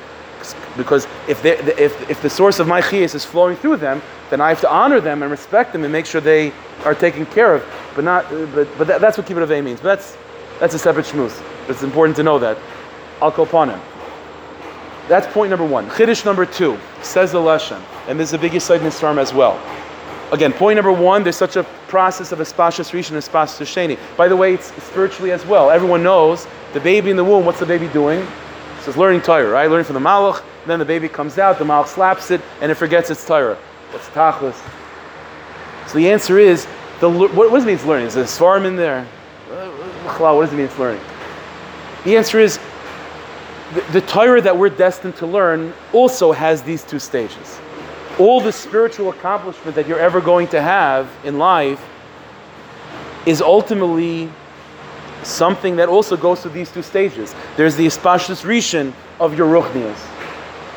because 0.76 1.06
if, 1.28 1.44
if, 1.44 2.10
if 2.10 2.22
the 2.22 2.30
source 2.30 2.58
of 2.58 2.66
my 2.66 2.80
chiyas 2.80 3.14
is 3.14 3.24
flowing 3.24 3.56
through 3.56 3.76
them, 3.76 4.00
then 4.30 4.40
I 4.40 4.48
have 4.48 4.60
to 4.62 4.70
honor 4.70 5.00
them 5.00 5.22
and 5.22 5.30
respect 5.30 5.72
them 5.72 5.84
and 5.84 5.92
make 5.92 6.06
sure 6.06 6.20
they 6.20 6.52
are 6.84 6.94
taken 6.94 7.26
care 7.26 7.54
of. 7.54 7.64
But 7.94 8.04
not, 8.04 8.28
but, 8.54 8.68
but 8.78 8.86
that, 8.86 9.00
that's 9.00 9.18
what 9.18 9.26
kibbut 9.26 9.46
avei 9.46 9.62
means. 9.62 9.80
But 9.80 9.96
that's 9.96 10.16
that's 10.60 10.74
a 10.74 10.78
separate 10.78 11.06
shmuz. 11.06 11.42
It's 11.68 11.82
important 11.82 12.16
to 12.16 12.22
know 12.22 12.38
that. 12.38 12.58
Upon 13.20 13.70
him. 13.70 13.80
That's 15.08 15.26
point 15.32 15.50
number 15.50 15.64
one. 15.64 15.88
Chiddush 15.88 16.24
number 16.24 16.44
two 16.44 16.78
says 17.02 17.32
the 17.32 17.40
lesson, 17.40 17.82
and 18.08 18.20
this 18.20 18.28
is 18.30 18.34
a 18.34 18.38
big 18.38 18.60
side 18.60 18.80
in 18.80 18.86
as 18.86 19.32
well. 19.32 19.58
Again, 20.32 20.52
point 20.52 20.76
number 20.76 20.92
one, 20.92 21.22
there's 21.22 21.36
such 21.36 21.54
a 21.56 21.62
process 21.86 22.32
of 22.32 22.40
espashas 22.40 22.90
rishon 22.90 23.12
and 23.12 23.22
espashas 23.22 23.64
sheni. 23.64 23.96
By 24.16 24.26
the 24.26 24.36
way, 24.36 24.54
it's 24.54 24.72
spiritually 24.82 25.30
as 25.30 25.46
well. 25.46 25.70
Everyone 25.70 26.02
knows 26.02 26.48
the 26.72 26.80
baby 26.80 27.10
in 27.10 27.16
the 27.16 27.24
womb, 27.24 27.44
what's 27.44 27.60
the 27.60 27.66
baby 27.66 27.86
doing? 27.88 28.26
So 28.80 28.90
it's 28.90 28.96
learning 28.96 29.22
Torah, 29.22 29.48
right? 29.48 29.70
Learning 29.70 29.84
from 29.84 29.94
the 29.94 30.00
Malach, 30.00 30.42
then 30.66 30.80
the 30.80 30.84
baby 30.84 31.08
comes 31.08 31.38
out, 31.38 31.58
the 31.58 31.64
Malach 31.64 31.86
slaps 31.86 32.30
it, 32.32 32.40
and 32.60 32.72
it 32.72 32.74
forgets 32.74 33.08
its 33.08 33.24
Torah. 33.24 33.56
What's 33.92 34.08
Tachlis? 34.08 34.56
So 35.88 35.98
the 35.98 36.10
answer 36.10 36.38
is, 36.38 36.66
the, 36.98 37.08
what, 37.08 37.32
what 37.32 37.50
does 37.50 37.62
it 37.62 37.66
mean 37.66 37.76
it's 37.76 37.84
learning? 37.84 38.08
Is 38.08 38.14
there 38.14 38.24
Svarim 38.24 38.64
in 38.64 38.74
there? 38.74 39.04
What 40.18 40.40
does 40.40 40.52
it 40.52 40.56
mean 40.56 40.66
it's 40.66 40.78
learning? 40.78 41.02
The 42.04 42.16
answer 42.16 42.40
is, 42.40 42.58
the, 43.74 43.80
the 43.92 44.00
Torah 44.00 44.40
that 44.40 44.56
we're 44.56 44.70
destined 44.70 45.16
to 45.16 45.26
learn 45.26 45.72
also 45.92 46.32
has 46.32 46.62
these 46.62 46.82
two 46.82 46.98
stages. 46.98 47.60
All 48.18 48.40
the 48.40 48.52
spiritual 48.52 49.10
accomplishment 49.10 49.76
that 49.76 49.86
you're 49.86 50.00
ever 50.00 50.20
going 50.20 50.48
to 50.48 50.62
have 50.62 51.10
in 51.24 51.38
life 51.38 51.84
is 53.26 53.42
ultimately 53.42 54.30
something 55.22 55.76
that 55.76 55.88
also 55.88 56.16
goes 56.16 56.40
through 56.40 56.52
these 56.52 56.70
two 56.70 56.82
stages. 56.82 57.34
There's 57.56 57.76
the 57.76 57.86
Ispashtus 57.86 58.44
Rishon 58.44 58.92
of 59.20 59.36
your 59.36 59.48
Ruchnias. 59.48 60.00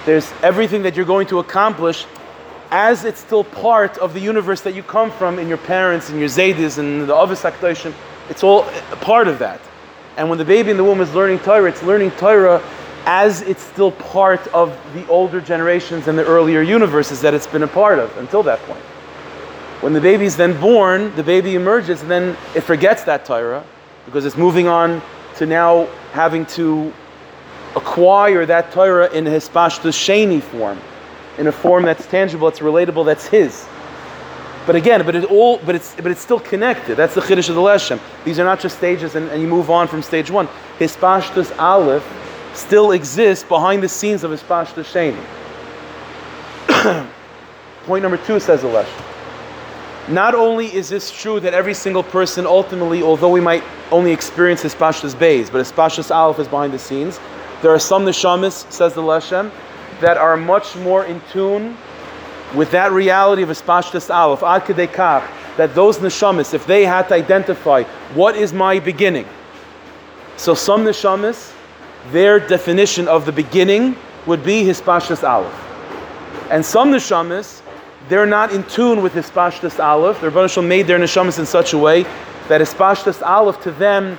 There's 0.05 0.31
everything 0.41 0.81
that 0.83 0.95
you're 0.95 1.05
going 1.05 1.27
to 1.27 1.39
accomplish 1.39 2.05
as 2.71 3.05
it's 3.05 3.19
still 3.19 3.43
part 3.43 3.97
of 3.97 4.13
the 4.13 4.19
universe 4.19 4.61
that 4.61 4.75
you 4.75 4.83
come 4.83 5.11
from 5.11 5.39
in 5.39 5.47
your 5.47 5.57
parents 5.57 6.09
and 6.09 6.19
your 6.19 6.29
Zaydis 6.29 6.77
and 6.77 7.07
the 7.07 7.15
Avis. 7.15 7.45
It's 8.29 8.43
all 8.43 8.63
part 9.01 9.27
of 9.27 9.39
that. 9.39 9.61
And 10.17 10.29
when 10.29 10.37
the 10.37 10.45
baby 10.45 10.71
in 10.71 10.77
the 10.77 10.83
womb 10.83 11.01
is 11.01 11.13
learning 11.13 11.39
Torah, 11.39 11.69
it's 11.69 11.83
learning 11.83 12.11
Torah 12.11 12.61
as 13.05 13.41
it's 13.41 13.63
still 13.63 13.91
part 13.91 14.45
of 14.47 14.77
the 14.93 15.07
older 15.07 15.41
generations 15.41 16.07
and 16.07 16.17
the 16.17 16.25
earlier 16.25 16.61
universes 16.61 17.21
that 17.21 17.33
it's 17.33 17.47
been 17.47 17.63
a 17.63 17.67
part 17.67 17.99
of 17.99 18.15
until 18.17 18.43
that 18.43 18.59
point. 18.63 18.81
When 19.81 19.93
the 19.93 20.01
baby 20.01 20.25
is 20.25 20.35
then 20.35 20.59
born, 20.59 21.15
the 21.15 21.23
baby 21.23 21.55
emerges, 21.55 22.01
and 22.01 22.11
then 22.11 22.37
it 22.55 22.61
forgets 22.61 23.03
that 23.03 23.25
Torah 23.25 23.65
because 24.05 24.25
it's 24.25 24.37
moving 24.37 24.67
on 24.67 25.01
to 25.37 25.45
now 25.45 25.85
having 26.11 26.45
to 26.47 26.93
acquire 27.75 28.45
that 28.45 28.71
Torah 28.71 29.09
in 29.11 29.25
his 29.25 29.47
pashtus 29.47 29.95
sheni 29.95 30.41
form, 30.41 30.79
in 31.37 31.47
a 31.47 31.51
form 31.51 31.83
that's 31.83 32.05
tangible, 32.07 32.49
that's 32.49 32.59
relatable, 32.59 33.05
that's 33.05 33.27
his. 33.27 33.65
But 34.65 34.75
again, 34.75 35.05
but 35.05 35.15
it 35.15 35.23
all, 35.25 35.59
but 35.59 35.75
it's, 35.75 35.95
but 35.95 36.07
it's 36.07 36.21
still 36.21 36.39
connected. 36.39 36.95
That's 36.95 37.15
the 37.15 37.21
chiddush 37.21 37.49
of 37.49 37.55
the 37.55 37.61
leshem. 37.61 37.99
These 38.25 38.37
are 38.39 38.43
not 38.43 38.59
just 38.59 38.77
stages, 38.77 39.15
and, 39.15 39.29
and 39.29 39.41
you 39.41 39.47
move 39.47 39.69
on 39.69 39.87
from 39.87 40.01
stage 40.01 40.29
one. 40.29 40.47
His 40.77 40.95
pashtus 40.95 41.57
aleph 41.57 42.03
still 42.59 42.91
exists 42.91 43.43
behind 43.43 43.81
the 43.81 43.89
scenes 43.89 44.23
of 44.23 44.31
his 44.31 44.43
sheni. 44.43 45.17
Point 47.85 48.03
number 48.03 48.17
two 48.17 48.39
says 48.39 48.61
leshem. 48.61 49.05
Not 50.09 50.33
only 50.33 50.73
is 50.73 50.89
this 50.89 51.11
true 51.11 51.39
that 51.39 51.53
every 51.53 51.75
single 51.75 52.01
person 52.01 52.47
ultimately, 52.47 53.03
although 53.03 53.29
we 53.29 53.41
might 53.41 53.63
only 53.91 54.11
experience 54.11 54.61
his 54.61 54.73
pashtus 54.73 55.17
bays, 55.17 55.49
but 55.49 55.59
his 55.59 55.71
pashtus 55.71 56.09
aleph 56.09 56.39
is 56.39 56.47
behind 56.47 56.73
the 56.73 56.79
scenes, 56.79 57.19
there 57.61 57.71
are 57.71 57.79
some 57.79 58.05
neshamis, 58.05 58.71
says 58.71 58.93
the 58.93 59.01
Leshem, 59.01 59.51
that 60.01 60.17
are 60.17 60.35
much 60.35 60.75
more 60.77 61.05
in 61.05 61.21
tune 61.31 61.77
with 62.55 62.71
that 62.71 62.91
reality 62.91 63.43
of 63.43 63.49
his 63.49 63.61
pashtus 63.61 64.09
aleph, 64.09 64.41
ad 64.41 64.65
that 65.57 65.75
those 65.75 65.97
neshamis, 65.99 66.53
if 66.53 66.65
they 66.65 66.85
had 66.85 67.07
to 67.09 67.13
identify 67.13 67.83
what 68.15 68.35
is 68.35 68.51
my 68.51 68.79
beginning, 68.79 69.27
so 70.37 70.55
some 70.55 70.83
neshamis, 70.85 71.53
their 72.07 72.39
definition 72.39 73.07
of 73.07 73.25
the 73.25 73.31
beginning 73.31 73.95
would 74.25 74.43
be 74.43 74.63
his 74.63 74.81
pashtus 74.81 75.23
aleph, 75.27 75.53
and 76.51 76.65
some 76.65 76.91
neshamis 76.91 77.61
they're 78.09 78.25
not 78.25 78.51
in 78.51 78.63
tune 78.63 79.03
with 79.03 79.13
Hispashtas 79.13 79.79
Aleph. 79.81 80.19
The 80.19 80.31
Rebbeinu 80.31 80.65
made 80.65 80.87
their 80.87 80.97
neshamas 80.97 81.37
in 81.37 81.45
such 81.45 81.73
a 81.73 81.77
way 81.77 82.03
that 82.47 82.59
Hispashtas 82.59 83.21
Aleph 83.21 83.61
to 83.61 83.71
them, 83.71 84.17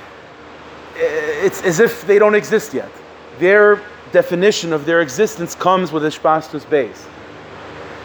eh, 0.95 1.45
it's 1.45 1.61
as 1.63 1.79
if 1.81 2.07
they 2.07 2.17
don't 2.17 2.33
exist 2.33 2.73
yet. 2.73 2.89
Their 3.37 3.81
definition 4.13 4.71
of 4.71 4.85
their 4.85 5.01
existence 5.01 5.55
comes 5.55 5.91
with 5.91 6.03
Hispashtas 6.03 6.67
base. 6.69 7.05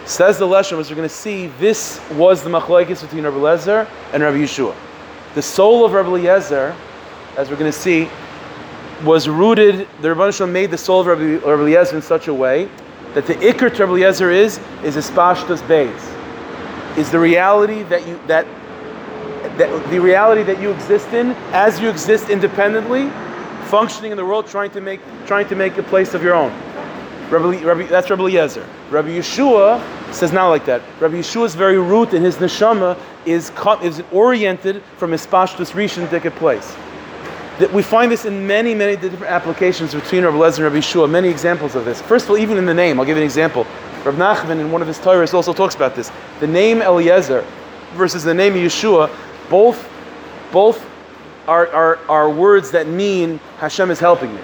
Says 0.06 0.38
the 0.38 0.46
Leshem, 0.46 0.78
as 0.78 0.90
we're 0.90 0.96
going 0.96 1.08
to 1.08 1.14
see, 1.14 1.48
this 1.58 2.00
was 2.12 2.42
the 2.42 2.50
machlokes 2.50 3.02
between 3.02 3.24
Rabbi 3.24 3.36
Lezer 3.36 3.88
and 4.12 4.22
Rabbi 4.22 4.38
Yeshua. 4.38 4.74
The 5.34 5.42
soul 5.42 5.84
of 5.84 5.92
Rabbi 5.92 6.08
Eliezer, 6.08 6.74
as 7.36 7.48
we're 7.48 7.56
going 7.56 7.70
to 7.70 7.78
see, 7.78 8.08
was 9.04 9.28
rooted. 9.28 9.86
The 10.00 10.08
Rebbeinu 10.08 10.50
made 10.50 10.70
the 10.70 10.78
soul 10.78 11.00
of 11.00 11.06
Rabbi, 11.06 11.44
Rabbi 11.46 11.62
Eliezer 11.62 11.96
in 11.96 12.02
such 12.02 12.28
a 12.28 12.34
way 12.34 12.68
that 13.14 13.26
the 13.26 13.34
ikr 13.34 13.74
to 13.74 13.86
Rabbi 13.86 13.92
Eliezer 13.92 14.30
is 14.30 14.58
is 14.82 14.96
espashtas 14.96 15.66
base, 15.68 16.14
is 16.98 17.10
the 17.10 17.18
reality 17.18 17.82
that 17.84 18.06
you 18.06 18.20
that, 18.26 18.46
that 19.58 19.90
the 19.90 19.98
reality 19.98 20.42
that 20.42 20.60
you 20.60 20.70
exist 20.70 21.08
in 21.08 21.30
as 21.52 21.80
you 21.80 21.88
exist 21.88 22.30
independently, 22.30 23.10
functioning 23.68 24.10
in 24.10 24.16
the 24.16 24.24
world, 24.24 24.46
trying 24.46 24.70
to 24.70 24.80
make 24.80 25.00
trying 25.26 25.48
to 25.48 25.54
make 25.54 25.76
a 25.78 25.82
place 25.82 26.14
of 26.14 26.22
your 26.22 26.34
own. 26.34 26.52
Rabbi, 27.30 27.64
Rabbi, 27.64 27.86
that's 27.86 28.08
Rabbi 28.08 28.22
Eliezer. 28.22 28.66
Rabbi 28.90 29.08
Yeshua 29.08 29.82
says 30.12 30.32
not 30.32 30.48
like 30.48 30.64
that. 30.66 30.80
Rabbi 31.00 31.16
Yeshua's 31.16 31.56
very 31.56 31.78
root 31.78 32.14
in 32.14 32.22
his 32.22 32.36
neshama 32.36 32.96
is, 33.24 33.50
is 33.82 34.02
oriented 34.12 34.80
from 34.96 35.10
his 35.10 35.26
pashtus 35.26 35.72
rishon 35.72 36.08
to 36.08 36.30
place. 36.30 36.76
That 37.58 37.72
we 37.72 37.82
find 37.82 38.12
this 38.12 38.24
in 38.24 38.46
many, 38.46 38.74
many 38.74 38.96
different 38.96 39.32
applications 39.32 39.94
between 39.94 40.24
Rabbi 40.24 40.36
Lezer 40.36 40.56
and 40.56 40.64
Rabbi 40.64 40.78
Yeshua, 40.78 41.08
many 41.08 41.28
examples 41.28 41.74
of 41.74 41.84
this. 41.84 42.02
First 42.02 42.26
of 42.26 42.32
all, 42.32 42.38
even 42.38 42.58
in 42.58 42.66
the 42.66 42.74
name, 42.74 43.00
I'll 43.00 43.06
give 43.06 43.16
you 43.16 43.22
an 43.22 43.26
example. 43.26 43.66
Rabbi 44.04 44.18
Nachman, 44.18 44.60
in 44.60 44.70
one 44.70 44.82
of 44.82 44.88
his 44.88 44.98
Torahs, 44.98 45.32
also 45.32 45.52
talks 45.52 45.74
about 45.74 45.94
this. 45.94 46.12
The 46.40 46.46
name 46.46 46.82
Eliezer 46.82 47.44
versus 47.94 48.24
the 48.24 48.34
name 48.34 48.52
Yeshua, 48.54 49.10
both, 49.48 49.88
both 50.52 50.86
are, 51.48 51.68
are, 51.68 51.98
are 52.08 52.30
words 52.30 52.70
that 52.72 52.88
mean 52.88 53.38
Hashem 53.58 53.90
is 53.90 53.98
helping 53.98 54.34
me, 54.34 54.40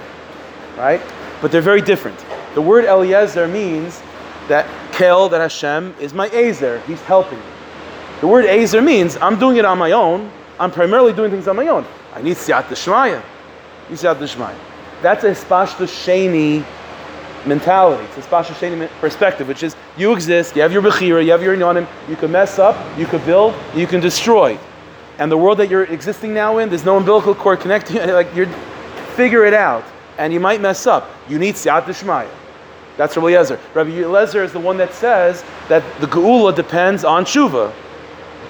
right? 0.77 1.01
But 1.41 1.53
they're 1.53 1.61
very 1.61 1.83
different. 1.83 2.25
The 2.55 2.63
word 2.63 2.85
Eliezer 2.85 3.47
means 3.49 4.03
that 4.49 4.67
Kel, 4.93 5.29
that 5.29 5.41
Hashem, 5.41 5.95
is 6.01 6.15
my 6.15 6.29
Ezer. 6.29 6.81
He's 6.87 7.01
helping 7.03 7.39
me. 7.39 7.45
The 8.21 8.27
word 8.27 8.45
Ezer 8.45 8.83
means 8.83 9.17
I'm 9.17 9.39
doing 9.39 9.57
it 9.57 9.65
on 9.65 9.79
my 9.79 9.93
own. 9.93 10.31
I'm 10.59 10.71
primarily 10.71 11.13
doing 11.13 11.31
things 11.31 11.49
on 11.49 11.57
my 11.57 11.69
own. 11.69 11.87
I 12.15 12.23
need 12.23 12.37
siyat 12.37 12.69
d'shmaya. 12.69 13.23
Need 13.89 13.99
siyat 13.99 14.19
d'shmaya. 14.19 14.57
That's 15.03 15.25
a 15.25 15.31
spashta 15.33 16.65
mentality. 17.47 18.05
It's 18.05 18.19
a 18.19 18.29
spashta 18.29 18.89
perspective, 19.01 19.49
which 19.49 19.63
is 19.63 19.75
you 19.97 20.13
exist, 20.13 20.55
you 20.55 20.63
have 20.63 20.73
your 20.73 20.83
bechira, 20.83 21.25
you 21.25 21.33
have 21.33 21.43
your 21.43 21.57
inyanim, 21.57 21.87
you 22.09 22.17
can 22.17 22.31
mess 22.31 22.59
up, 22.59 22.77
you 22.99 23.07
can 23.07 23.25
build, 23.25 23.55
you 23.75 23.87
can 23.87 24.01
destroy. 24.01 24.59
And 25.19 25.31
the 25.31 25.37
world 25.37 25.59
that 25.59 25.69
you're 25.69 25.85
existing 25.85 26.35
now 26.35 26.59
in, 26.59 26.69
there's 26.69 26.85
no 26.85 26.97
umbilical 26.97 27.35
cord 27.35 27.61
connecting. 27.61 27.97
you. 27.97 28.03
Like 28.13 28.35
you're, 28.35 28.47
figure 29.17 29.45
it 29.45 29.55
out, 29.55 29.85
and 30.19 30.33
you 30.33 30.41
might 30.41 30.61
mess 30.61 30.87
up. 30.87 31.11
You 31.29 31.39
need 31.39 31.55
siyat 31.55 31.87
d'shmaya. 31.87 32.31
That's 32.97 33.17
Rabbi 33.17 33.29
Eliezer. 33.29 33.59
Rabbi 33.75 33.91
Eliezer 33.91 34.45
is 34.45 34.53
the 34.53 34.61
one 34.61 34.77
that 34.77 34.93
says 34.93 35.45
that 35.69 35.83
the 36.01 36.07
geula 36.07 36.55
depends 36.55 37.05
on 37.05 37.25
tshuva. 37.25 37.73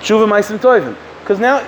Tshuva 0.01 0.27
meisim 0.27 0.59
toivim. 0.59 0.97
Because 1.21 1.39
now 1.39 1.65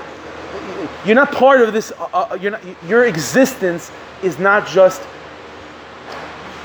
you're 1.04 1.14
not 1.14 1.32
part 1.32 1.60
of 1.60 1.72
this. 1.72 1.92
Uh, 1.92 2.04
uh 2.12 2.38
not, 2.42 2.60
your 2.88 3.04
existence 3.06 3.90
is 4.22 4.38
not 4.38 4.66
just 4.66 5.02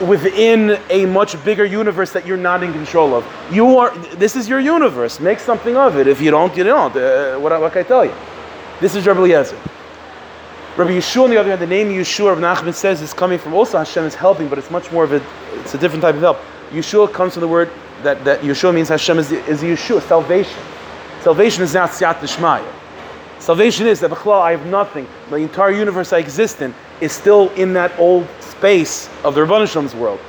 within 0.02 0.80
a 0.90 1.06
much 1.06 1.44
bigger 1.44 1.66
universe 1.66 2.12
that 2.14 2.26
you're 2.26 2.38
not 2.38 2.64
in 2.64 2.72
control 2.72 3.14
of. 3.14 3.26
You 3.52 3.78
are. 3.78 3.96
This 4.16 4.36
is 4.36 4.48
your 4.48 4.60
universe. 4.60 5.20
Make 5.20 5.40
something 5.40 5.76
of 5.76 5.98
it. 5.98 6.08
If 6.08 6.22
you 6.22 6.32
don't, 6.32 6.56
you 6.56 6.64
don't. 6.64 6.96
Uh, 6.96 7.38
what, 7.40 7.60
what, 7.60 7.74
can 7.74 7.84
I 7.84 7.88
tell 7.88 8.06
you? 8.06 8.14
This 8.80 8.96
is 8.96 9.06
Rabbi 9.06 9.20
Eliezer. 9.20 9.58
Rabbi 10.78 10.92
Yeshua, 10.92 11.26
on 11.26 11.30
the 11.32 11.38
other 11.38 11.50
hand, 11.50 11.62
the 11.62 11.68
name 11.68 11.90
Yeshua, 11.90 12.40
Rabbi 12.40 12.42
Nachman 12.42 12.74
says, 12.74 13.02
is 13.02 13.14
coming 13.14 13.38
from 13.38 13.54
also 13.54 13.78
Hashem 13.78 14.06
is 14.06 14.16
helping, 14.16 14.48
but 14.48 14.58
it's 14.58 14.72
much 14.72 14.92
more 14.92 15.04
of 15.04 15.12
a. 15.12 15.22
It's 15.60 15.74
a 15.74 15.78
different 15.78 16.02
type 16.02 16.16
of 16.16 16.22
help. 16.22 16.38
Yeshua 16.72 17.12
comes 17.12 17.34
from 17.34 17.42
the 17.42 17.48
word 17.48 17.70
that, 18.04 18.24
that 18.24 18.42
Yeshua 18.42 18.74
means 18.74 18.88
Hashem 18.90 19.20
is, 19.20 19.32
is 19.32 19.62
Yeshua, 19.62 20.02
salvation. 20.02 20.62
Salvation 21.22 21.64
is 21.64 21.74
not 21.74 21.90
Siyat 21.90 22.16
Nishmaya. 22.20 22.79
Salvation 23.40 23.88
is 23.88 24.00
that 24.02 24.12
I 24.28 24.52
have 24.52 24.66
nothing. 24.66 25.08
The 25.30 25.38
entire 25.38 25.72
universe 25.72 26.14
I 26.14 26.20
exist 26.20 26.62
in 26.62 26.74
is 27.02 27.12
still 27.12 27.50
in 27.52 27.74
that 27.74 27.98
old 27.98 28.28
space 28.42 29.10
of 29.24 29.34
the 29.36 29.42
Rabban 29.42 29.94
world. 29.96 30.20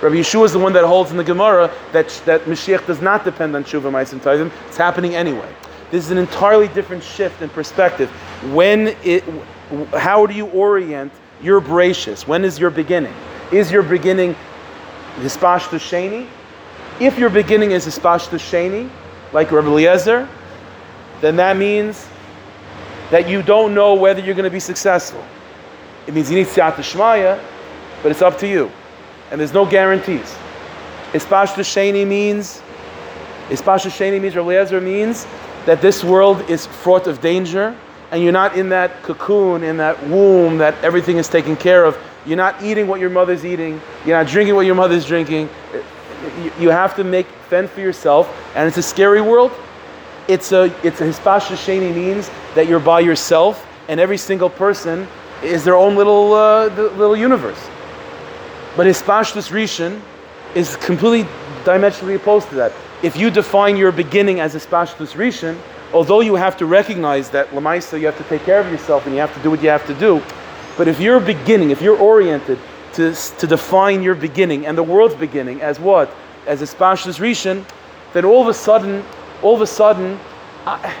Rabbi 0.00 0.16
Yeshua 0.16 0.44
is 0.44 0.52
the 0.52 0.58
one 0.58 0.72
that 0.74 0.84
holds 0.84 1.10
in 1.10 1.16
the 1.16 1.24
Gemara 1.24 1.72
that, 1.92 2.08
that 2.26 2.42
Mashiach 2.42 2.86
does 2.86 3.00
not 3.00 3.24
depend 3.24 3.56
on 3.56 3.64
Shuvah 3.64 3.90
Ma'asim 3.90 4.20
Tayvim. 4.20 4.52
It's 4.68 4.76
happening 4.76 5.14
anyway. 5.14 5.52
This 5.90 6.04
is 6.04 6.10
an 6.10 6.18
entirely 6.18 6.68
different 6.68 7.02
shift 7.02 7.40
in 7.42 7.48
perspective. 7.48 8.10
When 8.52 8.94
it, 9.02 9.24
how 9.94 10.26
do 10.26 10.34
you 10.34 10.46
orient 10.48 11.12
your 11.42 11.60
bracious? 11.60 12.26
When 12.26 12.44
is 12.44 12.58
your 12.58 12.70
beginning? 12.70 13.14
Is 13.52 13.72
your 13.72 13.82
beginning 13.82 14.36
Hispashtu 15.16 15.78
Sheni? 15.78 16.28
If 17.00 17.18
your 17.18 17.30
beginning 17.30 17.70
is 17.70 17.86
Hispashtu 17.86 18.38
Sheni, 18.38 18.90
like 19.32 19.50
Rabbi 19.50 19.68
Eliezer, 19.68 20.28
then 21.20 21.36
that 21.36 21.56
means 21.56 22.06
that 23.10 23.28
you 23.28 23.42
don't 23.42 23.74
know 23.74 23.94
whether 23.94 24.20
you're 24.20 24.34
going 24.34 24.44
to 24.44 24.50
be 24.50 24.60
successful. 24.60 25.24
It 26.06 26.14
means 26.14 26.30
you 26.30 26.36
need 26.36 26.46
siyat 26.46 26.74
shmaya, 26.74 27.42
but 28.02 28.10
it's 28.12 28.22
up 28.22 28.38
to 28.38 28.48
you. 28.48 28.70
And 29.30 29.40
there's 29.40 29.52
no 29.52 29.66
guarantees. 29.66 30.36
Ispashta 31.12 31.62
sheni 31.62 32.06
means, 32.06 32.62
Ispashta 33.48 33.90
sheni 33.90 34.20
means, 34.20 34.36
Rabbi 34.36 34.80
means 34.80 35.26
that 35.66 35.80
this 35.80 36.04
world 36.04 36.48
is 36.48 36.66
fraught 36.66 37.06
of 37.06 37.20
danger, 37.20 37.76
and 38.10 38.22
you're 38.22 38.32
not 38.32 38.56
in 38.56 38.68
that 38.68 39.02
cocoon, 39.02 39.62
in 39.64 39.76
that 39.78 40.00
womb 40.08 40.58
that 40.58 40.74
everything 40.84 41.16
is 41.16 41.28
taken 41.28 41.56
care 41.56 41.84
of. 41.84 41.98
You're 42.24 42.36
not 42.36 42.62
eating 42.62 42.86
what 42.86 43.00
your 43.00 43.10
mother's 43.10 43.44
eating. 43.44 43.80
You're 44.04 44.16
not 44.16 44.30
drinking 44.30 44.54
what 44.54 44.66
your 44.66 44.74
mother's 44.74 45.06
drinking. 45.06 45.48
You 46.58 46.70
have 46.70 46.94
to 46.96 47.04
make 47.04 47.26
fend 47.48 47.70
for 47.70 47.80
yourself, 47.80 48.28
and 48.54 48.66
it's 48.66 48.76
a 48.76 48.82
scary 48.82 49.20
world. 49.20 49.52
It's 50.28 50.52
a 50.52 50.64
it's 50.84 51.00
a 51.00 51.04
hispasha 51.04 51.54
sheni 51.54 51.94
means 51.94 52.30
that 52.54 52.66
you're 52.68 52.80
by 52.80 53.00
yourself, 53.00 53.64
and 53.88 54.00
every 54.00 54.18
single 54.18 54.50
person 54.50 55.06
is 55.42 55.64
their 55.64 55.76
own 55.76 55.94
little 55.96 56.32
uh, 56.32 56.66
little 56.68 57.16
universe. 57.16 57.62
But 58.76 58.86
hispashtus 58.86 59.50
rishon 59.50 60.00
is 60.54 60.76
completely 60.76 61.30
dimensionally 61.64 62.16
opposed 62.16 62.48
to 62.48 62.56
that. 62.56 62.72
If 63.02 63.16
you 63.16 63.30
define 63.30 63.76
your 63.76 63.92
beginning 63.92 64.40
as 64.40 64.54
hispashtus 64.54 65.12
rishon, 65.12 65.56
although 65.92 66.20
you 66.20 66.34
have 66.34 66.56
to 66.56 66.66
recognize 66.66 67.30
that 67.30 67.48
lamaisa 67.50 68.00
you 68.00 68.06
have 68.06 68.18
to 68.18 68.24
take 68.24 68.42
care 68.42 68.60
of 68.60 68.70
yourself 68.70 69.06
and 69.06 69.14
you 69.14 69.20
have 69.20 69.34
to 69.34 69.42
do 69.42 69.50
what 69.50 69.62
you 69.62 69.68
have 69.68 69.86
to 69.86 69.94
do, 69.94 70.22
but 70.76 70.88
if 70.88 71.00
you're 71.00 71.20
beginning, 71.20 71.70
if 71.70 71.80
you're 71.80 71.98
oriented 71.98 72.58
to, 72.94 73.14
to 73.14 73.46
define 73.46 74.02
your 74.02 74.14
beginning 74.14 74.66
and 74.66 74.76
the 74.76 74.82
world's 74.82 75.14
beginning 75.14 75.60
as 75.62 75.78
what? 75.78 76.10
As 76.46 76.62
a 76.62 76.64
hispashtus 76.64 77.18
rishon, 77.20 77.64
then 78.12 78.24
all 78.24 78.42
of 78.42 78.48
a 78.48 78.54
sudden, 78.54 79.04
all 79.42 79.54
of 79.54 79.60
a 79.60 79.66
sudden, 79.66 80.18
I, 80.66 80.94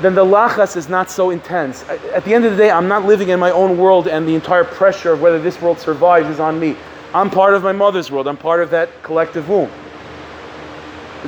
then 0.00 0.14
the 0.14 0.24
lachas 0.24 0.76
is 0.76 0.88
not 0.88 1.10
so 1.10 1.30
intense. 1.30 1.88
At 1.88 2.24
the 2.24 2.34
end 2.34 2.44
of 2.44 2.52
the 2.52 2.56
day, 2.56 2.70
I'm 2.70 2.88
not 2.88 3.04
living 3.04 3.28
in 3.28 3.38
my 3.38 3.50
own 3.50 3.78
world, 3.78 4.08
and 4.08 4.26
the 4.26 4.34
entire 4.34 4.64
pressure 4.64 5.12
of 5.12 5.20
whether 5.20 5.40
this 5.40 5.60
world 5.60 5.78
survives 5.78 6.28
is 6.28 6.40
on 6.40 6.58
me. 6.58 6.76
I'm 7.14 7.30
part 7.30 7.54
of 7.54 7.62
my 7.62 7.72
mother's 7.72 8.10
world. 8.10 8.26
I'm 8.26 8.36
part 8.36 8.60
of 8.60 8.70
that 8.70 9.02
collective 9.02 9.48
womb. 9.48 9.70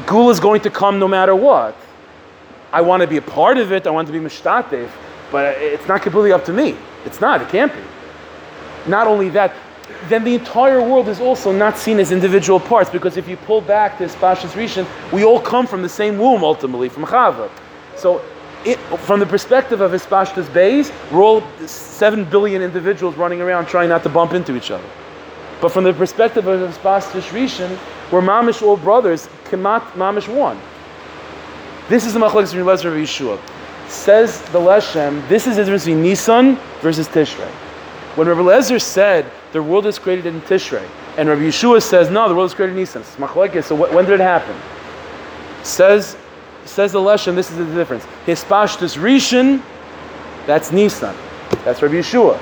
Gula 0.06 0.30
is 0.30 0.40
going 0.40 0.60
to 0.62 0.70
come 0.70 0.98
no 0.98 1.08
matter 1.08 1.34
what. 1.34 1.76
I 2.72 2.80
want 2.80 3.02
to 3.02 3.06
be 3.06 3.16
a 3.18 3.22
part 3.22 3.56
of 3.56 3.72
it. 3.72 3.86
I 3.86 3.90
want 3.90 4.06
to 4.08 4.12
be 4.12 4.18
mishtatev, 4.18 4.90
but 5.30 5.56
it's 5.58 5.86
not 5.86 6.02
completely 6.02 6.32
up 6.32 6.44
to 6.46 6.52
me. 6.52 6.76
It's 7.04 7.20
not. 7.20 7.40
It 7.40 7.48
can't 7.48 7.72
be. 7.72 7.80
Not 8.90 9.06
only 9.06 9.28
that, 9.30 9.54
then 10.08 10.24
the 10.24 10.34
entire 10.34 10.80
world 10.80 11.08
is 11.08 11.20
also 11.20 11.52
not 11.52 11.76
seen 11.76 11.98
as 11.98 12.12
individual 12.12 12.60
parts 12.60 12.90
because 12.90 13.16
if 13.16 13.28
you 13.28 13.36
pull 13.36 13.60
back 13.60 13.98
this 13.98 14.14
Pashas 14.16 14.50
Rishon, 14.50 14.86
we 15.12 15.24
all 15.24 15.40
come 15.40 15.66
from 15.66 15.82
the 15.82 15.88
same 15.88 16.18
womb 16.18 16.44
ultimately, 16.44 16.88
from 16.88 17.04
Chava. 17.04 17.50
So, 17.96 18.22
it, 18.64 18.78
from 19.00 19.20
the 19.20 19.26
perspective 19.26 19.80
of 19.80 19.92
Hispashtas 19.92 20.52
Bays, 20.52 20.90
we're 21.12 21.22
all 21.22 21.42
seven 21.66 22.24
billion 22.24 22.62
individuals 22.62 23.16
running 23.16 23.40
around 23.40 23.66
trying 23.66 23.88
not 23.88 24.02
to 24.02 24.08
bump 24.08 24.32
into 24.32 24.56
each 24.56 24.70
other. 24.70 24.88
But 25.60 25.70
from 25.70 25.84
the 25.84 25.92
perspective 25.92 26.46
of 26.46 26.60
Hispashtas 26.60 27.30
Rishon, 27.30 27.78
we're 28.10 28.20
mamish 28.20 28.62
all 28.62 28.76
brothers, 28.76 29.28
kemat 29.44 29.82
mamish 29.92 30.28
one. 30.32 30.58
This 31.88 32.04
is 32.04 32.14
the 32.14 32.20
machlekes 32.20 32.52
between 32.52 32.64
Lezer 32.64 32.92
and 32.92 33.06
Yeshua. 33.06 33.38
Says 33.88 34.42
the 34.50 34.58
Leshem, 34.58 35.26
this 35.28 35.46
is 35.46 35.56
the 35.56 35.62
difference 35.62 35.84
between 35.84 36.02
Nisan 36.02 36.56
versus 36.80 37.06
Tishrei. 37.08 37.65
When 38.16 38.28
Rabbi 38.28 38.40
Lezer 38.40 38.80
said 38.80 39.30
the 39.52 39.62
world 39.62 39.86
is 39.86 39.98
created 39.98 40.26
in 40.26 40.40
Tishrei, 40.42 40.86
and 41.16 41.28
Rabbi 41.28 41.42
Yeshua 41.42 41.82
says 41.82 42.10
no, 42.10 42.28
the 42.28 42.34
world 42.34 42.50
is 42.50 42.54
created 42.54 42.72
in 42.72 42.80
Nisan. 42.80 43.04
So 43.04 43.76
wh- 43.76 43.94
when 43.94 44.04
did 44.06 44.14
it 44.14 44.20
happen? 44.20 44.56
Says 45.62 46.16
says 46.64 46.92
the 46.92 47.00
lesson. 47.00 47.34
this 47.34 47.50
is 47.50 47.56
the 47.56 47.74
difference. 47.74 48.04
Hispashtus 48.26 48.96
Rishon, 48.96 49.62
that's 50.46 50.72
Nisan. 50.72 51.14
That's 51.64 51.82
Rabbi 51.82 51.94
Yeshua. 51.94 52.38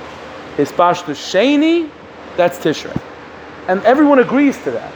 Hispashtus 0.57 1.17
Sheni, 1.17 1.91
that's 2.37 2.59
Tishrei. 2.59 2.99
And 3.69 3.83
everyone 3.83 4.21
agrees 4.21 4.63
to 4.65 4.71
that. 4.71 4.93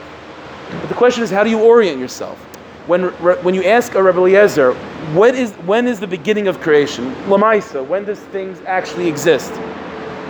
But 0.71 0.89
the 0.89 0.95
question 0.95 1.23
is, 1.23 1.31
how 1.31 1.45
do 1.45 1.51
you 1.51 1.61
orient 1.61 1.99
yourself? 1.99 2.39
When, 2.87 3.05
when 3.43 3.55
you 3.55 3.65
ask 3.65 3.95
a 3.95 4.03
Rebbe 4.03 4.19
Eliezer, 4.19 4.73
what 5.13 5.35
is, 5.35 5.53
when 5.67 5.87
is 5.87 6.01
the 6.01 6.07
beginning 6.07 6.49
of 6.49 6.61
creation? 6.61 7.15
Lamaisa, 7.27 7.87
when 7.87 8.05
does 8.05 8.19
things 8.19 8.61
actually 8.67 9.09
exist? 9.09 9.53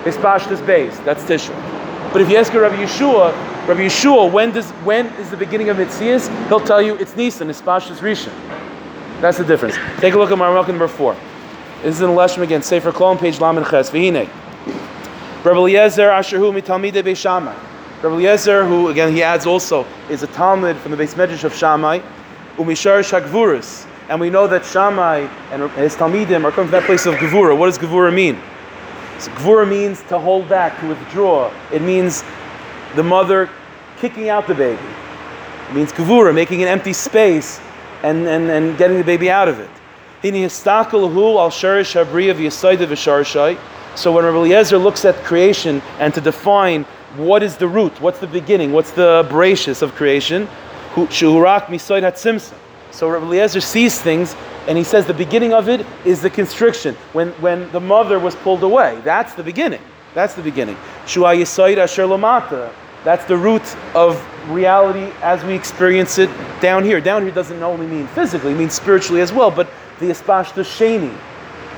Hispashtus 0.05 0.64
base, 0.66 0.99
that's 1.01 1.24
Tishrei. 1.24 2.12
But 2.12 2.22
if 2.22 2.30
you 2.30 2.36
ask 2.36 2.53
Rabbi 2.55 2.76
Yeshua, 2.76 3.32
Rabbi 3.68 3.80
Yeshua, 3.80 4.32
when 4.32 4.53
does 4.53 4.70
when 4.84 5.07
is 5.16 5.30
the 5.30 5.36
beginning 5.36 5.68
of 5.68 5.76
Mitzias? 5.76 6.28
He'll 6.49 6.61
tell 6.61 6.80
you 6.80 6.94
it's 6.96 7.14
Nisan, 7.16 7.49
Hispashtus 7.49 7.99
Rishon. 7.99 8.32
That's 9.20 9.36
the 9.36 9.44
difference. 9.44 9.76
Take 9.99 10.14
a 10.14 10.18
look 10.18 10.30
at 10.30 10.38
Mark 10.38 10.68
number 10.68 10.88
four. 10.88 11.16
This 11.82 11.96
is 11.96 12.01
in 12.01 12.11
Leshem 12.11 12.42
again, 12.42 12.62
Sefer 12.62 12.92
Kolon, 12.92 13.18
page 13.18 13.40
Lamed 13.40 13.66
Ches. 13.66 13.90
V'hine. 13.90 14.28
Rabbi 15.44 15.59
Eliezer 15.59 16.09
Asherhu 16.09 16.53
mitalmidei 16.59 17.03
Beis 17.03 17.18
Shammai. 17.18 17.55
Rabbi 18.03 18.14
Eliezer, 18.14 18.64
who 18.64 18.88
again 18.88 19.12
he 19.12 19.22
adds 19.22 19.44
also 19.44 19.84
is 20.09 20.22
a 20.22 20.28
Talmud 20.28 20.76
from 20.78 20.92
the 20.92 20.96
base 20.96 21.14
Medrash 21.14 21.44
of 21.44 21.55
Shammai, 21.55 22.01
umishar 22.57 23.01
shakvurus, 23.03 23.86
and 24.09 24.20
we 24.20 24.30
know 24.30 24.46
that 24.46 24.64
Shammai 24.64 25.28
and 25.51 25.70
his 25.72 25.94
Talmidim 25.94 26.44
are 26.44 26.51
coming 26.51 26.70
from 26.70 26.70
that 26.70 26.84
place 26.84 27.07
of 27.07 27.14
Gevura. 27.16 27.57
What 27.57 27.66
does 27.66 27.78
Gevura 27.78 28.14
mean? 28.14 28.40
So 29.19 29.31
Gevura 29.33 29.69
means 29.69 30.03
to 30.05 30.19
hold 30.19 30.49
back, 30.49 30.79
to 30.81 30.89
withdraw. 30.89 31.53
It 31.73 31.83
means 31.83 32.23
the 32.95 33.03
mother 33.03 33.51
kicking 33.99 34.29
out 34.29 34.47
the 34.47 34.55
baby. 34.55 34.83
It 35.69 35.75
means 35.75 35.93
Gevura, 35.93 36.33
making 36.35 36.62
an 36.62 36.69
empty 36.69 36.93
space 36.93 37.61
and, 38.03 38.27
and, 38.27 38.49
and 38.51 38.79
getting 38.79 38.97
the 38.97 39.05
baby 39.05 39.31
out 39.31 39.49
of 39.49 39.59
it. 39.59 39.71
So 43.95 44.12
when 44.12 44.25
Rabbi 44.25 44.37
Eliezer 44.37 44.79
looks 44.79 45.05
at 45.05 45.14
creation 45.25 45.83
and 45.99 46.14
to 46.14 46.21
define 46.21 46.85
what 47.16 47.43
is 47.43 47.57
the 47.57 47.66
root, 47.66 48.01
what's 48.01 48.19
the 48.19 48.27
beginning, 48.27 48.73
what's 48.73 48.93
the 48.93 49.27
bracious 49.29 49.83
of 49.83 49.95
creation. 49.95 50.49
So 50.95 51.39
Rabbi 53.09 53.27
Eliezer 53.27 53.61
sees 53.61 54.01
things 54.01 54.35
and 54.69 54.77
he 54.77 54.85
says 54.85 55.07
the 55.07 55.14
beginning 55.14 55.55
of 55.55 55.69
it 55.71 55.85
is 56.05 56.21
the 56.21 56.29
constriction. 56.29 56.95
When, 57.14 57.31
when 57.41 57.73
the 57.73 57.81
mother 57.81 58.19
was 58.19 58.37
pulled 58.37 58.62
away, 58.62 59.01
that's 59.03 59.35
the 59.35 59.43
beginning. 59.43 59.81
That's 60.12 60.35
the 60.35 60.43
beginning. 60.43 60.77
Shua 61.07 61.35
yisoid 61.35 61.79
asher 61.79 62.03
lamata. 62.03 62.71
That's 63.03 63.25
the 63.25 63.37
root 63.37 63.62
of 63.95 64.23
reality 64.51 65.11
as 65.23 65.43
we 65.43 65.55
experience 65.55 66.19
it 66.19 66.29
down 66.61 66.85
here. 66.85 67.01
Down 67.01 67.23
here 67.23 67.31
doesn't 67.31 67.62
only 67.62 67.87
mean 67.87 68.07
physically, 68.09 68.53
it 68.53 68.57
means 68.57 68.75
spiritually 68.75 69.23
as 69.23 69.33
well, 69.33 69.51
but 69.51 69.71
the 70.01 70.07
espashta 70.07 70.62
sheni 70.62 71.16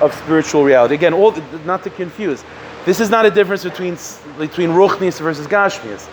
of 0.01 0.13
spiritual 0.15 0.65
reality. 0.65 0.95
Again, 0.97 1.15
all 1.15 1.33
not 1.65 1.85
to 1.85 1.91
confuse. 1.91 2.43
This 2.87 2.99
is 2.99 3.09
not 3.09 3.25
a 3.25 3.31
difference 3.31 3.63
between 3.63 3.97
between 4.37 4.71
ruchnius 4.71 5.21
versus 5.21 5.47
gashmius. 5.47 6.09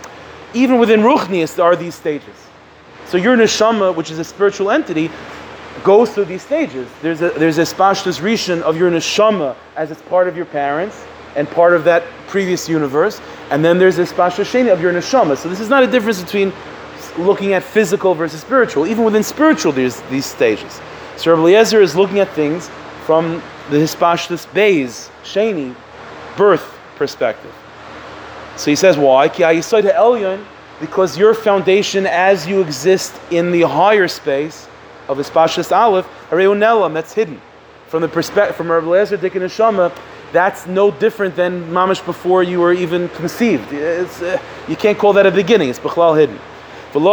Even 0.53 0.77
within 0.77 0.99
ruchnius, 0.99 1.55
there 1.55 1.65
are 1.65 1.75
these 1.75 1.95
stages. 1.95 2.35
So 3.07 3.17
your 3.17 3.37
neshama, 3.37 3.95
which 3.95 4.11
is 4.11 4.19
a 4.19 4.23
spiritual 4.23 4.69
entity, 4.69 5.09
goes 5.87 6.11
through 6.13 6.25
these 6.25 6.41
stages. 6.41 6.85
There's 7.01 7.21
a 7.21 7.29
there's 7.29 7.59
a 7.59 7.61
spashtus 7.61 8.19
rishon 8.19 8.61
of 8.61 8.75
your 8.75 8.91
neshama 8.91 9.55
as 9.77 9.89
it's 9.89 10.01
part 10.01 10.27
of 10.27 10.35
your 10.35 10.45
parents 10.45 11.05
and 11.37 11.49
part 11.49 11.73
of 11.73 11.85
that 11.85 12.03
previous 12.27 12.67
universe, 12.67 13.21
and 13.51 13.63
then 13.63 13.79
there's 13.79 13.97
a 13.97 14.03
spashtus 14.03 14.51
sheni 14.51 14.69
of 14.69 14.81
your 14.81 14.91
neshama. 14.91 15.37
So 15.37 15.47
this 15.47 15.61
is 15.61 15.69
not 15.69 15.83
a 15.83 15.87
difference 15.87 16.21
between 16.21 16.51
looking 17.17 17.53
at 17.53 17.63
physical 17.63 18.13
versus 18.13 18.41
spiritual. 18.41 18.85
Even 18.85 19.05
within 19.05 19.23
spiritual, 19.23 19.71
there's 19.71 20.01
these 20.11 20.25
stages. 20.25 20.81
So 21.15 21.31
Rabbi 21.31 21.43
Eliezer 21.43 21.79
is 21.81 21.95
looking 21.95 22.19
at 22.19 22.29
things 22.33 22.69
from 23.05 23.41
the 23.69 23.77
hispashtus 23.77 24.45
bays 24.53 25.09
sheni 25.23 25.73
birth 26.35 26.77
perspective. 26.97 27.53
So 28.57 28.71
he 28.71 28.75
says, 28.75 28.97
why? 28.97 29.29
Because 29.29 31.17
your 31.17 31.33
foundation 31.33 32.05
as 32.05 32.45
you 32.45 32.59
exist 32.59 33.15
in 33.31 33.51
the 33.51 33.61
higher 33.61 34.09
space 34.09 34.67
of 35.07 35.17
Hispashas 35.17 35.75
Aleph, 35.75 36.07
Areunelam, 36.29 36.93
that's 36.93 37.13
hidden. 37.13 37.41
From 37.87 38.01
the 38.01 38.07
perspective, 38.07 38.55
from 38.55 38.71
Rabbi 38.71 38.87
Lezer 38.87 39.19
Dik 39.19 39.35
and 39.35 39.91
that's 40.33 40.67
no 40.67 40.91
different 40.91 41.35
than 41.35 41.63
mamish 41.69 42.05
before 42.05 42.43
you 42.43 42.59
were 42.59 42.73
even 42.73 43.07
conceived. 43.09 43.73
Uh, 43.73 44.39
you 44.67 44.75
can't 44.75 44.97
call 44.97 45.13
that 45.13 45.25
a 45.25 45.31
beginning. 45.31 45.69
It's 45.69 45.79
b'chlal 45.79 46.19
hidden. 46.19 46.37
That's 46.93 47.11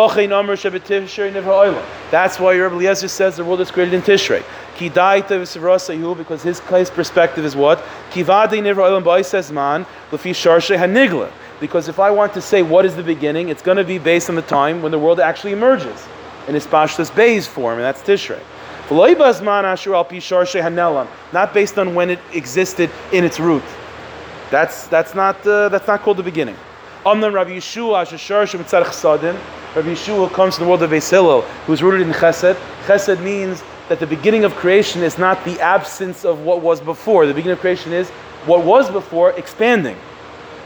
why 2.40 2.56
Rabbi 2.56 2.74
Eliezer 2.74 3.08
says 3.08 3.36
the 3.36 3.44
world 3.44 3.60
is 3.60 3.70
created 3.70 3.94
in 3.94 4.02
Tishrei. 4.02 4.42
Because 6.16 6.42
his, 6.42 6.60
his 6.60 6.90
perspective 6.90 7.44
is 7.44 7.56
what? 7.56 7.84
Because 11.60 11.88
if 11.88 11.98
I 11.98 12.10
want 12.10 12.34
to 12.34 12.40
say 12.40 12.62
what 12.62 12.84
is 12.84 12.96
the 12.96 13.02
beginning, 13.02 13.48
it's 13.48 13.62
going 13.62 13.76
to 13.76 13.84
be 13.84 13.98
based 13.98 14.28
on 14.28 14.36
the 14.36 14.42
time 14.42 14.80
when 14.80 14.92
the 14.92 14.98
world 14.98 15.20
actually 15.20 15.52
emerges 15.52 16.06
in 16.48 16.54
its 16.54 16.66
pashtus 16.66 17.14
Bay's 17.14 17.46
form, 17.46 17.78
and 17.78 17.84
that's 17.84 18.02
Tishrei. 18.02 18.40
Not 21.32 21.54
based 21.54 21.78
on 21.78 21.94
when 21.94 22.10
it 22.10 22.18
existed 22.32 22.90
in 23.12 23.24
its 23.24 23.40
root. 23.40 23.62
That's, 24.50 24.86
that's, 24.88 25.14
not, 25.14 25.46
uh, 25.46 25.70
that's 25.70 25.86
not 25.86 26.02
called 26.02 26.18
the 26.18 26.22
beginning. 26.22 26.56
Amnan 27.06 27.32
Rabbi 27.32 27.52
Yeshua 27.52 28.04
Rabbi 29.74 29.88
Yeshua 29.88 30.32
comes 30.32 30.56
from 30.56 30.64
the 30.64 30.68
world 30.68 30.82
of 30.82 30.90
Beis 30.90 31.42
who's 31.66 31.82
rooted 31.82 32.06
in 32.06 32.12
Chesed. 32.12 32.54
Chesed 32.86 33.22
means 33.22 33.62
that 33.88 34.00
the 34.00 34.06
beginning 34.06 34.44
of 34.44 34.54
creation 34.54 35.02
is 35.02 35.18
not 35.18 35.42
the 35.44 35.58
absence 35.60 36.24
of 36.24 36.40
what 36.40 36.60
was 36.60 36.80
before. 36.80 37.26
The 37.26 37.34
beginning 37.34 37.54
of 37.54 37.60
creation 37.60 37.92
is 37.92 38.10
what 38.46 38.64
was 38.64 38.90
before 38.90 39.32
expanding. 39.32 39.96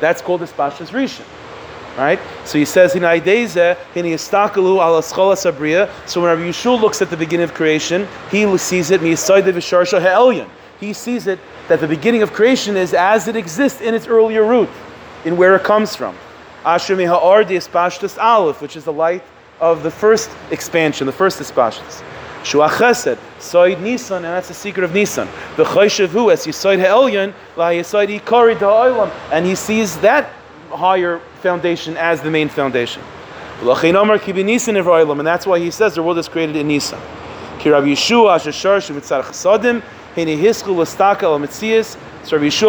That's 0.01 0.21
called 0.21 0.41
the 0.41 0.47
Spashas 0.47 0.91
Rishon. 0.91 1.25
Right? 1.99 2.21
So 2.45 2.59
he 2.59 2.65
says, 2.65 2.95
in 2.95 3.03
Aideze, 3.03 3.77
in 3.97 4.07
Yistakalu 4.07 4.77
ala 4.77 5.03
sabriya. 5.03 5.91
So 6.09 6.21
when 6.23 6.31
Rabbi 6.31 6.49
Yeshua 6.49 6.81
looks 6.81 7.03
at 7.03 7.11
the 7.11 7.17
beginning 7.17 7.43
of 7.43 7.55
creation, 7.55 8.07
he 8.31 8.57
sees 8.57 8.93
it, 8.93 9.01
Miyasaida 9.01 9.53
v'sharsha 9.53 10.49
He 10.79 10.93
sees 10.93 11.27
it 11.27 11.41
that 11.67 11.81
the 11.81 11.89
beginning 11.89 12.23
of 12.23 12.33
creation 12.33 12.77
is 12.77 12.95
as 12.95 13.27
it 13.27 13.35
exists 13.35 13.81
in 13.81 13.95
its 13.95 14.07
earlier 14.07 14.45
root. 14.45 14.69
in 15.25 15.37
where 15.37 15.57
it 15.57 15.65
comes 15.65 15.97
from. 15.97 16.17
Ashmi 16.65 17.07
ha'ardi 17.07 17.57
espashtus 17.57 18.17
aleph, 18.19 18.61
which 18.61 18.77
is 18.77 18.85
the 18.85 18.93
light 18.93 19.23
of 19.61 19.83
the 19.83 19.91
first 19.91 20.31
expansion, 20.51 21.07
the 21.07 21.13
first 21.13 21.41
espashtus. 21.41 22.03
Shua 22.45 22.69
chesed, 22.69 23.19
soid 23.39 23.81
Nisan, 23.81 24.19
and 24.19 24.27
that's 24.27 24.49
the 24.49 24.55
secret 24.55 24.85
of 24.85 24.95
Nisan. 24.95 25.29
The 25.57 25.65
chayshav 25.65 26.09
hu, 26.09 26.31
as 26.31 26.47
yisoid 26.47 26.79
ha'elyon, 26.79 27.35
la 27.57 27.71
yisoid 27.71 28.21
ikari 28.21 28.57
ha'olam, 28.57 29.11
and 29.33 29.45
he 29.45 29.55
sees 29.55 29.99
that 29.99 30.33
higher 30.71 31.21
foundation 31.39 31.97
as 31.97 32.21
the 32.21 32.31
main 32.31 32.49
foundation. 32.49 33.03
And 33.61 35.27
that's 35.27 35.47
why 35.47 35.59
he 35.59 35.71
says 35.71 35.95
the 35.95 36.03
world 36.03 36.19
is 36.19 36.29
created 36.29 36.57
in 36.57 36.69
Nisan. 36.69 37.01
So 37.61 37.71
Rabbi 37.73 37.87
Yeshua 37.89 38.41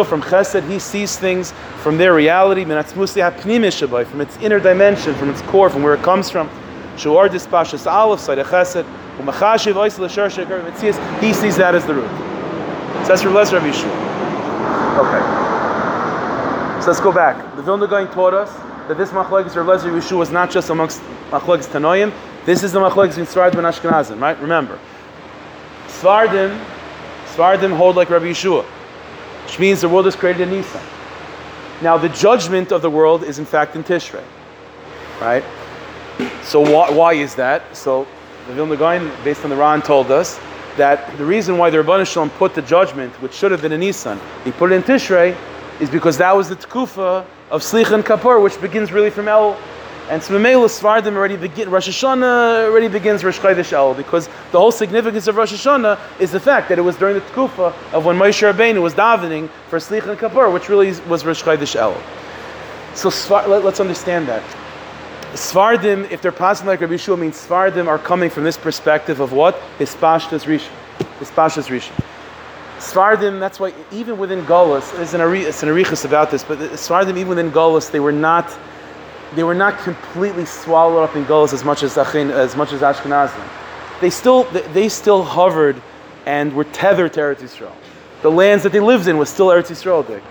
from 0.06 0.22
Chesed, 0.22 0.68
he 0.68 0.78
sees 0.78 1.16
things 1.16 1.52
from 1.82 1.96
their 1.98 2.14
reality, 2.14 2.64
from 2.64 4.20
its 4.20 4.36
inner 4.38 4.58
dimension, 4.58 5.14
from 5.14 5.30
its 5.30 5.42
core, 5.42 5.70
from 5.70 5.82
where 5.82 5.94
it 5.94 6.02
comes 6.02 6.30
from. 6.30 6.48
He 6.96 7.02
sees 11.32 11.56
that 11.56 11.74
as 11.74 11.84
the 11.86 11.94
root. 11.94 12.10
So 13.02 13.08
that's 13.08 13.24
Rabbi 13.24 13.70
Yeshua. 13.70 13.94
Okay. 14.98 15.39
So 16.80 16.86
let's 16.86 17.00
go 17.00 17.12
back. 17.12 17.56
The 17.56 17.62
Vilna 17.62 17.86
Gaon 17.86 18.10
taught 18.12 18.34
us 18.34 18.52
that 18.88 18.96
this 18.96 19.10
machlekes 19.10 19.54
Rav 19.54 19.66
Lezer 19.66 19.90
Yeshua 19.90 20.18
was 20.18 20.30
not 20.30 20.50
just 20.50 20.70
amongst 20.70 21.00
machlekes 21.30 21.66
Tanoim. 21.66 22.12
This 22.44 22.62
is 22.62 22.72
the 22.72 22.80
machlekes 22.80 23.18
in 23.18 23.26
Svardim 23.26 23.58
and 23.58 23.66
Ashkenazim, 23.66 24.20
right? 24.20 24.38
Remember, 24.40 24.78
Svardim, 25.86 26.58
Svardim 27.26 27.76
hold 27.76 27.96
like 27.96 28.10
Rabbi 28.10 28.26
Yeshua 28.26 28.64
which 29.50 29.58
means 29.58 29.80
the 29.80 29.88
world 29.88 30.06
is 30.06 30.14
created 30.14 30.42
in 30.42 30.50
Nisan. 30.50 30.80
Now, 31.82 31.98
the 31.98 32.08
judgment 32.10 32.70
of 32.70 32.82
the 32.82 32.90
world 32.90 33.24
is 33.24 33.40
in 33.40 33.44
fact 33.44 33.74
in 33.74 33.82
Tishrei, 33.82 34.22
right? 35.20 35.42
So 36.44 36.60
why, 36.60 36.88
why 36.90 37.14
is 37.14 37.34
that? 37.34 37.76
So 37.76 38.06
the 38.46 38.52
Vilna 38.52 38.76
Gaon, 38.76 39.10
based 39.24 39.42
on 39.42 39.50
the 39.50 39.56
Ran, 39.56 39.82
told 39.82 40.12
us 40.12 40.38
that 40.76 41.16
the 41.18 41.24
reason 41.24 41.58
why 41.58 41.68
the 41.68 41.78
Rabban 41.78 42.06
Shalom 42.06 42.30
put 42.30 42.54
the 42.54 42.62
judgment, 42.62 43.12
which 43.20 43.32
should 43.32 43.50
have 43.50 43.60
been 43.60 43.72
in 43.72 43.80
Nisan, 43.80 44.20
he 44.44 44.52
put 44.52 44.70
it 44.70 44.76
in 44.76 44.82
Tishrei, 44.84 45.36
is 45.80 45.90
because 45.90 46.18
that 46.18 46.36
was 46.36 46.48
the 46.48 46.56
tkufa 46.56 47.24
of 47.50 47.62
Slich 47.62 47.90
and 47.92 48.04
Kapur, 48.04 48.42
which 48.42 48.60
begins 48.60 48.92
really 48.92 49.10
from 49.10 49.26
Elul 49.26 49.56
and 50.10 50.20
so 50.20 50.34
Svardim 50.34 51.14
already 51.14 51.36
begin 51.36 51.70
Rosh 51.70 51.88
Hashanah 51.88 52.64
already 52.64 52.88
begins 52.88 53.22
Rosh 53.22 53.38
Chodesh 53.38 53.70
Elul 53.70 53.96
because 53.96 54.28
the 54.50 54.58
whole 54.58 54.72
significance 54.72 55.28
of 55.28 55.36
Rosh 55.36 55.52
Hashanah 55.52 56.00
is 56.18 56.32
the 56.32 56.40
fact 56.40 56.68
that 56.68 56.80
it 56.80 56.82
was 56.82 56.96
during 56.96 57.14
the 57.14 57.20
Tkufa 57.20 57.72
of 57.92 58.04
when 58.04 58.16
Moshe 58.16 58.42
Rabbeinu 58.42 58.82
was 58.82 58.92
davening 58.92 59.48
for 59.68 59.78
Slich 59.78 60.04
and 60.08 60.18
Kapur, 60.18 60.52
which 60.52 60.68
really 60.68 60.88
was 61.08 61.24
Rosh 61.24 61.44
Chodesh 61.44 61.76
Elul. 61.76 62.02
So 62.96 63.08
let, 63.48 63.64
us 63.64 63.78
understand 63.78 64.26
that. 64.26 64.42
Svardim, 65.34 66.10
if 66.10 66.20
they're 66.20 66.32
passing 66.32 66.66
like 66.66 66.80
Rabbi 66.80 66.94
Yeshua, 66.94 67.16
means 67.16 67.36
Svardim 67.36 67.86
are 67.86 67.98
coming 67.98 68.30
from 68.30 68.42
this 68.42 68.56
perspective 68.56 69.20
of 69.20 69.30
what? 69.30 69.54
Hispashtas 69.78 70.44
Rishon. 70.44 70.72
Hispashtas 71.20 71.68
Rishon. 71.68 72.04
Svardim, 72.80 73.38
that's 73.38 73.60
why 73.60 73.74
even 73.92 74.16
within 74.16 74.42
Golas, 74.46 74.90
there's 74.96 75.12
an, 75.12 75.20
it's 75.20 75.62
an 75.62 75.68
arichas 75.68 76.06
about 76.06 76.30
this, 76.30 76.42
but 76.42 76.58
Svardim, 76.58 77.18
even 77.18 77.28
within 77.28 77.50
Golas, 77.50 77.90
they 77.90 78.00
were 78.00 78.12
not 78.12 78.50
they 79.34 79.44
were 79.44 79.54
not 79.54 79.78
completely 79.80 80.44
swallowed 80.44 81.08
up 81.08 81.14
in 81.14 81.24
Golos 81.26 81.52
as 81.52 81.62
much 81.62 81.82
as 81.82 81.96
Achin, 81.96 82.30
as 82.30 82.56
much 82.56 82.72
as 82.72 82.80
Ashkenazim. 82.80 83.46
They 84.00 84.10
still 84.10 84.44
they 84.72 84.88
still 84.88 85.22
hovered 85.22 85.80
and 86.24 86.54
were 86.54 86.64
tethered 86.64 87.12
to 87.14 87.20
Eretz 87.20 87.40
Yisrael. 87.40 87.74
The 88.22 88.30
lands 88.30 88.64
that 88.64 88.72
they 88.72 88.80
lived 88.80 89.08
in 89.08 89.18
was 89.18 89.28
still 89.28 89.48
Eretz 89.48 89.70
Yisrael. 89.70 90.06
Dick. 90.06 90.22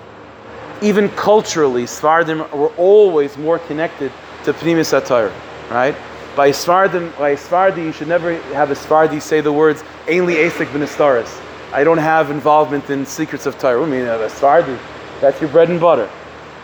Even 0.81 1.09
culturally, 1.09 1.83
Svardim 1.83 2.51
were 2.51 2.71
always 2.77 3.37
more 3.37 3.59
connected 3.59 4.11
to 4.45 4.53
Pnimis 4.53 4.99
Atayr, 4.99 5.31
right? 5.69 5.95
By 6.35 6.49
Svardim, 6.49 7.15
by 7.17 7.35
Svardi, 7.35 7.85
you 7.85 7.91
should 7.91 8.07
never 8.07 8.35
have 8.53 8.71
a 8.71 8.75
Svardi 8.75 9.21
say 9.21 9.39
the 9.39 9.53
words 9.53 9.83
"Ainli 10.07 10.49
Asik 10.49 10.67
Benistaris." 10.71 11.45
I 11.71 11.83
don't 11.83 11.99
have 11.99 12.31
involvement 12.31 12.89
in 12.89 13.05
secrets 13.05 13.45
of 13.45 13.59
Torah. 13.59 13.83
I 13.83 13.85
mean, 13.85 14.05
a 14.05 14.17
Svardi, 14.27 14.77
that's 15.21 15.39
your 15.39 15.51
bread 15.51 15.69
and 15.69 15.79
butter. 15.79 16.09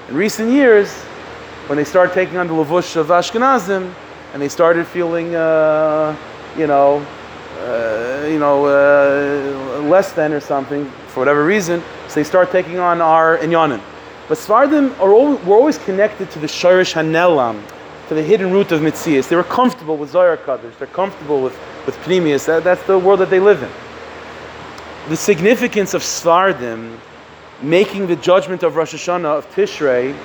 In 0.09 0.15
recent 0.15 0.51
years, 0.51 0.91
when 1.67 1.77
they 1.77 1.83
started 1.83 2.13
taking 2.13 2.37
on 2.37 2.47
the 2.47 2.53
Lavush 2.53 2.95
of 2.95 3.07
Ashkenazim, 3.07 3.93
and 4.33 4.41
they 4.41 4.49
started 4.49 4.87
feeling, 4.87 5.35
uh, 5.35 6.17
you 6.57 6.65
know, 6.65 7.05
uh, 7.59 8.27
you 8.27 8.39
know, 8.39 8.65
uh, 8.65 9.79
less 9.81 10.11
than 10.11 10.33
or 10.33 10.39
something 10.39 10.89
for 11.07 11.19
whatever 11.19 11.45
reason, 11.45 11.83
so 12.07 12.15
they 12.15 12.23
start 12.23 12.51
taking 12.51 12.79
on 12.79 12.99
our 12.99 13.37
Inyanim. 13.37 13.81
But 14.27 14.39
Svardim 14.39 14.91
are 14.99 15.13
always, 15.13 15.45
were 15.45 15.55
always 15.55 15.77
connected 15.77 16.31
to 16.31 16.39
the 16.39 16.47
Shirish 16.47 16.93
Hanelam, 16.93 17.61
to 18.07 18.15
the 18.15 18.23
hidden 18.23 18.51
root 18.51 18.71
of 18.71 18.81
Mitzias. 18.81 19.29
They 19.29 19.35
were 19.35 19.43
comfortable 19.43 19.97
with 19.97 20.09
Zohar 20.09 20.35
Kaddish. 20.37 20.75
They're 20.77 20.87
comfortable 20.87 21.43
with, 21.43 21.55
with 21.85 21.95
Pnimius. 21.97 22.47
That, 22.47 22.63
that's 22.63 22.83
the 22.87 22.97
world 22.97 23.19
that 23.19 23.29
they 23.29 23.39
live 23.39 23.61
in. 23.61 23.69
The 25.07 25.15
significance 25.15 25.93
of 25.93 26.01
Svardim 26.01 26.97
making 27.61 28.07
the 28.07 28.15
judgment 28.15 28.63
of 28.63 28.75
Rosh 28.75 28.95
Hashanah, 28.95 29.37
of 29.37 29.49
Tishrei, 29.53 30.17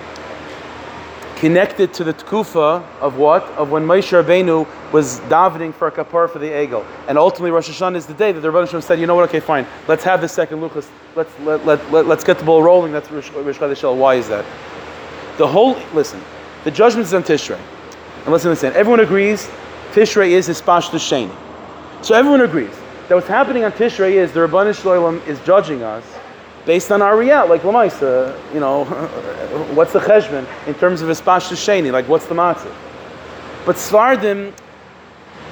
connected 1.37 1.93
to 1.93 2.05
the 2.05 2.15
tkufa 2.15 2.83
of 2.99 3.19
what? 3.19 3.43
Of 3.59 3.71
when 3.71 3.85
Moshe 3.85 4.11
Rabbeinu 4.11 4.67
was 4.91 5.21
davening 5.21 5.75
for 5.75 5.89
a 5.89 5.93
kapar 5.93 6.31
for 6.31 6.39
the 6.39 6.47
egel. 6.47 6.87
And 7.09 7.19
ultimately 7.19 7.51
Rosh 7.51 7.69
Hashanah 7.69 7.97
is 7.97 8.07
the 8.07 8.15
day 8.15 8.33
that 8.33 8.41
the 8.41 8.51
Rebbe 8.51 8.81
said, 8.81 8.99
you 8.99 9.07
know 9.07 9.15
what, 9.15 9.29
okay, 9.29 9.41
fine, 9.41 9.67
let's 9.87 10.03
have 10.05 10.23
the 10.23 10.29
second 10.29 10.61
luchas, 10.61 10.89
let's, 11.15 11.31
let, 11.41 11.67
let, 11.67 11.93
let, 11.93 12.07
let's 12.07 12.25
get 12.25 12.39
the 12.39 12.45
ball 12.47 12.63
rolling, 12.63 12.91
that's 12.91 13.11
Rosh 13.11 13.31
Why 13.31 14.15
is 14.15 14.29
that? 14.29 14.47
The 15.37 15.47
whole, 15.47 15.79
listen, 15.93 16.23
the 16.65 16.71
judgment 16.71 17.07
is 17.07 17.13
on 17.13 17.23
Tishrei. 17.23 17.61
And 18.25 18.29
listen, 18.29 18.49
listen, 18.49 18.73
everyone 18.73 19.01
agrees 19.01 19.47
Tishrei 19.93 20.31
is 20.31 20.47
his 20.47 20.63
Pashto 20.63 20.97
Sheni. 20.99 21.35
So 22.03 22.15
everyone 22.15 22.41
agrees 22.41 22.75
that 23.11 23.17
what's 23.17 23.27
happening 23.27 23.65
on 23.65 23.73
Tishrei 23.73 24.13
is 24.13 24.31
the 24.31 24.39
Rabban 24.39 24.73
Shalom 24.73 25.21
is 25.27 25.41
judging 25.41 25.83
us 25.83 26.05
based 26.65 26.93
on 26.93 27.03
our 27.03 27.19
reality, 27.19 27.51
like 27.51 27.63
Lamaisa, 27.63 28.39
you 28.55 28.61
know, 28.61 28.85
what's 29.75 29.93
the 29.93 29.99
cheshbon 29.99 30.47
in 30.69 30.75
terms 30.75 31.03
of 31.03 31.09
Espash 31.09 31.51
Sheni, 31.51 31.91
like 31.91 32.07
what's 32.07 32.27
the 32.27 32.37
matzah? 32.37 32.73
But 33.67 33.75
Svardim 33.75 34.53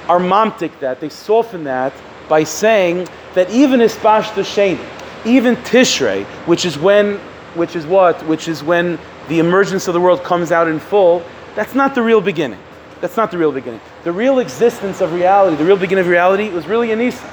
are 0.07 0.21
mamtik 0.21 0.79
that, 0.79 1.01
they 1.01 1.09
soften 1.09 1.65
that 1.65 1.91
by 2.29 2.45
saying 2.45 3.09
that 3.33 3.49
even 3.49 3.81
Espash 3.81 4.27
Sheni, 4.27 4.79
even 5.25 5.57
Tishrei, 5.57 6.23
which 6.47 6.63
is 6.63 6.79
when, 6.79 7.17
which 7.55 7.75
is 7.75 7.85
what, 7.85 8.25
which 8.25 8.47
is 8.47 8.63
when 8.63 8.97
the 9.27 9.39
emergence 9.39 9.89
of 9.89 9.93
the 9.93 9.99
world 9.99 10.23
comes 10.23 10.53
out 10.53 10.69
in 10.69 10.79
full, 10.79 11.21
that's 11.55 11.75
not 11.75 11.93
the 11.93 12.01
real 12.01 12.21
beginning. 12.21 12.59
That's 13.01 13.17
not 13.17 13.31
the 13.31 13.37
real 13.37 13.51
beginning. 13.51 13.81
The 14.05 14.13
real 14.13 14.39
existence 14.39 15.01
of 15.01 15.11
reality, 15.11 15.57
the 15.57 15.65
real 15.65 15.75
beginning 15.75 16.05
of 16.05 16.07
reality 16.07 16.47
was 16.47 16.65
really 16.65 16.91
in 16.91 17.01
Isa. 17.01 17.29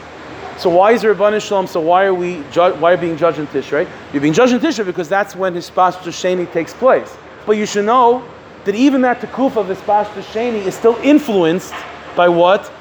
So 0.59 0.71
why 0.71 0.93
is 0.93 1.03
there 1.03 1.13
a 1.13 1.41
Shalom? 1.41 1.67
So 1.67 1.81
why 1.81 2.07
are 2.07 2.15
we 2.15 2.43
ju- 2.51 2.75
why 2.77 2.93
are 2.93 2.97
being 2.97 3.19
judged 3.19 3.39
in 3.39 3.47
Tishrei? 3.49 3.87
You're 4.13 4.23
being 4.23 4.33
judged 4.33 4.55
in 4.55 4.61
Tishrei 4.61 4.87
because 4.87 5.07
that's 5.07 5.37
when 5.37 5.55
his 5.55 5.71
Pashto 5.71 6.09
Sheni 6.09 6.51
takes 6.51 6.73
place. 6.73 7.15
But 7.45 7.59
you 7.59 7.67
should 7.67 7.85
know 7.85 8.27
that 8.65 8.75
even 8.75 9.03
that 9.03 9.21
Tekuf 9.21 9.57
of 9.57 9.69
his 9.69 9.79
Pashto 9.79 10.23
Sheni 10.23 10.67
is 10.67 10.75
still 10.75 10.97
influenced 11.03 11.75
by 12.17 12.31
what? 12.31 12.73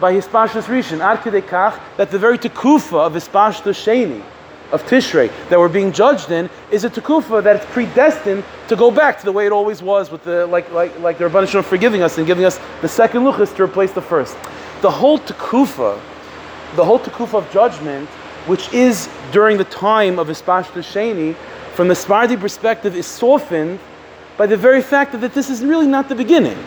By 0.00 0.14
his 0.14 0.26
Pashtos 0.26 0.64
Rishon. 0.64 1.00
Ad 1.00 1.18
Kach, 1.18 1.78
that 1.98 2.10
the 2.10 2.18
very 2.18 2.38
Tekufa 2.38 3.06
of 3.06 3.12
his 3.12 3.28
Pashto 3.28 3.72
Sheni, 3.72 4.24
of 4.72 4.82
Tishrei, 4.84 5.30
that 5.50 5.58
we're 5.58 5.68
being 5.68 5.92
judged 5.92 6.30
in, 6.30 6.48
is 6.70 6.84
a 6.84 6.90
Tekufa 6.90 7.42
that 7.42 7.60
is 7.60 7.66
predestined 7.66 8.42
to 8.68 8.74
go 8.74 8.90
back 8.90 9.18
to 9.18 9.26
the 9.26 9.32
way 9.32 9.44
it 9.44 9.52
always 9.52 9.82
was, 9.82 10.10
with 10.10 10.24
the 10.24 10.46
like 10.46 10.72
like 10.72 10.98
like 11.00 11.18
the 11.18 11.24
Rabban 11.24 11.46
Shalom 11.46 11.64
forgiving 11.64 12.02
us 12.02 12.16
and 12.16 12.26
giving 12.26 12.46
us 12.46 12.58
the 12.80 12.88
second 12.88 13.22
luchas 13.24 13.54
to 13.56 13.62
replace 13.62 13.92
the 13.92 14.00
first. 14.00 14.34
The 14.80 14.90
whole 14.90 15.18
Tekufa 15.18 16.00
the 16.76 16.84
whole 16.84 16.98
Tekuf 16.98 17.34
of 17.34 17.50
judgment, 17.52 18.08
which 18.46 18.72
is 18.72 19.08
during 19.30 19.56
the 19.56 19.64
time 19.64 20.18
of 20.18 20.28
Ispashta 20.28 20.82
Sheni, 20.82 21.34
from 21.74 21.88
the 21.88 21.94
Spardi 21.94 22.38
perspective, 22.38 22.96
is 22.96 23.06
softened 23.06 23.78
by 24.36 24.46
the 24.46 24.56
very 24.56 24.82
fact 24.82 25.12
that 25.12 25.34
this 25.34 25.50
is 25.50 25.64
really 25.64 25.86
not 25.86 26.08
the 26.08 26.14
beginning. 26.14 26.58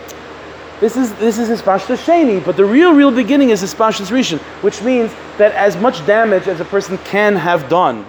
This 0.79 0.97
is 0.97 1.13
this 1.15 1.37
is 1.37 1.49
Hispashta 1.49 1.95
Sheni, 1.95 2.43
but 2.43 2.57
the 2.57 2.65
real, 2.65 2.93
real 2.93 3.11
beginning 3.11 3.49
is 3.49 3.63
Hispashtas 3.63 4.11
Rishon, 4.11 4.39
which 4.61 4.81
means 4.81 5.11
that 5.37 5.53
as 5.53 5.77
much 5.77 6.05
damage 6.05 6.47
as 6.47 6.59
a 6.59 6.65
person 6.65 6.97
can 6.99 7.35
have 7.35 7.69
done 7.69 8.05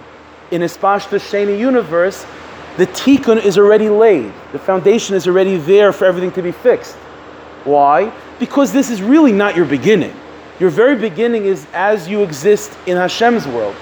in 0.51 0.61
Hispashta 0.61 1.17
Sheni 1.17 1.57
universe, 1.57 2.25
the 2.77 2.87
tikkun 2.87 3.43
is 3.43 3.57
already 3.57 3.89
laid. 3.89 4.31
The 4.51 4.59
foundation 4.59 5.15
is 5.15 5.27
already 5.27 5.57
there 5.57 5.91
for 5.91 6.05
everything 6.05 6.31
to 6.33 6.41
be 6.41 6.51
fixed. 6.51 6.95
Why? 7.63 8.11
Because 8.37 8.71
this 8.71 8.89
is 8.89 9.01
really 9.01 9.31
not 9.31 9.55
your 9.55 9.65
beginning. 9.65 10.15
Your 10.59 10.69
very 10.71 10.95
beginning 10.95 11.45
is 11.45 11.67
as 11.73 12.07
you 12.07 12.23
exist 12.23 12.77
in 12.87 12.97
Hashem's 12.97 13.47
world. 13.47 13.75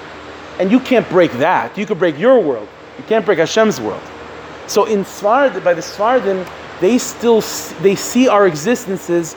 And 0.60 0.72
you 0.72 0.80
can't 0.80 1.08
break 1.10 1.32
that. 1.34 1.78
You 1.78 1.86
can 1.86 1.98
break 1.98 2.18
your 2.18 2.40
world. 2.40 2.68
You 2.98 3.04
can't 3.06 3.26
break 3.26 3.40
Hashem's 3.40 3.80
world. 3.80 4.04
So 4.68 4.86
in 4.86 5.04
Svard, 5.04 5.64
by 5.64 5.74
the 5.74 5.82
Svardim, 5.82 6.48
they 6.82 6.98
still 6.98 7.42
they 7.82 7.96
see 7.96 8.28
our 8.28 8.48
existences. 8.48 9.36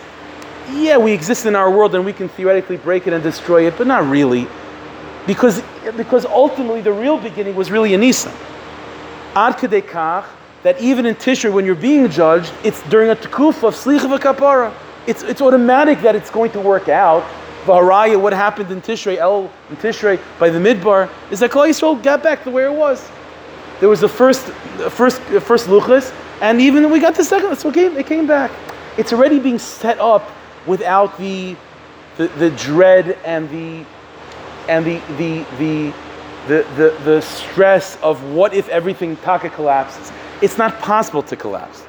Yeah, 0.70 0.98
we 0.98 1.12
exist 1.12 1.46
in 1.46 1.54
our 1.54 1.70
world 1.70 1.94
and 1.94 2.04
we 2.04 2.12
can 2.12 2.28
theoretically 2.28 2.76
break 2.76 3.06
it 3.06 3.12
and 3.12 3.22
destroy 3.22 3.66
it, 3.66 3.78
but 3.78 3.86
not 3.86 4.08
really. 4.08 4.46
Because, 5.26 5.62
because 5.96 6.24
ultimately 6.26 6.80
the 6.80 6.92
real 6.92 7.18
beginning 7.18 7.54
was 7.54 7.70
really 7.70 7.94
in 7.94 8.00
Nisan. 8.00 8.32
Ad 9.34 9.60
that 10.64 10.80
even 10.80 11.06
in 11.06 11.14
Tishrei, 11.14 11.52
when 11.52 11.64
you're 11.64 11.74
being 11.76 12.10
judged, 12.10 12.52
it's 12.64 12.82
during 12.88 13.10
a 13.10 13.16
tekuf 13.16 13.62
of 13.62 13.74
slicha 13.74 14.18
kapara. 14.18 14.74
It's, 15.08 15.22
it's 15.22 15.40
automatic 15.40 16.02
that 16.02 16.14
it's 16.14 16.28
going 16.28 16.50
to 16.52 16.60
work 16.60 16.90
out. 16.90 17.24
Vaharaya, 17.64 18.20
what 18.20 18.34
happened 18.34 18.70
in 18.70 18.82
Tishrei, 18.82 19.16
El 19.16 19.50
in 19.70 19.76
Tishrei 19.76 20.20
by 20.38 20.50
the 20.50 20.58
Midbar, 20.58 21.10
is 21.30 21.40
that 21.40 21.50
Klal 21.50 21.66
Yisrael 21.66 22.00
got 22.02 22.22
back 22.22 22.44
to 22.44 22.50
where 22.50 22.66
it 22.66 22.76
was. 22.76 23.10
There 23.80 23.88
was 23.88 24.00
the 24.00 24.08
first, 24.08 24.44
first, 24.90 25.22
first 25.22 25.66
luchas, 25.66 26.12
and 26.42 26.60
even 26.60 26.90
we 26.90 27.00
got 27.00 27.14
the 27.14 27.24
second, 27.24 27.50
it's 27.52 27.64
okay, 27.64 27.86
it 27.86 28.06
came 28.06 28.26
back. 28.26 28.50
It's 28.98 29.10
already 29.14 29.38
being 29.38 29.58
set 29.58 29.98
up 29.98 30.30
without 30.66 31.16
the, 31.16 31.56
the, 32.18 32.28
the 32.28 32.50
dread 32.50 33.16
and 33.24 33.48
the, 33.48 33.86
and 34.68 34.84
the, 34.84 34.98
the, 35.16 35.46
the, 35.56 35.94
the, 36.48 36.66
the, 36.76 37.00
the 37.04 37.22
stress 37.22 37.96
of 38.02 38.22
what 38.24 38.52
if 38.52 38.68
everything 38.68 39.16
taka 39.16 39.48
collapses. 39.48 40.12
It's 40.42 40.58
not 40.58 40.78
possible 40.80 41.22
to 41.22 41.34
collapse. 41.34 41.87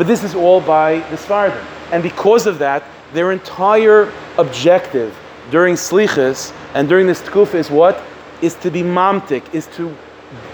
But 0.00 0.06
this 0.06 0.24
is 0.24 0.34
all 0.34 0.62
by 0.62 1.00
the 1.10 1.16
Sfardim. 1.16 1.62
And 1.92 2.02
because 2.02 2.46
of 2.46 2.58
that, 2.60 2.84
their 3.12 3.32
entire 3.32 4.10
objective 4.38 5.14
during 5.50 5.74
Slichas 5.74 6.54
and 6.72 6.88
during 6.88 7.06
this 7.06 7.20
Tkufa 7.20 7.56
is 7.56 7.70
what? 7.70 8.02
Is 8.40 8.54
to 8.54 8.70
be 8.70 8.80
mamtik, 8.80 9.54
is 9.54 9.66
to, 9.76 9.94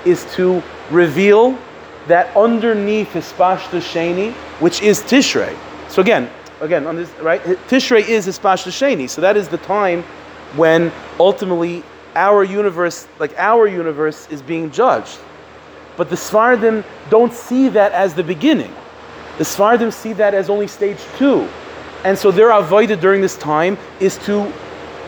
is 0.04 0.24
to 0.34 0.60
reveal 0.90 1.56
that 2.08 2.36
underneath 2.36 3.12
Hispashta 3.12 3.78
Sheni, 3.78 4.32
which 4.58 4.82
is 4.82 5.00
Tishrei. 5.02 5.56
So 5.90 6.02
again, 6.02 6.28
again, 6.60 6.84
on 6.84 6.96
this, 6.96 7.08
right? 7.20 7.40
Tishrei 7.68 8.00
is 8.00 8.26
Hispashta 8.26 8.72
Sheni. 8.72 9.08
So 9.08 9.20
that 9.20 9.36
is 9.36 9.46
the 9.46 9.58
time 9.58 10.02
when 10.56 10.90
ultimately 11.20 11.84
our 12.16 12.42
universe, 12.42 13.06
like 13.20 13.32
our 13.38 13.68
universe, 13.68 14.26
is 14.28 14.42
being 14.42 14.72
judged. 14.72 15.20
But 15.96 16.10
the 16.10 16.16
Svardim 16.16 16.84
don't 17.10 17.32
see 17.32 17.68
that 17.68 17.92
as 17.92 18.12
the 18.12 18.24
beginning. 18.24 18.74
The 19.38 19.44
Svardim 19.44 19.92
see 19.92 20.12
that 20.14 20.34
as 20.34 20.48
only 20.48 20.66
stage 20.66 20.98
two. 21.16 21.48
And 22.04 22.16
so 22.16 22.30
their 22.30 22.50
avoided 22.50 23.00
during 23.00 23.20
this 23.20 23.36
time 23.36 23.76
is 24.00 24.16
to 24.18 24.52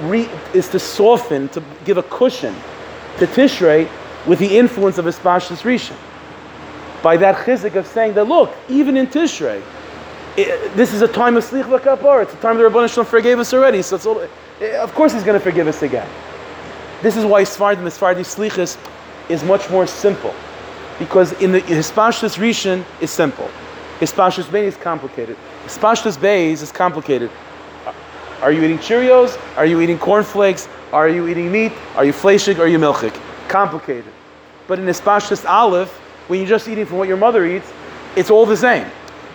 re, 0.03 0.29
is 0.53 0.69
to 0.71 0.79
soften, 0.79 1.49
to 1.51 1.63
give 1.85 1.97
a 1.99 2.03
cushion 2.03 2.55
to 3.19 3.27
Tishrei 3.27 3.89
with 4.27 4.39
the 4.39 4.59
influence 4.59 4.99
of 4.99 5.07
Espashtis 5.07 5.63
Rishon. 5.63 5.97
By 7.03 7.17
that 7.19 7.37
chizik 7.47 7.77
of 7.77 7.87
saying 7.87 8.15
that, 8.15 8.25
look, 8.25 8.55
even 8.69 8.97
in 8.97 9.07
Tishrei, 9.07 9.63
it, 10.37 10.77
this 10.77 10.93
is 10.93 11.03
a 11.03 11.09
time 11.09 11.37
of 11.37 11.45
Slich 11.45 11.65
V'Kapar. 11.65 12.23
It's 12.23 12.35
a 12.35 12.37
time 12.39 12.59
the 12.59 12.65
Rabbanah 12.65 12.93
Shalom 12.93 13.07
forgave 13.07 13.39
us 13.39 13.55
already. 13.55 13.83
So 13.83 13.99
all, 14.09 14.21
of 14.81 14.95
course 14.95 15.13
he's 15.13 15.25
going 15.25 15.39
to 15.39 15.45
forgive 15.45 15.67
us 15.69 15.83
again. 15.83 16.09
This 17.03 17.17
is 17.17 17.25
why 17.25 17.43
Sfardim, 17.43 17.85
the 17.85 17.91
Sfardi 17.91 18.25
Slichas, 18.25 18.77
is 19.31 19.45
much 19.45 19.71
more 19.71 19.87
simple. 19.87 20.35
Because 20.99 21.33
in 21.41 21.53
the 21.53 21.61
Hispashtus 21.61 22.39
Rishon 22.39 22.85
is 23.01 23.11
simple. 23.11 23.49
Hispashtus 24.01 24.45
Beis 24.45 24.69
is 24.69 24.77
complicated. 24.77 25.37
Hispashtus 25.65 26.17
Beis 26.17 26.63
is 26.63 26.71
complicated. 26.71 27.31
Are 28.41 28.53
you 28.53 28.63
eating 28.63 28.79
Cheerios? 28.79 29.37
Are 29.57 29.67
you 29.67 29.81
eating 29.81 29.99
cornflakes? 29.99 30.69
Are 30.93 31.09
you 31.09 31.27
eating 31.27 31.51
meat? 31.51 31.73
Are 31.97 32.05
you 32.05 32.13
fleshig? 32.13 32.61
Are 32.61 32.69
you 32.69 32.79
milchik? 32.79 33.21
Complicated. 33.49 34.13
But 34.69 34.79
in 34.79 34.85
Hispashtus 34.85 35.45
Aleph, 35.49 35.91
when 36.29 36.39
you're 36.39 36.49
just 36.49 36.69
eating 36.69 36.87
from 36.87 36.99
what 36.99 37.09
your 37.09 37.17
mother 37.17 37.45
eats, 37.45 37.73
it's 38.15 38.31
all 38.31 38.47
the 38.47 38.57
same. 38.57 38.87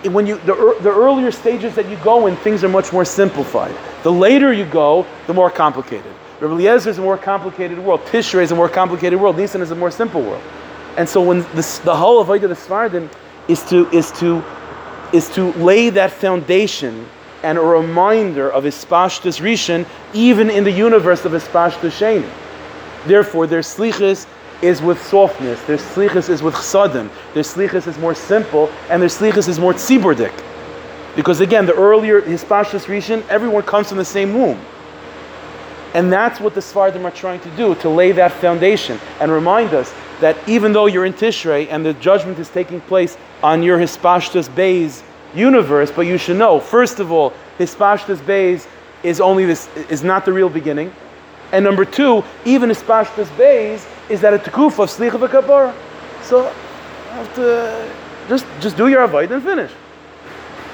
When 0.06 0.26
you 0.26 0.38
the, 0.40 0.78
the 0.82 0.92
earlier 0.92 1.32
stages 1.32 1.76
that 1.76 1.90
you 1.90 1.98
go 1.98 2.28
in, 2.28 2.38
things 2.38 2.64
are 2.64 2.70
much 2.70 2.94
more 2.94 3.06
simplified. 3.06 3.76
The 4.04 4.12
later 4.12 4.54
you 4.54 4.66
go, 4.66 5.06
the 5.28 5.34
more 5.34 5.50
complicated. 5.50 6.12
Rabbi 6.40 6.64
is 6.64 6.98
a 6.98 7.02
more 7.02 7.18
complicated 7.18 7.80
world. 7.80 8.02
Tishrei 8.02 8.44
is 8.44 8.52
a 8.52 8.56
more 8.56 8.70
complicated 8.70 9.20
world. 9.20 9.38
Nisan 9.38 9.62
is 9.62 9.72
a 9.72 9.76
more 9.76 9.92
simple 9.92 10.22
world. 10.22 10.44
And 10.98 11.08
so 11.08 11.22
when 11.22 11.42
this, 11.54 11.80
the 11.80 11.96
whole 11.96 12.20
of 12.22 12.28
Avodah 12.28 12.42
the 12.42 12.56
Svardim 12.56 13.10
is 13.48 13.64
to 13.70 13.90
is 13.92 14.12
to 14.14 14.44
is 15.12 15.30
to 15.30 15.52
lay 15.54 15.90
that 15.90 16.12
foundation 16.12 17.08
and 17.44 17.58
a 17.58 17.62
reminder 17.62 18.50
of 18.50 18.64
Ispashtus 18.64 19.42
Rishon, 19.42 19.86
even 20.14 20.50
in 20.50 20.64
the 20.64 20.72
universe 20.72 21.26
of 21.26 21.34
Ispashtus 21.34 21.92
Sheni. 21.92 22.30
Therefore, 23.06 23.48
their 23.48 23.60
slichus 23.60 24.26
is 24.62 24.82
with 24.82 25.02
softness, 25.04 25.62
their 25.64 25.78
slichus 25.78 26.30
is 26.30 26.42
with 26.42 26.56
chsadim, 26.56 27.10
their 27.34 27.44
slichus 27.44 27.86
is 27.86 27.98
more 27.98 28.16
simple, 28.16 28.72
and 28.90 29.02
their 29.02 29.10
slichus 29.10 29.50
is 29.50 29.60
more 29.60 29.74
tzibordik. 29.74 30.34
Because 31.18 31.42
again, 31.42 31.66
the 31.66 31.74
earlier 31.74 32.22
Hispashtus 32.22 32.86
Rishon, 32.86 33.28
everyone 33.28 33.64
comes 33.64 33.90
from 33.90 33.98
the 33.98 34.06
same 34.06 34.34
womb. 34.34 34.60
And 35.94 36.12
that's 36.12 36.40
what 36.40 36.56
the 36.56 36.62
Svardim 36.62 37.04
are 37.04 37.12
trying 37.12 37.40
to 37.42 37.50
do, 37.52 37.76
to 37.76 37.90
lay 37.90 38.14
that 38.14 38.32
foundation 38.32 39.00
and 39.20 39.32
remind 39.32 39.74
us 39.74 39.94
that 40.24 40.38
even 40.48 40.72
though 40.72 40.86
you're 40.86 41.04
in 41.04 41.12
Tishrei 41.12 41.68
and 41.70 41.86
the 41.86 41.94
judgment 41.96 42.40
is 42.40 42.48
taking 42.50 42.80
place 42.80 43.18
on 43.44 43.62
your 43.62 43.78
Hispashtus 43.78 44.48
Beis 44.48 45.04
universe, 45.36 45.92
but 45.92 46.04
you 46.04 46.18
should 46.18 46.38
know, 46.38 46.62
first 46.62 47.02
of 47.02 47.12
all, 47.12 47.34
Hispashtus 47.60 48.20
Beis 48.20 48.66
is 49.04 49.20
only 49.20 49.46
this 49.46 49.68
is 49.90 50.02
not 50.02 50.24
the 50.24 50.32
real 50.32 50.48
beginning. 50.48 50.96
And 51.52 51.66
number 51.66 51.84
two, 51.84 52.24
even 52.46 52.70
Hispashtus 52.70 53.28
Beis 53.36 53.86
is 54.10 54.22
that 54.22 54.34
a 54.34 54.38
tekuf 54.38 54.80
of 54.80 54.90
Slicha 54.90 55.20
V'Kapara. 55.20 55.76
So 56.24 56.44
have 57.10 57.36
to 57.36 57.92
just 58.30 58.46
just 58.62 58.78
do 58.78 58.88
your 58.88 59.04
avoid 59.04 59.30
and 59.30 59.44
finish. 59.44 59.72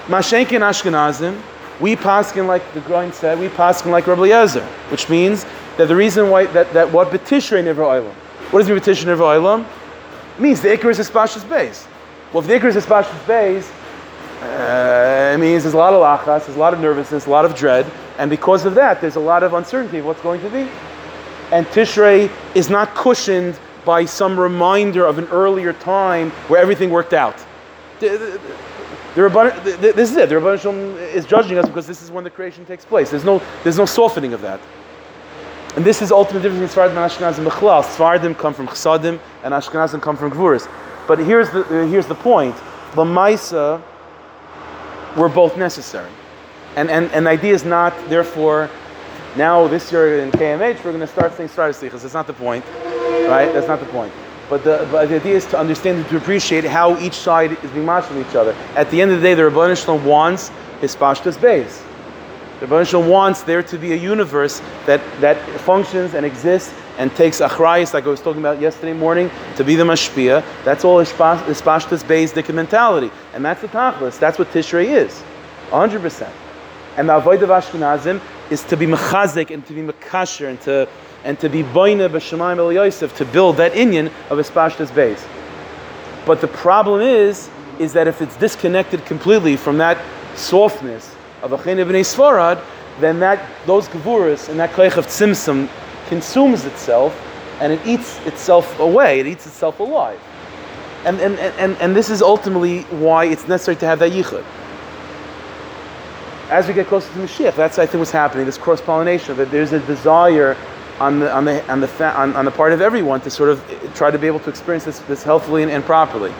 Mashenkin 0.06 0.62
Ashkenazim, 0.62 1.41
we 1.80 1.95
paskin 1.95 2.45
like 2.45 2.62
the 2.76 2.82
Groin 2.82 3.12
said, 3.12 3.39
we 3.39 3.47
paskin 3.47 3.89
like 3.89 4.06
Rabbi 4.06 4.26
Eliezer, 4.26 4.64
which 4.91 5.10
means 5.10 5.43
that 5.78 5.88
the 5.88 5.95
reason 5.95 6.30
why 6.30 6.45
that, 6.45 6.72
that 6.74 6.91
what 6.91 7.08
betishrei 7.10 7.64
never 7.64 7.82
oilam. 7.82 8.14
What 8.52 8.66
does 8.66 8.70
betishrei 8.70 9.06
never 9.06 9.24
oilam? 9.24 9.66
Means 10.39 10.62
the 10.62 10.70
ikar 10.70 10.89
is 10.89 11.00
espashus 11.00 11.47
base. 11.47 11.88
Well, 12.34 12.41
if 12.41 12.47
the 12.47 12.54
ikar 12.54 12.76
is 12.76 12.84
espashus 12.84 13.28
base, 13.28 13.72
uh, 14.41 15.34
it 15.36 15.38
means 15.39 15.64
there's 15.64 15.76
a 15.76 15.78
lot 15.78 15.93
of 15.93 16.02
lachas, 16.02 16.45
there's 16.45 16.56
a 16.56 16.60
lot 16.60 16.74
of 16.74 16.80
nervousness, 16.80 17.28
a 17.28 17.30
lot 17.30 17.45
of 17.45 17.56
dread, 17.56 17.86
and 18.18 18.30
because 18.30 18.66
of 18.66 18.74
that, 18.76 19.02
there's 19.02 19.18
a 19.18 19.20
lot 19.20 19.43
of 19.43 19.54
uncertainty 19.54 20.00
of 20.00 20.06
what's 20.06 20.22
going 20.22 20.41
to 20.41 20.50
be. 20.50 20.70
And 21.52 21.66
Tishrei 21.68 22.32
is 22.56 22.70
not 22.70 22.95
cushioned 22.95 23.60
by 23.86 24.06
some 24.06 24.39
reminder 24.39 25.06
of 25.06 25.18
an 25.18 25.28
earlier 25.28 25.74
time 25.74 26.32
where 26.47 26.62
everything 26.62 26.89
worked 26.89 27.14
out. 27.14 27.38
The 28.00 28.39
Rabban, 29.16 29.64
this 29.82 30.12
is 30.12 30.18
it. 30.18 30.30
The 30.30 30.36
Rabban 30.36 30.62
Shalom 30.62 30.95
is 30.97 31.26
judging 31.26 31.58
us 31.58 31.66
because 31.66 31.88
this 31.88 32.02
is 32.02 32.12
when 32.12 32.24
the 32.24 32.30
creation 32.30 32.66
takes 32.66 32.86
place. 32.86 33.10
There's 33.10 33.26
no, 33.26 33.41
there's 33.64 33.78
no 33.78 33.86
softening 33.86 34.34
of 34.34 34.41
that. 34.41 34.60
And 35.80 35.86
this 35.86 36.01
is 36.01 36.11
ultimate 36.11 36.41
difference 36.41 36.75
between 36.75 36.89
Sfardim 36.89 37.01
and 37.01 37.09
Ashkenazim 37.09 37.49
Bechlal. 37.49 37.82
Sfardim 37.84 38.38
come 38.38 38.53
from 38.53 38.67
Chsadim 38.67 39.17
and 39.45 39.53
Ashkenazim 39.53 40.01
come 40.01 40.17
from 40.17 40.30
Gvuris. 40.30 40.69
But 41.07 41.19
here's 41.19 41.49
the, 41.51 41.61
uh, 41.61 41.88
here's 41.88 42.05
the 42.05 42.15
point. 42.15 42.53
Lamaisa 42.95 43.82
were 45.15 45.30
both 45.30 45.55
necessary. 45.55 46.11
And, 46.75 46.89
and, 46.89 47.09
and 47.13 47.25
the 47.25 47.30
idea 47.30 47.53
is 47.53 47.63
not, 47.63 47.93
therefore, 48.09 48.69
now 49.38 49.69
this 49.69 49.89
year 49.89 50.19
in 50.19 50.32
KMH, 50.32 50.84
we're 50.84 50.91
going 50.91 50.99
to 50.99 51.07
start 51.07 51.34
saying 51.38 51.47
Sfardim 51.47 51.69
Slichas. 51.71 52.01
That's 52.01 52.13
not 52.13 52.27
the 52.27 52.34
point. 52.34 52.65
Right? 52.65 53.49
That's 53.53 53.69
not 53.69 53.80
the 53.80 53.86
point. 53.86 54.11
But 54.49 54.65
the, 54.65 54.86
but 54.91 55.07
the 55.07 55.15
idea 55.15 55.38
is 55.38 55.45
to 55.45 55.57
understand 55.57 55.99
and 55.99 56.07
to 56.09 56.17
appreciate 56.17 56.65
how 56.65 56.99
each 56.99 57.13
side 57.13 57.53
is 57.63 57.71
being 57.71 57.86
matched 57.86 58.11
with 58.11 58.30
each 58.30 58.36
other. 58.36 58.51
At 58.75 58.91
the 58.91 59.01
end 59.01 59.11
of 59.11 59.21
the 59.21 59.23
day, 59.23 59.34
the 59.34 59.75
Shalom 59.75 60.03
wants 60.03 60.51
his 60.82 60.93
pashtas 60.93 61.39
base. 61.39 61.86
The 62.60 62.84
Shalom 62.84 63.07
wants 63.07 63.43
there 63.43 63.64
to 63.64 63.78
be 63.78 63.93
a 63.93 63.95
universe 63.95 64.62
that, 64.86 65.01
that 65.22 65.38
functions 65.62 66.14
and 66.14 66.26
exists 66.26 66.74
and 66.97 67.16
takes 67.16 67.39
achrayas, 67.39 67.93
like 67.93 68.03
I 68.03 68.10
was 68.10 68.20
talking 68.20 68.41
about 68.41 68.60
yesterday 68.60 68.91
morning, 68.91 69.32
to 69.55 69.64
be 69.64 69.76
the 69.76 69.86
mashpia. 69.86 70.43
That's 70.66 70.84
all 70.84 71.01
pashtas 71.01 72.05
base 72.05 72.34
dikka 72.34 72.53
mentality. 72.53 73.12
And 73.34 73.45
that's 73.45 73.62
the 73.62 73.70
tachlis. 73.70 74.20
That's 74.20 74.38
what 74.38 74.49
Tishrei 74.49 74.88
is. 74.88 75.24
100%. 75.70 76.30
And 76.97 77.07
the 77.07 77.16
avoid 77.16 77.41
of 77.43 77.49
Ashkenazim 77.49 78.20
is 78.49 78.64
to 78.64 78.76
be 78.76 78.88
mechazik 78.88 79.51
and 79.51 79.66
to 79.66 79.74
be 79.74 79.82
mekasher 79.82 80.49
and 80.49 80.60
to 80.62 80.89
and 81.24 81.39
to 81.39 81.49
be 81.49 81.64
boina 81.64 82.10
b'shemayim 82.10 82.57
el 82.57 82.74
Yosef 82.74 83.16
to 83.18 83.26
build 83.26 83.57
that 83.57 83.74
inyan 83.74 84.07
of 84.30 84.38
Espashtas 84.38 84.93
base. 84.93 85.26
But 86.26 86.41
the 86.41 86.47
problem 86.47 87.01
is, 87.01 87.49
is 87.78 87.93
that 87.93 88.07
if 88.07 88.22
it's 88.22 88.36
disconnected 88.36 89.05
completely 89.05 89.55
from 89.55 89.78
that 89.78 89.97
softness 90.36 91.09
of 91.41 91.51
Achene 91.51 91.85
b'nei 91.85 92.01
Svarad, 92.01 92.63
then 92.99 93.19
that 93.19 93.39
those 93.65 93.87
gavuras 93.87 94.49
and 94.49 94.59
that 94.59 94.71
koich 94.71 94.97
of 94.97 95.07
tzimtzum 95.07 95.69
consumes 96.07 96.65
itself 96.65 97.13
and 97.61 97.73
it 97.73 97.85
eats 97.85 98.19
itself 98.25 98.79
away. 98.79 99.19
It 99.19 99.27
eats 99.27 99.45
itself 99.45 99.79
alive. 99.79 100.19
And, 101.05 101.19
and, 101.21 101.39
and, 101.39 101.77
and 101.77 101.95
this 101.95 102.09
is 102.09 102.21
ultimately 102.21 102.81
why 102.83 103.25
it's 103.25 103.47
necessary 103.47 103.77
to 103.77 103.85
have 103.85 103.99
that 103.99 104.11
yichud. 104.11 104.43
As 106.49 106.67
we 106.67 106.73
get 106.73 106.87
closer 106.87 107.11
to 107.13 107.19
Mashiach, 107.19 107.55
that's 107.55 107.77
I 107.79 107.85
think 107.85 107.99
what's 107.99 108.11
happening. 108.11 108.45
This 108.45 108.57
cross 108.57 108.81
pollination 108.81 109.37
that 109.37 109.51
there's 109.51 109.71
a 109.71 109.79
desire 109.81 110.57
on 110.99 111.19
the 111.19 111.31
on 111.31 111.45
the 111.45 111.65
on 111.71 111.79
the 111.79 111.87
fa- 111.87 112.13
on, 112.17 112.35
on, 112.35 112.43
the 112.43 112.51
part 112.51 112.73
of 112.73 112.81
everyone 112.81 113.21
to 113.21 113.29
sort 113.29 113.49
of 113.49 113.63
try 113.95 114.11
to 114.11 114.17
be 114.17 114.27
able 114.27 114.39
to 114.39 114.49
experience 114.49 114.83
this, 114.83 114.99
this 115.01 115.23
healthily 115.23 115.63
and, 115.63 115.71
and 115.71 115.83
properly. 115.85 116.33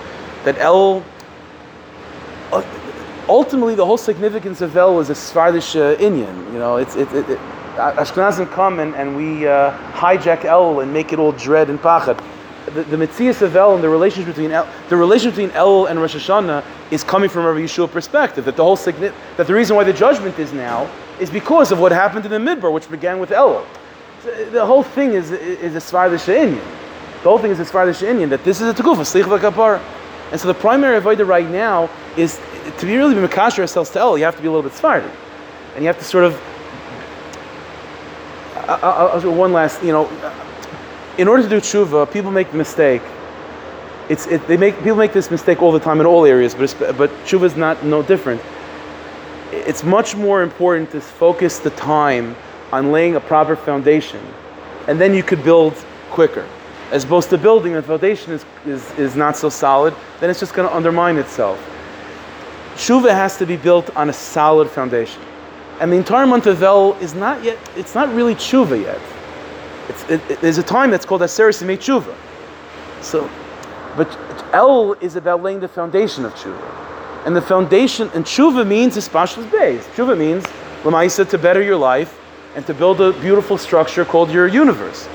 That 0.44 0.56
Elul 0.56 1.04
uh, 2.52 2.62
ultimately 3.30 3.76
the 3.76 3.86
whole 3.86 3.98
significance 3.98 4.62
of 4.62 4.72
Elul 4.72 5.02
is 5.02 5.10
a 5.10 5.14
Svardish 5.14 5.80
uh, 5.80 5.96
Inyan. 5.98 6.52
You 6.52 6.60
know, 6.60 6.78
it's 6.78 6.96
it, 6.96 7.12
it, 7.14 7.30
it 7.30 7.40
Ashkenazim 7.78 8.52
come 8.52 8.80
and, 8.80 8.94
and 8.96 9.16
we 9.16 9.48
uh, 9.48 9.72
hijack 9.94 10.42
Elul 10.42 10.84
and 10.84 10.92
make 10.92 11.14
it 11.14 11.20
all 11.20 11.32
dread 11.32 11.70
and 11.70 11.80
pachad. 11.80 12.22
the, 12.66 12.84
the 12.84 12.96
of 12.96 13.54
Elul 13.54 13.76
and 13.76 13.84
the 13.84 13.90
relationship 13.90 14.36
between 14.36 14.52
Elul, 14.52 14.68
the 14.90 14.98
relationship 14.98 15.38
between 15.38 15.52
Elul 15.52 15.90
and 15.90 16.00
Rosh 16.00 16.16
Hashanah 16.16 16.64
is 16.92 17.04
coming 17.04 17.30
from 17.30 17.46
a 17.46 17.60
Yeshua 17.60 17.90
perspective. 17.90 18.46
That 18.46 18.58
the 18.58 18.64
whole 18.64 18.78
signi- 18.78 19.14
that 19.38 19.48
the 19.48 19.54
reason 19.54 19.76
why 19.76 19.84
the 19.84 19.94
judgment 19.94 20.38
is 20.40 20.52
now 20.52 20.90
is 21.20 21.30
because 21.30 21.72
of 21.72 21.80
what 21.80 21.92
happened 21.92 22.26
in 22.26 22.32
the 22.32 22.38
Midbar, 22.38 22.74
which 22.74 22.90
began 22.90 23.20
with 23.20 23.30
Elul. 23.30 23.66
The 24.52 24.66
whole 24.66 24.84
thing 24.84 25.14
is 25.14 25.32
is 25.32 25.76
a 25.76 25.80
Svar 25.80 26.10
The 26.10 27.30
whole 27.30 27.40
thing 27.40 27.52
is 27.52 27.60
a 27.60 27.66
Svar 27.66 27.88
Inyan 27.88 28.30
that 28.30 28.44
this 28.44 28.60
is 28.60 28.68
a 28.68 28.74
Tegufa, 28.74 29.06
Slich 29.06 29.24
Kapara. 29.40 29.82
And 30.32 30.40
so 30.40 30.48
the 30.48 30.54
primary 30.54 31.02
avodah 31.02 31.28
right 31.28 31.50
now 31.50 31.90
is 32.16 32.40
to 32.78 32.86
be 32.86 32.98
really 32.98 33.16
be 33.16 33.22
Makasher 33.22 33.60
ourselves 33.60 33.90
to 33.92 34.00
Elul, 34.00 34.18
you 34.18 34.26
have 34.26 34.36
to 34.36 34.42
be 34.42 34.48
a 34.48 34.52
little 34.52 34.68
bit 34.68 34.74
Sephardi. 34.74 35.10
And 35.76 35.84
you 35.84 35.88
have 35.88 36.00
to 36.00 36.06
sort 36.06 36.26
of 36.26 36.40
I'll, 38.70 39.08
I'll, 39.10 39.32
one 39.32 39.52
last, 39.52 39.82
you 39.84 39.92
know, 39.92 40.08
in 41.18 41.28
order 41.28 41.42
to 41.44 41.50
do 41.50 41.58
tshuva, 41.58 42.12
people 42.12 42.32
make 42.32 42.52
the 42.52 42.58
mistake. 42.58 43.02
It's, 44.10 44.28
it, 44.28 44.46
they 44.48 44.58
make, 44.58 44.78
people 44.78 44.96
make 44.96 45.12
this 45.12 45.32
mistake 45.32 45.62
all 45.62 45.72
the 45.72 45.80
time 45.80 46.00
in 46.00 46.06
all 46.06 46.26
areas, 46.26 46.54
but, 46.54 46.76
but 46.98 47.10
tshuva 47.26 47.44
is 47.44 47.56
not 47.56 47.84
no 47.84 48.04
different. 48.04 48.42
It's 49.52 49.84
much 49.84 50.16
more 50.16 50.44
important 50.44 50.92
to 50.92 51.02
focus 51.02 51.60
the 51.60 51.72
time 51.72 52.36
on 52.72 52.92
laying 52.92 53.16
a 53.16 53.20
proper 53.20 53.56
foundation, 53.56 54.22
and 54.88 55.02
then 55.02 55.14
you 55.14 55.24
could 55.24 55.44
build 55.44 55.74
quicker. 56.12 56.48
As 56.92 57.04
opposed 57.04 57.30
to 57.32 57.38
building, 57.38 57.74
the 57.74 57.82
foundation 57.82 58.34
is, 58.34 58.46
is, 58.66 58.92
is 59.00 59.16
not 59.16 59.36
so 59.36 59.50
solid, 59.50 59.96
then 60.20 60.30
it's 60.30 60.40
just 60.40 60.54
going 60.54 60.68
to 60.68 60.76
undermine 60.76 61.18
itself. 61.18 61.60
Tshuva 62.76 63.12
has 63.12 63.38
to 63.38 63.46
be 63.46 63.58
built 63.58 63.96
on 63.96 64.10
a 64.10 64.14
solid 64.14 64.70
foundation. 64.70 65.22
And 65.80 65.92
the 65.92 65.98
entire 65.98 66.28
month 66.28 66.46
of 66.46 66.58
Elul 66.58 67.00
is 67.02 67.14
not 67.14 67.44
yet, 67.44 67.58
it's 67.76 67.96
not 67.96 68.14
really 68.14 68.36
tshuva 68.36 68.82
yet. 68.82 69.00
It, 70.10 70.32
it, 70.32 70.42
there's 70.42 70.58
a 70.58 70.64
time 70.64 70.92
that's 70.92 71.06
called 71.06 71.22
Aseres 71.22 71.64
Yimei 71.64 71.78
Tshuva. 71.78 72.16
So, 73.02 73.30
but 73.96 74.10
Elul 74.52 75.02
is 75.02 75.16
about 75.16 75.42
laying 75.42 75.60
the 75.60 75.68
foundation 75.68 76.26
of 76.26 76.34
tshuva. 76.36 77.26
And 77.26 77.36
the 77.36 77.42
foundation, 77.42 78.10
and 78.14 78.26
tshuva 78.26 78.68
means 78.68 78.98
espashlis 78.98 79.50
base. 79.52 79.86
Tshuva 79.88 80.18
means 80.18 80.44
lamaisa 80.84 81.30
to 81.30 81.38
better 81.38 81.62
your 81.62 81.78
life 81.78 82.20
and 82.56 82.66
to 82.66 82.74
build 82.74 83.00
a 83.00 83.14
beautiful 83.22 83.58
structure 83.58 84.04
called 84.04 84.32
your 84.32 84.48
universe. 84.48 85.08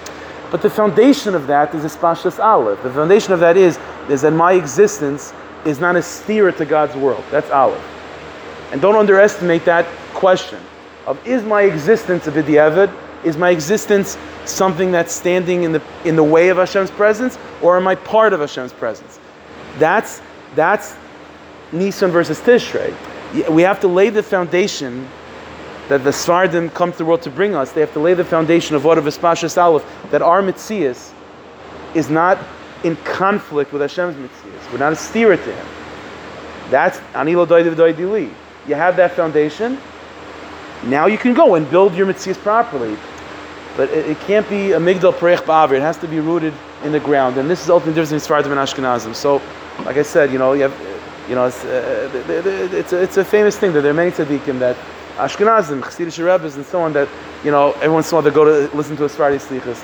But 0.50 0.62
the 0.62 0.70
foundation 0.70 1.34
of 1.34 1.46
that 1.48 1.74
is 1.74 1.84
espashlis 1.84 2.38
aleph. 2.38 2.82
The 2.82 2.92
foundation 2.92 3.32
of 3.32 3.40
that 3.40 3.56
is, 3.56 3.78
is 4.08 4.22
that 4.22 4.32
my 4.32 4.52
existence 4.52 5.32
is 5.66 5.80
not 5.80 5.96
a 5.96 6.02
steer 6.02 6.52
to 6.52 6.64
God's 6.64 6.94
world. 6.96 7.24
That's 7.30 7.50
aleph. 7.50 7.82
And 8.72 8.80
don't 8.80 8.96
underestimate 8.96 9.64
that 9.64 9.86
question 10.12 10.60
of 11.06 11.24
is 11.26 11.42
my 11.42 11.62
existence 11.62 12.26
a 12.26 12.32
b'diavad? 12.32 12.94
Is 13.24 13.36
my 13.36 13.50
existence 13.50 14.18
something 14.44 14.90
that's 14.92 15.12
standing 15.12 15.62
in 15.62 15.72
the 15.72 15.82
in 16.04 16.16
the 16.16 16.24
way 16.24 16.48
of 16.48 16.58
Hashem's 16.58 16.90
presence, 16.90 17.38
or 17.62 17.76
am 17.76 17.86
I 17.86 17.94
part 17.94 18.32
of 18.32 18.40
Hashem's 18.40 18.72
presence? 18.72 19.18
That's 19.78 20.20
that's 20.54 20.96
Nisan 21.72 22.10
versus 22.10 22.40
Tishrei. 22.40 22.94
We 23.48 23.62
have 23.62 23.80
to 23.80 23.88
lay 23.88 24.10
the 24.10 24.22
foundation 24.22 25.08
that 25.88 26.04
the 26.04 26.10
Svardim 26.10 26.72
come 26.72 26.92
to 26.92 26.98
the 26.98 27.04
world 27.04 27.22
to 27.22 27.30
bring 27.30 27.54
us. 27.54 27.72
They 27.72 27.80
have 27.80 27.92
to 27.94 28.00
lay 28.00 28.14
the 28.14 28.24
foundation 28.24 28.76
of 28.76 28.84
what 28.84 28.96
of 28.98 29.04
Espashas 29.04 29.60
Aleph, 29.60 29.84
that 30.10 30.22
our 30.22 30.42
Mitzias 30.42 31.12
is 31.94 32.08
not 32.08 32.38
in 32.84 32.96
conflict 32.96 33.72
with 33.72 33.82
Hashem's 33.82 34.16
Mitzias. 34.16 34.43
We're 34.72 34.78
not 34.78 34.92
a 34.92 34.96
steer 34.96 35.36
to 35.36 35.52
Him. 35.54 35.66
That's 36.70 36.98
Anilo 37.12 37.46
Doidili. 37.46 38.32
You 38.66 38.74
have 38.74 38.96
that 38.96 39.12
foundation. 39.12 39.78
Now 40.84 41.06
you 41.06 41.18
can 41.18 41.34
go 41.34 41.54
and 41.54 41.70
build 41.70 41.94
your 41.94 42.06
Mitzias 42.06 42.38
properly. 42.38 42.96
But 43.76 43.90
it, 43.90 44.10
it 44.10 44.20
can't 44.20 44.48
be 44.48 44.72
a 44.72 44.78
migdal 44.78 45.12
preich 45.12 45.38
ba'avir. 45.38 45.72
It 45.72 45.82
has 45.82 45.98
to 45.98 46.08
be 46.08 46.20
rooted 46.20 46.54
in 46.84 46.92
the 46.92 47.00
ground. 47.00 47.38
And 47.38 47.50
this 47.50 47.60
is 47.60 47.66
the 47.66 47.74
ultimate 47.74 47.94
difference 47.94 48.26
between 48.26 48.44
Sfardim 48.44 48.50
and 48.52 48.60
Ashkenazim. 48.60 49.14
So, 49.14 49.42
like 49.84 49.96
I 49.96 50.02
said, 50.02 50.32
you 50.32 50.38
know, 50.38 50.52
you 50.52 50.62
have, 50.62 51.28
you 51.28 51.34
know, 51.34 51.46
it's, 51.46 51.64
uh, 51.64 52.10
it's, 52.72 52.92
a, 52.92 53.02
it's 53.02 53.16
a 53.16 53.24
famous 53.24 53.58
thing 53.58 53.72
that 53.72 53.80
there 53.80 53.90
are 53.90 53.94
many 53.94 54.12
tzaddikim 54.12 54.58
that 54.60 54.76
Ashkenazim, 55.16 55.80
Chassidish 55.82 56.24
Rebbes, 56.24 56.56
and 56.56 56.64
so 56.64 56.80
on 56.82 56.92
that, 56.92 57.08
you 57.44 57.50
know, 57.50 57.72
every 57.74 57.90
once 57.90 58.10
in 58.10 58.14
a 58.14 58.16
while 58.16 58.22
they 58.22 58.30
go 58.30 58.44
to 58.44 58.76
listen 58.76 58.96
to 58.96 59.04
a 59.04 59.08
Sfardi 59.08 59.40
Slichas. 59.40 59.82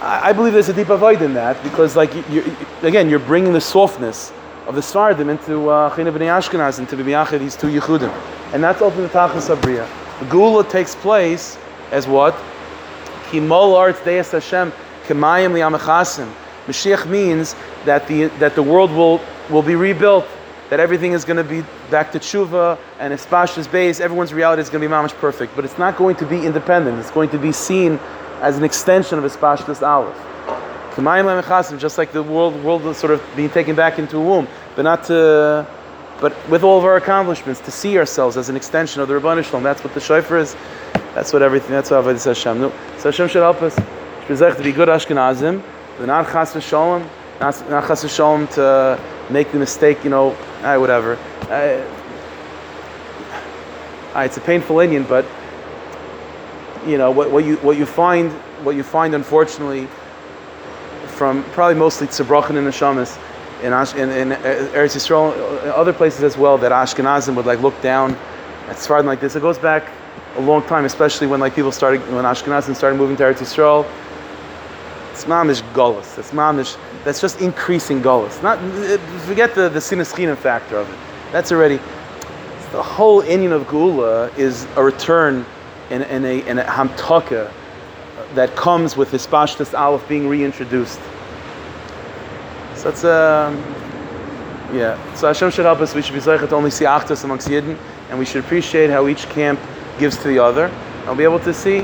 I, 0.00 0.32
believe 0.32 0.52
there's 0.52 0.68
a 0.68 0.74
deep 0.74 0.90
avoid 0.90 1.22
in 1.22 1.34
that 1.34 1.62
because, 1.62 1.96
like, 1.96 2.14
you, 2.30 2.56
again, 2.82 3.08
you're 3.08 3.18
bringing 3.18 3.52
the 3.52 3.60
softness 3.60 4.32
of 4.66 4.74
the 4.74 4.80
Sfardim 4.80 5.30
into 5.30 5.70
uh, 5.70 5.94
China 5.96 6.12
Ashkenaz, 6.12 6.78
into 6.78 6.96
B'miyachid, 6.96 7.38
these 7.38 7.56
two 7.56 7.68
Yehudim. 7.68 8.12
And 8.52 8.62
that's 8.62 8.82
ultimately 8.82 9.08
the 9.08 9.18
Tachas 9.18 9.54
Abriya. 9.54 9.88
The 10.20 10.26
Gula 10.26 10.64
takes 10.68 10.94
place 10.94 11.56
as 11.92 12.06
what? 12.06 12.34
Kimol 13.30 13.76
arts 13.76 14.00
deis 14.00 14.30
Hashem 14.32 14.72
kemayim 15.06 15.52
li'amachasim. 15.52 16.30
Mashiach 16.66 17.08
means 17.08 17.54
that 17.84 18.06
the 18.08 18.26
that 18.38 18.54
the 18.54 18.62
world 18.62 18.90
will 18.90 19.20
will 19.50 19.62
be 19.62 19.76
rebuilt, 19.76 20.26
that 20.70 20.80
everything 20.80 21.12
is 21.12 21.24
going 21.24 21.36
to 21.36 21.44
be 21.44 21.64
back 21.90 22.12
to 22.12 22.18
tshuva 22.18 22.78
and 22.98 23.12
espashas 23.12 23.70
base. 23.70 24.00
Everyone's 24.00 24.34
reality 24.34 24.62
is 24.62 24.68
going 24.68 24.82
to 24.82 24.88
be 24.88 24.92
mamish 24.92 25.14
perfect, 25.14 25.54
but 25.54 25.64
it's 25.64 25.78
not 25.78 25.96
going 25.96 26.16
to 26.16 26.26
be 26.26 26.44
independent. 26.44 26.98
It's 26.98 27.10
going 27.10 27.30
to 27.30 27.38
be 27.38 27.52
seen 27.52 28.00
as 28.40 28.56
an 28.56 28.64
extension 28.64 29.18
of 29.18 29.24
his 29.24 29.36
espashas 29.36 29.82
aleph. 29.82 30.16
Just 31.78 31.98
like 31.98 32.12
the 32.12 32.22
world 32.22 32.62
world 32.64 32.96
sort 32.96 33.12
of 33.12 33.22
being 33.36 33.50
taken 33.50 33.76
back 33.76 33.98
into 33.98 34.16
a 34.16 34.20
womb, 34.20 34.48
but 34.74 34.82
not 34.82 35.04
to. 35.04 35.66
But 36.18 36.34
with 36.48 36.62
all 36.62 36.78
of 36.78 36.84
our 36.84 36.96
accomplishments, 36.96 37.60
to 37.60 37.70
see 37.70 37.98
ourselves 37.98 38.38
as 38.38 38.48
an 38.48 38.56
extension 38.56 39.02
of 39.02 39.08
the 39.08 39.14
Rabbanah 39.20 39.44
Shalom, 39.44 39.62
that's 39.62 39.84
what 39.84 39.92
the 39.92 40.00
shofar 40.00 40.38
is. 40.38 40.56
That's 41.14 41.30
what 41.32 41.42
everything. 41.42 41.72
That's 41.72 41.90
what 41.90 42.02
Avodah 42.02 42.24
Hashem. 42.24 42.60
No, 42.60 42.72
so 42.96 43.10
Hashem 43.10 43.28
should 43.28 43.42
help 43.42 43.60
us. 43.60 43.76
To 43.76 44.62
be 44.62 44.72
good 44.72 44.88
Ashkenazim, 44.88 45.62
but 45.98 46.06
not 46.06 46.26
chas 46.32 46.54
v'sholem, 46.54 47.06
not 47.40 47.70
not 47.70 47.86
chas 47.86 48.02
v'sholem 48.02 48.50
to 48.54 48.98
make 49.30 49.52
the 49.52 49.58
mistake. 49.58 50.02
You 50.02 50.10
know, 50.10 50.36
ah, 50.62 50.78
whatever. 50.78 51.18
Uh, 51.50 51.84
it's 54.22 54.36
a 54.38 54.40
painful 54.40 54.76
Inyan, 54.76 55.06
but 55.06 55.26
you 56.86 56.98
know 56.98 57.10
what, 57.10 57.30
what 57.30 57.44
you 57.44 57.56
what 57.56 57.76
you 57.76 57.86
find 57.86 58.32
what 58.64 58.76
you 58.76 58.82
find 58.82 59.14
unfortunately 59.14 59.88
from 61.06 61.42
probably 61.44 61.74
mostly 61.74 62.06
Tzebrachin 62.06 62.56
and 62.56 62.66
Neshamas 62.66 63.18
in, 63.62 63.72
Ash, 63.72 63.94
in, 63.94 64.10
in 64.10 64.32
uh, 64.32 64.36
Eretz 64.74 64.94
Yisrael, 64.94 65.32
uh, 65.32 65.70
other 65.70 65.92
places 65.92 66.22
as 66.22 66.36
well, 66.36 66.58
that 66.58 66.72
Ashkenazim 66.72 67.34
would 67.36 67.46
like 67.46 67.60
look 67.60 67.80
down 67.80 68.14
at 68.68 68.76
Sfardim 68.76 69.06
like 69.06 69.20
this. 69.20 69.34
It 69.34 69.40
goes 69.40 69.58
back 69.58 69.90
a 70.36 70.40
long 70.40 70.62
time, 70.64 70.84
especially 70.84 71.26
when 71.26 71.40
like 71.40 71.54
people 71.54 71.72
started 71.72 72.00
when 72.12 72.24
Ashkenazim 72.24 72.76
started 72.76 72.96
moving 72.96 73.16
to 73.16 73.22
Eretz 73.22 73.38
Yisrael. 73.38 73.90
It's 75.12 75.24
mamish 75.24 75.62
gullus. 75.72 76.18
It's 76.18 76.32
mamish. 76.32 76.76
That's 77.04 77.20
just 77.20 77.40
increasing 77.40 78.02
gullus. 78.02 78.42
Not 78.42 78.58
forget 79.22 79.54
the 79.54 79.68
the 79.70 79.78
sinas 79.78 80.36
factor 80.36 80.76
of 80.76 80.88
it. 80.90 80.98
That's 81.32 81.50
already 81.50 81.80
the 82.72 82.82
whole 82.82 83.22
Inyan 83.22 83.52
of 83.52 83.66
Gula 83.68 84.30
is 84.36 84.66
a 84.76 84.82
return 84.82 85.46
in, 85.90 86.02
in 86.02 86.24
a 86.24 86.46
in 86.46 86.58
a 86.58 86.64
hamtaka 86.64 87.52
that 88.34 88.54
comes 88.56 88.96
with 88.96 89.10
this 89.10 89.26
Pashtas 89.26 89.78
Aleph 89.78 90.06
being 90.08 90.28
reintroduced. 90.28 91.00
So 92.74 92.90
that's 92.90 93.04
a 93.04 93.48
um, 93.48 93.56
yeah. 94.74 95.14
So 95.14 95.28
Hashem 95.28 95.50
should 95.50 95.64
help 95.64 95.80
us. 95.80 95.94
We 95.94 96.02
should 96.02 96.14
be 96.14 96.20
to 96.20 96.54
only 96.54 96.70
see 96.70 96.84
achtas 96.84 97.24
amongst 97.24 97.48
Yidden, 97.48 97.78
and 98.10 98.18
we 98.18 98.24
should 98.24 98.44
appreciate 98.44 98.90
how 98.90 99.06
each 99.08 99.28
camp 99.28 99.60
gives 99.98 100.16
to 100.18 100.28
the 100.28 100.38
other. 100.38 100.70
I'll 101.06 101.14
be 101.14 101.24
able 101.24 101.40
to 101.40 101.54
see 101.54 101.80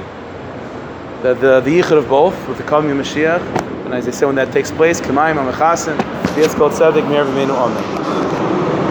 that 1.22 1.40
the, 1.40 1.60
the 1.60 1.70
yichud 1.70 1.96
of 1.96 2.08
both 2.08 2.36
with 2.48 2.58
the 2.58 2.64
coming 2.64 2.90
of 2.90 3.06
Mashiach. 3.06 3.40
And 3.84 3.94
as 3.94 4.08
I 4.08 4.10
say, 4.10 4.26
when 4.26 4.34
that 4.34 4.52
takes 4.52 4.70
place, 4.70 5.00
K'mayim 5.00 5.36
Amachasim, 5.36 5.96
V'yetz 6.34 6.54
Kol 6.56 6.70
Tzedek, 6.70 7.08
Mir 7.08 7.24
V'meinu 7.24 7.50
Amen. 7.50 8.41